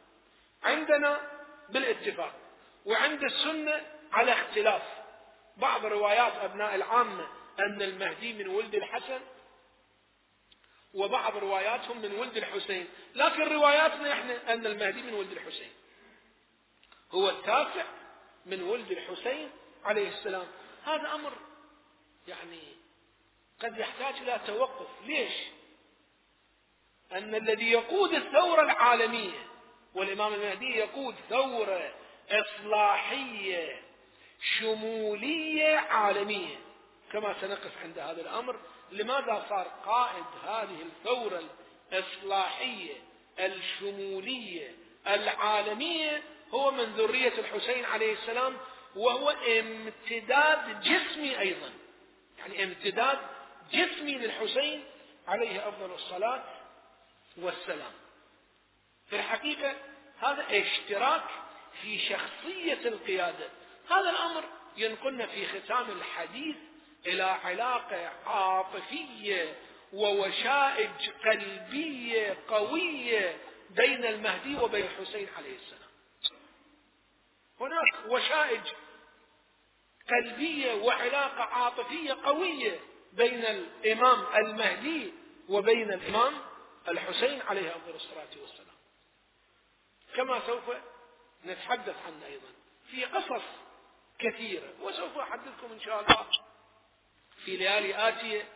عندنا 0.62 1.30
بالاتفاق 1.68 2.32
وعند 2.84 3.24
السنة 3.24 3.86
على 4.12 4.32
اختلاف. 4.32 4.82
بعض 5.56 5.86
روايات 5.86 6.32
أبناء 6.32 6.74
العامة 6.74 7.28
أن 7.60 7.82
المهدي 7.82 8.32
من 8.32 8.48
ولد 8.48 8.74
الحسن 8.74 9.20
وبعض 10.94 11.36
رواياتهم 11.36 11.98
من 11.98 12.12
ولد 12.12 12.36
الحسين. 12.36 12.88
لكن 13.14 13.42
رواياتنا 13.42 14.12
إحنا 14.12 14.52
أن 14.52 14.66
المهدي 14.66 15.02
من 15.02 15.14
ولد 15.14 15.32
الحسين. 15.32 15.70
هو 17.14 17.28
التاسع 17.28 17.84
من 18.46 18.62
ولد 18.62 18.90
الحسين 18.90 19.50
عليه 19.84 20.08
السلام. 20.08 20.46
هذا 20.84 21.14
أمر 21.14 21.32
يعني 22.28 22.62
قد 23.60 23.78
يحتاج 23.78 24.14
إلى 24.14 24.40
توقف. 24.46 24.88
ليش؟ 25.06 25.32
أن 27.12 27.34
الذي 27.34 27.70
يقود 27.70 28.14
الثورة 28.14 28.62
العالمية 28.62 29.46
والإمام 29.94 30.34
المهدي 30.34 30.76
يقود 30.76 31.14
ثورة 31.28 31.94
إصلاحية 32.30 33.82
شمولية 34.58 35.76
عالمية. 35.76 36.56
كما 37.12 37.40
سنقف 37.40 37.78
عند 37.82 37.98
هذا 37.98 38.20
الأمر 38.20 38.56
لماذا 38.90 39.46
صار 39.48 39.66
قائد 39.86 40.24
هذه 40.44 40.82
الثورة 40.82 41.42
الإصلاحية 41.92 42.94
الشمولية 43.38 44.74
العالمية 45.06 46.22
هو 46.54 46.70
من 46.70 46.84
ذرية 46.84 47.32
الحسين 47.38 47.84
عليه 47.84 48.12
السلام 48.12 48.56
وهو 48.96 49.30
امتداد 49.30 50.80
جسمي 50.80 51.38
أيضا. 51.38 51.70
يعني 52.38 52.64
امتداد 52.64 53.18
جسمي 53.72 54.14
للحسين 54.14 54.84
عليه 55.28 55.68
أفضل 55.68 55.94
الصلاة 55.94 56.44
والسلام. 57.36 57.92
في 59.10 59.16
الحقيقة 59.16 59.74
هذا 60.20 60.46
اشتراك 60.50 61.24
في 61.82 61.98
شخصية 61.98 62.88
القيادة. 62.88 63.48
هذا 63.90 64.10
الأمر 64.10 64.44
ينقلنا 64.76 65.26
في 65.26 65.46
ختام 65.46 65.90
الحديث 65.90 66.56
إلى 67.06 67.22
علاقة 67.22 68.10
عاطفية 68.26 69.54
ووشائج 69.92 71.10
قلبية 71.24 72.36
قوية 72.48 73.36
بين 73.70 74.04
المهدي 74.04 74.56
وبين 74.56 74.84
الحسين 74.84 75.28
عليه 75.38 75.56
السلام. 75.56 75.83
هناك 77.60 78.06
وشائج 78.08 78.60
قلبية 80.10 80.72
وعلاقة 80.74 81.42
عاطفية 81.42 82.12
قوية 82.12 82.80
بين 83.12 83.44
الإمام 83.44 84.26
المهدي 84.36 85.12
وبين 85.48 85.92
الإمام 85.92 86.32
الحسين 86.88 87.42
عليه 87.42 87.76
أفضل 87.76 87.94
الصلاة 87.94 88.28
والسلام. 88.42 88.76
كما 90.16 90.46
سوف 90.46 90.62
نتحدث 91.44 91.96
عنه 92.06 92.26
أيضا. 92.26 92.48
في 92.90 93.04
قصص 93.04 93.42
كثيرة 94.18 94.72
وسوف 94.80 95.18
أحدثكم 95.18 95.72
إن 95.72 95.80
شاء 95.80 96.00
الله 96.00 96.26
في 97.44 97.56
ليالي 97.56 98.08
آتية 98.08 98.48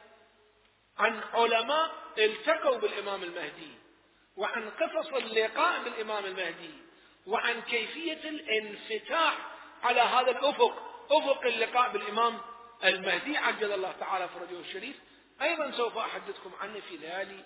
عن 0.99 1.21
علماء 1.33 1.91
التقوا 2.19 2.79
بالإمام 2.79 3.23
المهدي 3.23 3.71
وعن 4.37 4.71
قصص 4.71 5.13
اللقاء 5.13 5.83
بالإمام 5.85 6.25
المهدي. 6.25 6.71
وعن 7.29 7.63
كيفية 7.63 8.29
الانفتاح 8.29 9.39
على 9.83 10.01
هذا 10.01 10.31
الأفق. 10.31 10.89
أفق 11.11 11.47
اللقاء 11.47 11.93
بالإمام 11.93 12.41
المهدي 12.85 13.37
عجل 13.37 13.73
الله 13.73 13.93
تعالى 13.93 14.29
فرجه 14.29 14.61
الشريف. 14.61 14.97
أيضا 15.43 15.71
سوف 15.71 15.99
أحدثكم 15.99 16.53
عنه 16.61 16.81
في 16.81 16.97
ليالي 16.97 17.45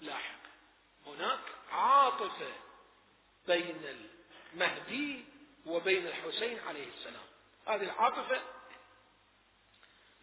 لاحقة 0.00 0.50
هناك 1.06 1.40
عاطفة 1.70 2.52
بين 3.46 4.06
المهدي 4.54 5.24
وبين 5.66 6.06
الحسين 6.06 6.58
عليه 6.68 6.88
السلام. 6.88 7.24
هذه 7.66 7.82
العاطفة 7.82 8.40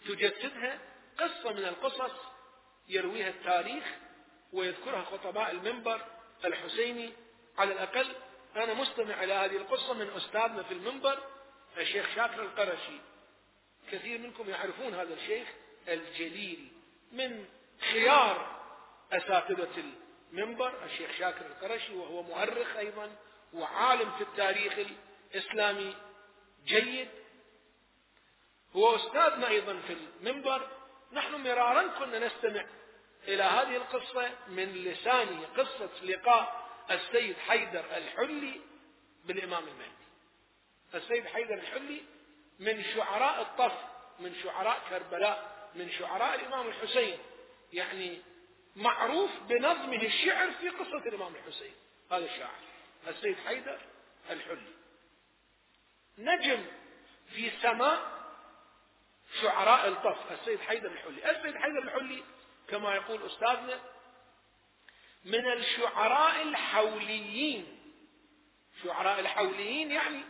تجسدها 0.06 0.80
قصة 1.20 1.54
من 1.54 1.66
القصص 1.66 2.12
يرويها 2.88 3.30
التاريخ 3.30 3.84
ويذكرها 4.54 5.04
خطباء 5.04 5.52
المنبر 5.52 6.06
الحسيني 6.46 7.14
على 7.58 7.74
الأقل 7.74 8.16
أنا 8.56 8.74
مستمع 8.74 9.24
إلى 9.24 9.34
هذه 9.34 9.58
القصة 9.58 9.94
من 9.94 10.10
أستاذنا 10.10 10.64
في 10.64 10.74
المنبر 10.74 11.20
الشيخ 11.78 12.16
شاكر 12.16 12.42
القرشي. 12.42 13.00
كثير 13.92 14.20
منكم 14.20 14.50
يعرفون 14.50 14.94
هذا 14.94 15.14
الشيخ 15.14 15.48
الجليل 15.88 16.72
من 17.12 17.46
خيار 17.92 18.60
أساتذة 19.12 19.84
المنبر 20.34 20.86
الشيخ 20.86 21.12
شاكر 21.12 21.46
القرشي 21.46 21.94
وهو 21.94 22.24
مؤرخ 22.24 22.76
أيضا 22.76 23.12
وعالم 23.54 24.12
في 24.12 24.22
التاريخ 24.22 24.74
الإسلامي 25.34 25.96
جيد. 26.66 27.10
هو 28.76 28.96
أستاذنا 28.96 29.48
أيضا 29.48 29.82
في 29.88 29.94
المنبر. 29.94 30.68
نحن 31.12 31.36
مرارا 31.36 31.88
كنا 31.88 32.28
نستمع 32.28 32.66
إلى 33.28 33.44
هذه 33.44 33.76
القصة 33.76 34.32
من 34.48 34.74
لسانه 34.74 35.46
قصة 35.58 35.90
لقاء 36.04 36.59
السيد 36.92 37.38
حيدر 37.38 37.86
الحلي 37.98 38.62
بالإمام 39.26 39.64
المهدي. 39.68 40.06
السيد 40.96 41.28
حيدر 41.28 41.54
الحلي 41.54 42.02
من 42.60 42.84
شعراء 42.84 43.42
الطف 43.42 43.78
من 44.20 44.36
شعراء 44.44 44.82
كربلاء 44.90 45.70
من 45.76 45.92
شعراء 45.92 46.36
الإمام 46.36 46.68
الحسين. 46.68 47.18
يعني 47.74 48.22
معروف 48.76 49.30
بنظمه 49.50 50.04
الشعر 50.04 50.52
في 50.52 50.70
قصة 50.70 50.98
الإمام 50.98 51.36
الحسين 51.36 51.74
هذا 52.12 52.26
الشاعر 52.26 52.60
السيد 53.08 53.38
حيدر 53.48 53.80
الحلي. 54.30 54.74
نجم 56.18 56.66
في 57.36 57.52
سماء 57.62 58.20
شعراء 59.42 59.88
الطف 59.88 60.32
السيد 60.32 60.60
حيدر 60.60 60.92
الحلي. 60.92 61.32
السيد 61.32 61.56
حيدر 61.56 61.80
الحلي 61.84 62.24
كما 62.68 62.96
يقول 62.96 63.26
أستاذنا 63.26 63.80
من 65.26 65.52
الشعراء 65.52 66.42
الحوليين. 66.42 67.80
شعراء 68.84 69.20
الحوليين 69.20 69.92
يعني 69.92 70.22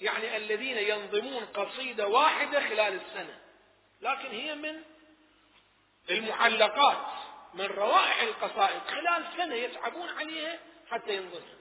يعني 0.00 0.36
الذين 0.36 0.78
ينظمون 0.78 1.44
قصيدة 1.44 2.08
واحدة 2.08 2.60
خلال 2.60 3.00
السنة. 3.00 3.38
لكن 4.00 4.30
هي 4.30 4.54
من 4.54 4.82
المعلقات 6.10 7.06
من 7.54 7.64
روائع 7.64 8.22
القصائد 8.22 8.80
خلال 8.82 9.24
سنة 9.36 9.54
يتعبون 9.54 10.08
عليها 10.08 10.58
حتى 10.90 11.16
ينظمها. 11.16 11.56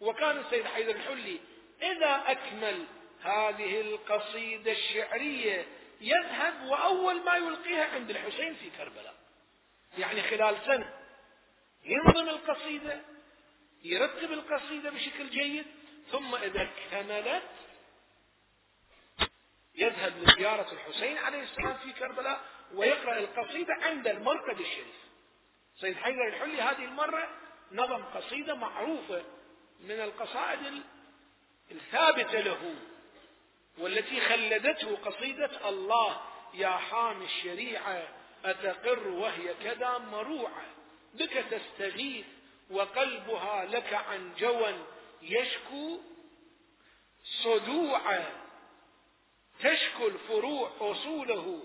وكان 0.00 0.38
السيد 0.38 0.64
حيدر 0.64 0.94
الحلي 0.96 1.40
إذا 1.82 2.24
أكمل 2.26 2.86
هذه 3.22 3.80
القصيدة 3.80 4.72
الشعرية 4.72 5.66
يذهب 6.00 6.66
وأول 6.66 7.22
ما 7.24 7.36
يلقيها 7.36 7.94
عند 7.94 8.10
الحسين 8.10 8.54
في 8.54 8.70
كربلاء. 8.70 9.14
يعني 9.98 10.22
خلال 10.22 10.56
سنة 10.66 10.95
ينظم 11.86 12.28
القصيدة 12.28 13.00
يرتب 13.84 14.32
القصيدة 14.32 14.90
بشكل 14.90 15.30
جيد 15.30 15.66
ثم 16.10 16.34
إذا 16.34 16.62
اكتملت 16.62 17.42
يذهب 19.74 20.12
لزيارة 20.22 20.72
الحسين 20.72 21.18
عليه 21.18 21.42
السلام 21.42 21.76
في 21.76 21.92
كربلاء 21.92 22.40
ويقرأ 22.74 23.18
القصيدة 23.18 23.74
عند 23.74 24.08
المرقد 24.08 24.60
الشريف. 24.60 25.06
سيد 25.80 25.96
حيدر 25.96 26.26
الحلي 26.26 26.62
هذه 26.62 26.84
المرة 26.84 27.28
نظم 27.72 28.04
قصيدة 28.04 28.54
معروفة 28.54 29.24
من 29.80 30.00
القصائد 30.00 30.82
الثابتة 31.70 32.40
له 32.40 32.74
والتي 33.78 34.20
خلدته 34.20 34.96
قصيدة 34.96 35.68
الله 35.68 36.20
يا 36.54 36.68
حامي 36.70 37.24
الشريعة 37.24 38.08
أتقر 38.44 39.08
وهي 39.08 39.54
كذا 39.54 39.98
مروعة. 39.98 40.64
بك 41.16 41.44
تستغيث 41.50 42.26
وقلبها 42.70 43.64
لك 43.64 43.94
عن 43.94 44.34
جوى 44.38 44.74
يشكو 45.22 45.98
صدوعا 47.24 48.24
تشكو 49.60 50.06
الفروع 50.06 50.70
أصوله 50.80 51.62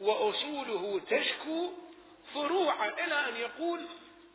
وأصوله 0.00 1.00
تشكو 1.10 1.72
فروعا. 2.34 2.88
إلى 2.88 3.28
أن 3.28 3.36
يقول 3.36 3.86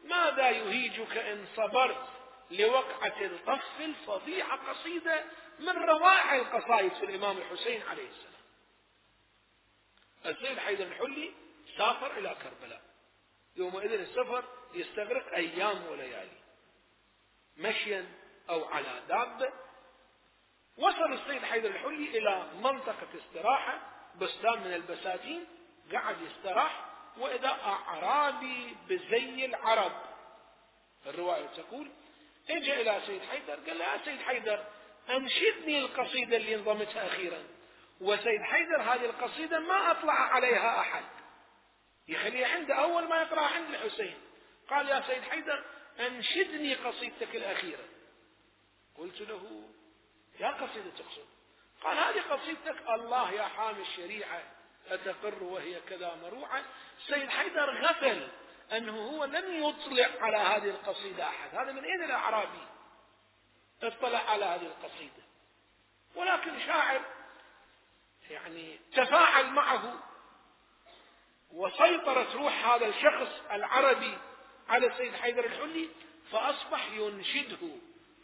ماذا 0.03 0.49
يهيجك 0.49 1.18
إن 1.18 1.45
صبرت 1.55 2.08
لوقعة 2.51 3.22
الطف 3.22 3.82
الفظيعة 3.82 4.74
قصيدة 4.74 5.26
من 5.60 5.70
روائع 5.70 6.36
القصائد 6.36 6.93
في 6.93 7.05
الإمام 7.05 7.38
الحسين 7.38 7.82
عليه 7.82 8.08
السلام. 8.08 8.28
السيد 10.26 10.60
حيدر 10.60 10.88
الحلي 10.88 11.32
سافر 11.78 12.18
إلى 12.18 12.36
كربلاء. 12.43 12.87
يومئذ 13.58 13.91
السفر 13.91 14.43
يستغرق 14.74 15.34
أيام 15.34 15.88
وليالي. 15.88 16.38
مشيا 17.58 18.05
أو 18.49 18.66
على 18.66 19.01
دابة. 19.08 19.53
وصل 20.78 21.14
السيد 21.14 21.43
حيدر 21.43 21.70
الحلي 21.70 22.18
إلى 22.18 22.47
منطقة 22.64 23.08
استراحة 23.18 23.80
بستان 24.22 24.60
من 24.60 24.74
البساتين 24.74 25.45
قعد 25.93 26.16
يستراح. 26.22 26.86
وإذا 27.18 27.47
أعرابي 27.49 28.76
بزي 28.89 29.45
العرب. 29.45 30.01
الرواية 31.05 31.47
تقول 31.47 31.91
اجى 32.49 32.82
إلى 32.82 33.01
سيد 33.05 33.22
حيدر. 33.22 33.55
قال 33.68 33.78
له 33.78 33.86
يا 33.86 34.05
سيد 34.05 34.22
حيدر 34.22 34.66
أنشدني 35.10 35.80
القصيدة 35.80 36.38
اللي 36.38 36.55
انضمتها 36.55 37.08
أخيرا. 37.08 37.43
وسيد 38.01 38.41
حيدر 38.41 38.82
هذه 38.82 39.05
القصيدة 39.05 39.60
ما 39.60 39.91
أطلع 39.91 40.14
عليها 40.14 40.80
أحد. 40.80 41.03
يخليها 42.08 42.47
عنده 42.47 42.76
أول 42.76 43.08
ما 43.08 43.22
يقرأ 43.22 43.41
عند 43.41 43.70
الحسين. 43.70 44.20
قال 44.70 44.89
يا 44.89 45.03
سيد 45.08 45.24
حيدر 45.24 45.64
أنشدني 45.99 46.76
قصيدتك 46.76 47.36
الأخيرة. 47.36 47.86
قلت 48.97 49.22
له 49.22 49.70
يا 50.39 50.47
قصيدة 50.47 50.89
تقصد؟ 50.97 51.26
قال 51.82 51.97
هذه 51.97 52.22
قصيدتك 52.22 52.89
الله 52.89 53.32
يا 53.32 53.43
حامي 53.43 53.82
الشريعة 53.82 54.43
أتقر 54.89 55.43
وهي 55.43 55.80
كذا 55.80 56.16
مروعة. 56.16 56.64
سيد 57.08 57.30
حيدر 57.30 57.86
غفل 57.86 58.28
أنه 58.72 59.01
هو 59.01 59.26
لم 59.26 59.70
يطلع 59.70 60.10
على 60.22 60.38
هذه 60.38 60.70
القصيدة 60.70 61.28
أحد. 61.28 61.55
هذا 61.55 61.72
من 61.72 61.84
أين 61.86 62.03
الأعرابي؟ 62.03 62.68
اطلع 63.84 64.20
على 64.20 64.45
هذه 64.45 64.66
القصيدة. 64.66 65.24
ولكن 66.16 66.60
شاعر 66.60 67.01
يعني 68.30 68.80
تفاعل 68.93 69.45
معه 69.45 70.07
وسيطرت 71.52 72.36
روح 72.36 72.68
هذا 72.68 72.88
الشخص 72.88 73.41
العربي 73.52 74.18
على 74.70 74.88
السيد 74.88 75.14
حيدر 75.16 75.45
الحلي 75.45 75.89
فأصبح 76.32 76.91
ينشده 76.91 77.68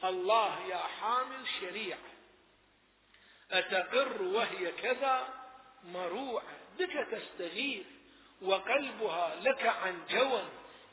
الله 0.03 0.65
يا 0.67 0.77
حامل 0.77 1.47
شريعة 1.61 1.99
أتقر 3.51 4.21
وهي 4.21 4.71
كذا 4.71 5.27
مروعة 5.83 6.57
بك 6.79 7.07
تستغيث 7.11 7.85
وقلبها 8.41 9.35
لك 9.35 9.65
عن 9.65 10.01
جوى 10.09 10.43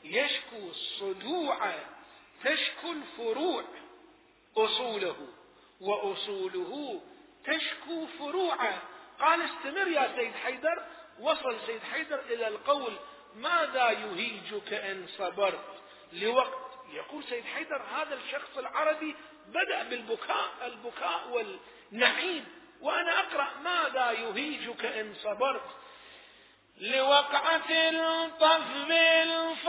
يشكو 0.04 0.70
الصدوع 0.70 1.74
تشكو 2.44 2.92
الفروع 2.92 3.64
أصوله 4.56 5.28
وأصوله 5.80 7.00
تشكو 7.44 8.06
فروعة. 8.06 8.82
قال 9.20 9.42
استمر 9.42 9.88
يا 9.88 10.16
سيد 10.16 10.34
حيدر 10.34 10.86
وصل 11.20 11.56
سيد 11.66 11.82
حيدر 11.92 12.20
إلى 12.20 12.48
القول 12.48 12.92
ماذا 13.34 13.90
يهيجك 13.90 14.72
إن 14.72 15.06
صبرت؟ 15.18 15.64
لوقت. 16.12 16.70
يقول 16.92 17.24
سيد 17.24 17.44
حيدر 17.44 17.82
هذا 17.96 18.14
الشخص 18.14 18.58
العربي 18.58 19.16
بدأ 19.46 19.82
بالبكاء 19.82 20.48
البكاء 20.64 21.28
والنعيم. 21.30 22.44
وأنا 22.80 23.20
أقرأ 23.20 23.48
ماذا 23.64 24.10
يهيجك 24.10 24.84
إن 24.84 25.14
صبرت؟ 25.14 25.70
لوقعة 26.80 27.70
الطف 27.70 28.90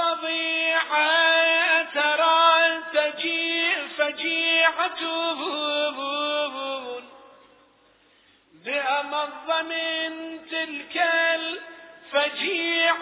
الفظيعة 0.02 1.12
ترى 1.93 2.82
تجيء 2.93 3.88
فجيعته 3.97 5.41
بأمض 8.66 9.62
من 9.64 10.39
تلك 10.51 10.97
الفجيعة 12.12 13.01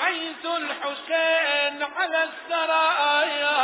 حيث 0.00 0.46
الحسين 0.46 1.82
على 1.82 2.24
السرايا 2.24 3.60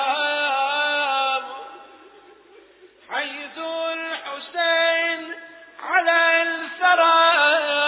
حيث 3.10 3.58
الحسين 3.92 5.34
على 5.82 6.42
السرايا 6.42 7.86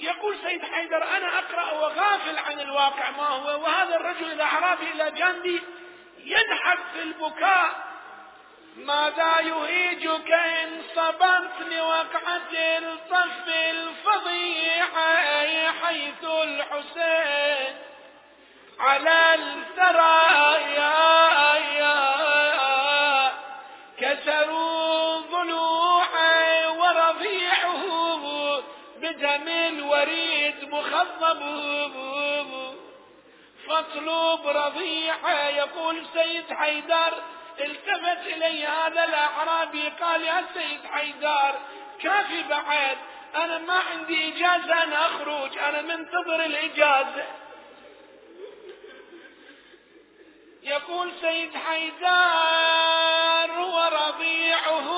يقول 0.00 0.36
سيد 0.44 0.62
حيدر 0.64 1.16
أنا 1.16 1.38
أقرأ 1.38 1.72
وغافل 1.72 2.38
عن 2.38 2.60
الواقع 2.60 3.10
ما 3.10 3.28
هو؟ 3.28 3.62
وهذا 3.62 3.96
الرجل 3.96 4.32
الأعرابي 4.32 4.90
إلى 4.90 5.10
جانبي 5.10 5.62
ينحب 6.18 6.78
في 6.94 7.02
البكاء. 7.02 7.91
ماذا 8.76 9.40
يهيجك 9.40 10.32
إن 10.32 10.82
صبرت 10.96 11.60
لوقعة 11.70 12.52
الطف 12.52 13.48
الفظيعة 13.48 15.16
حيث 15.82 16.24
الحسين 16.24 17.76
على 18.80 19.34
الثرايا 19.34 20.92
كسروا 23.98 25.20
ضلوعا 25.20 26.66
ورضيعه 26.68 27.84
بدم 28.96 29.48
الوريد 29.48 30.70
مخضب. 30.70 31.42
فاطلب 33.68 34.46
رضيعه 34.46 35.48
يقول 35.48 36.06
سيد 36.14 36.52
حيدر 36.52 37.21
التفت 37.62 38.26
إلي 38.26 38.66
هذا 38.66 39.04
الأعرابي 39.04 39.88
قال 40.00 40.22
يا 40.22 40.44
سيد 40.54 40.80
حيدار 40.92 41.60
كافي 42.02 42.42
بعد 42.42 42.96
أنا 43.36 43.58
ما 43.58 43.74
عندي 43.74 44.28
إجازة 44.28 44.82
أن 44.82 44.92
أخرج 44.92 45.58
أنا 45.58 45.82
منتظر 45.82 46.44
الإجازة. 46.44 47.24
يقول 50.62 51.12
سيد 51.20 51.56
حيدار 51.56 53.50
ورضيعه 53.60 54.88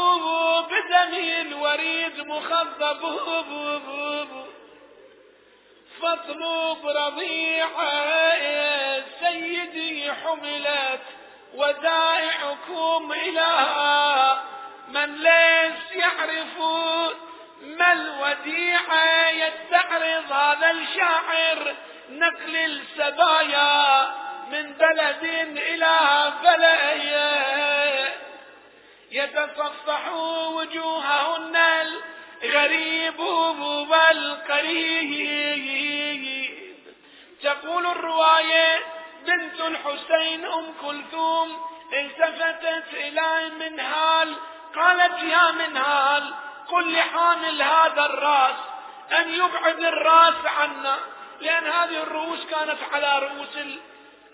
بدم 0.61 1.15
الوريد 1.41 2.21
مخضب. 2.21 3.25
فاطلب 6.03 6.87
رضيعه 6.87 7.85
سيدي 9.21 10.13
حملت 10.13 11.01
ودائعكم 11.55 13.13
إلى 13.13 13.49
من 14.89 15.15
ليس 15.15 15.93
يعرف 15.93 16.59
ما 17.63 17.93
الوديعة 17.93 19.29
يستعرض 19.29 20.33
هذا 20.33 20.71
الشاعر. 20.71 21.75
نقل 22.11 22.57
السبايا 22.57 24.15
من 24.51 24.73
بلد 24.73 25.25
إلى 25.59 26.33
بلد. 26.43 28.13
يتصفح 29.11 30.13
وجوههن 30.13 31.57
الغريب 32.43 33.21
والقريب. 33.91 35.25
تقول 37.43 37.87
الرواية 37.87 38.94
الحسين 39.67 40.45
أم 40.45 40.75
كلثوم 40.83 41.57
التفتت 41.93 42.95
إلى 42.95 43.51
منهال 43.51 44.37
قالت 44.77 45.23
يا 45.23 45.51
منهال 45.51 46.35
قل 46.69 46.93
لحامل 46.93 47.63
هذا 47.63 48.07
الرأس 48.07 48.57
أن 49.21 49.29
يبعد 49.35 49.79
الرأس 49.79 50.47
عنا 50.47 50.97
لأن 51.41 51.67
هذه 51.67 52.03
الرؤوس 52.03 52.47
كانت 52.47 52.79
على 52.93 53.19
رؤوس 53.19 53.59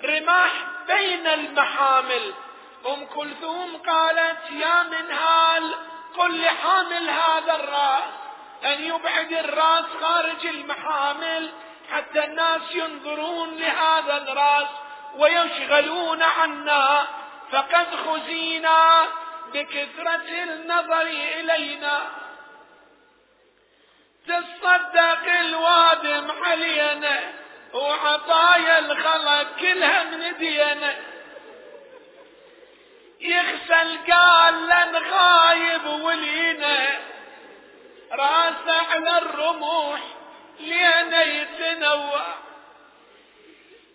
الرماح 0.04 0.52
بين 0.86 1.26
المحامل. 1.26 2.34
أم 2.86 3.06
كلثوم 3.06 3.76
قالت 3.76 4.50
يا 4.50 4.82
منهال 4.82 5.74
قل 6.18 6.40
لحامل 6.42 7.10
هذا 7.10 7.54
الرأس 7.54 8.04
أن 8.64 8.84
يبعد 8.84 9.32
الرأس 9.32 9.84
خارج 10.00 10.46
المحامل 10.46 11.50
حتى 11.92 12.24
الناس 12.24 12.62
ينظرون 12.74 13.56
لهذا 13.56 14.16
الرأس. 14.16 14.68
ويشغلون 15.16 16.22
عنا 16.22 17.06
فقد 17.52 17.86
خزينا 17.96 19.06
بكثرة 19.52 20.42
النظر 20.42 21.02
إلينا. 21.02 22.02
تصدق 24.26 25.32
الوادم 25.40 26.30
علينا 26.44 27.32
وعطايا 27.72 28.78
الخلق 28.78 29.46
كلها 29.60 30.04
من 30.04 30.38
دينا 30.38 30.96
يغسل 33.20 33.98
قال 34.12 34.66
لن 34.66 34.96
غايب 34.96 35.86
ولينا. 35.86 37.00
راسه 38.12 38.86
على 38.90 39.18
الرموح 39.18 40.00
لينا 40.60 41.22
يتنوع 41.22 42.26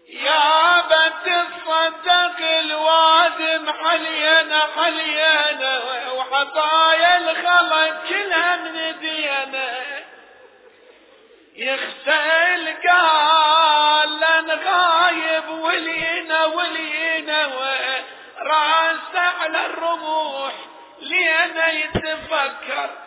يا 0.10 0.82
بنت 0.82 1.28
الصدق 1.28 2.39
الوادم 2.60 3.72
حلينا 3.72 4.68
حلينا 4.76 5.82
وعطايا 6.12 7.18
الخلق 7.18 8.08
كلها 8.10 8.56
من 8.56 8.99
دينا. 8.99 9.86
يغسل 11.56 12.76
قال 12.89 14.10
لن 14.20 14.51
غايب 14.51 15.49
ولينا 15.49 16.45
ولينا 16.45 17.47
راسه 18.39 19.20
على 19.41 19.66
الرموح 19.66 20.53
لينا 21.01 21.72
يتفكر. 21.72 23.05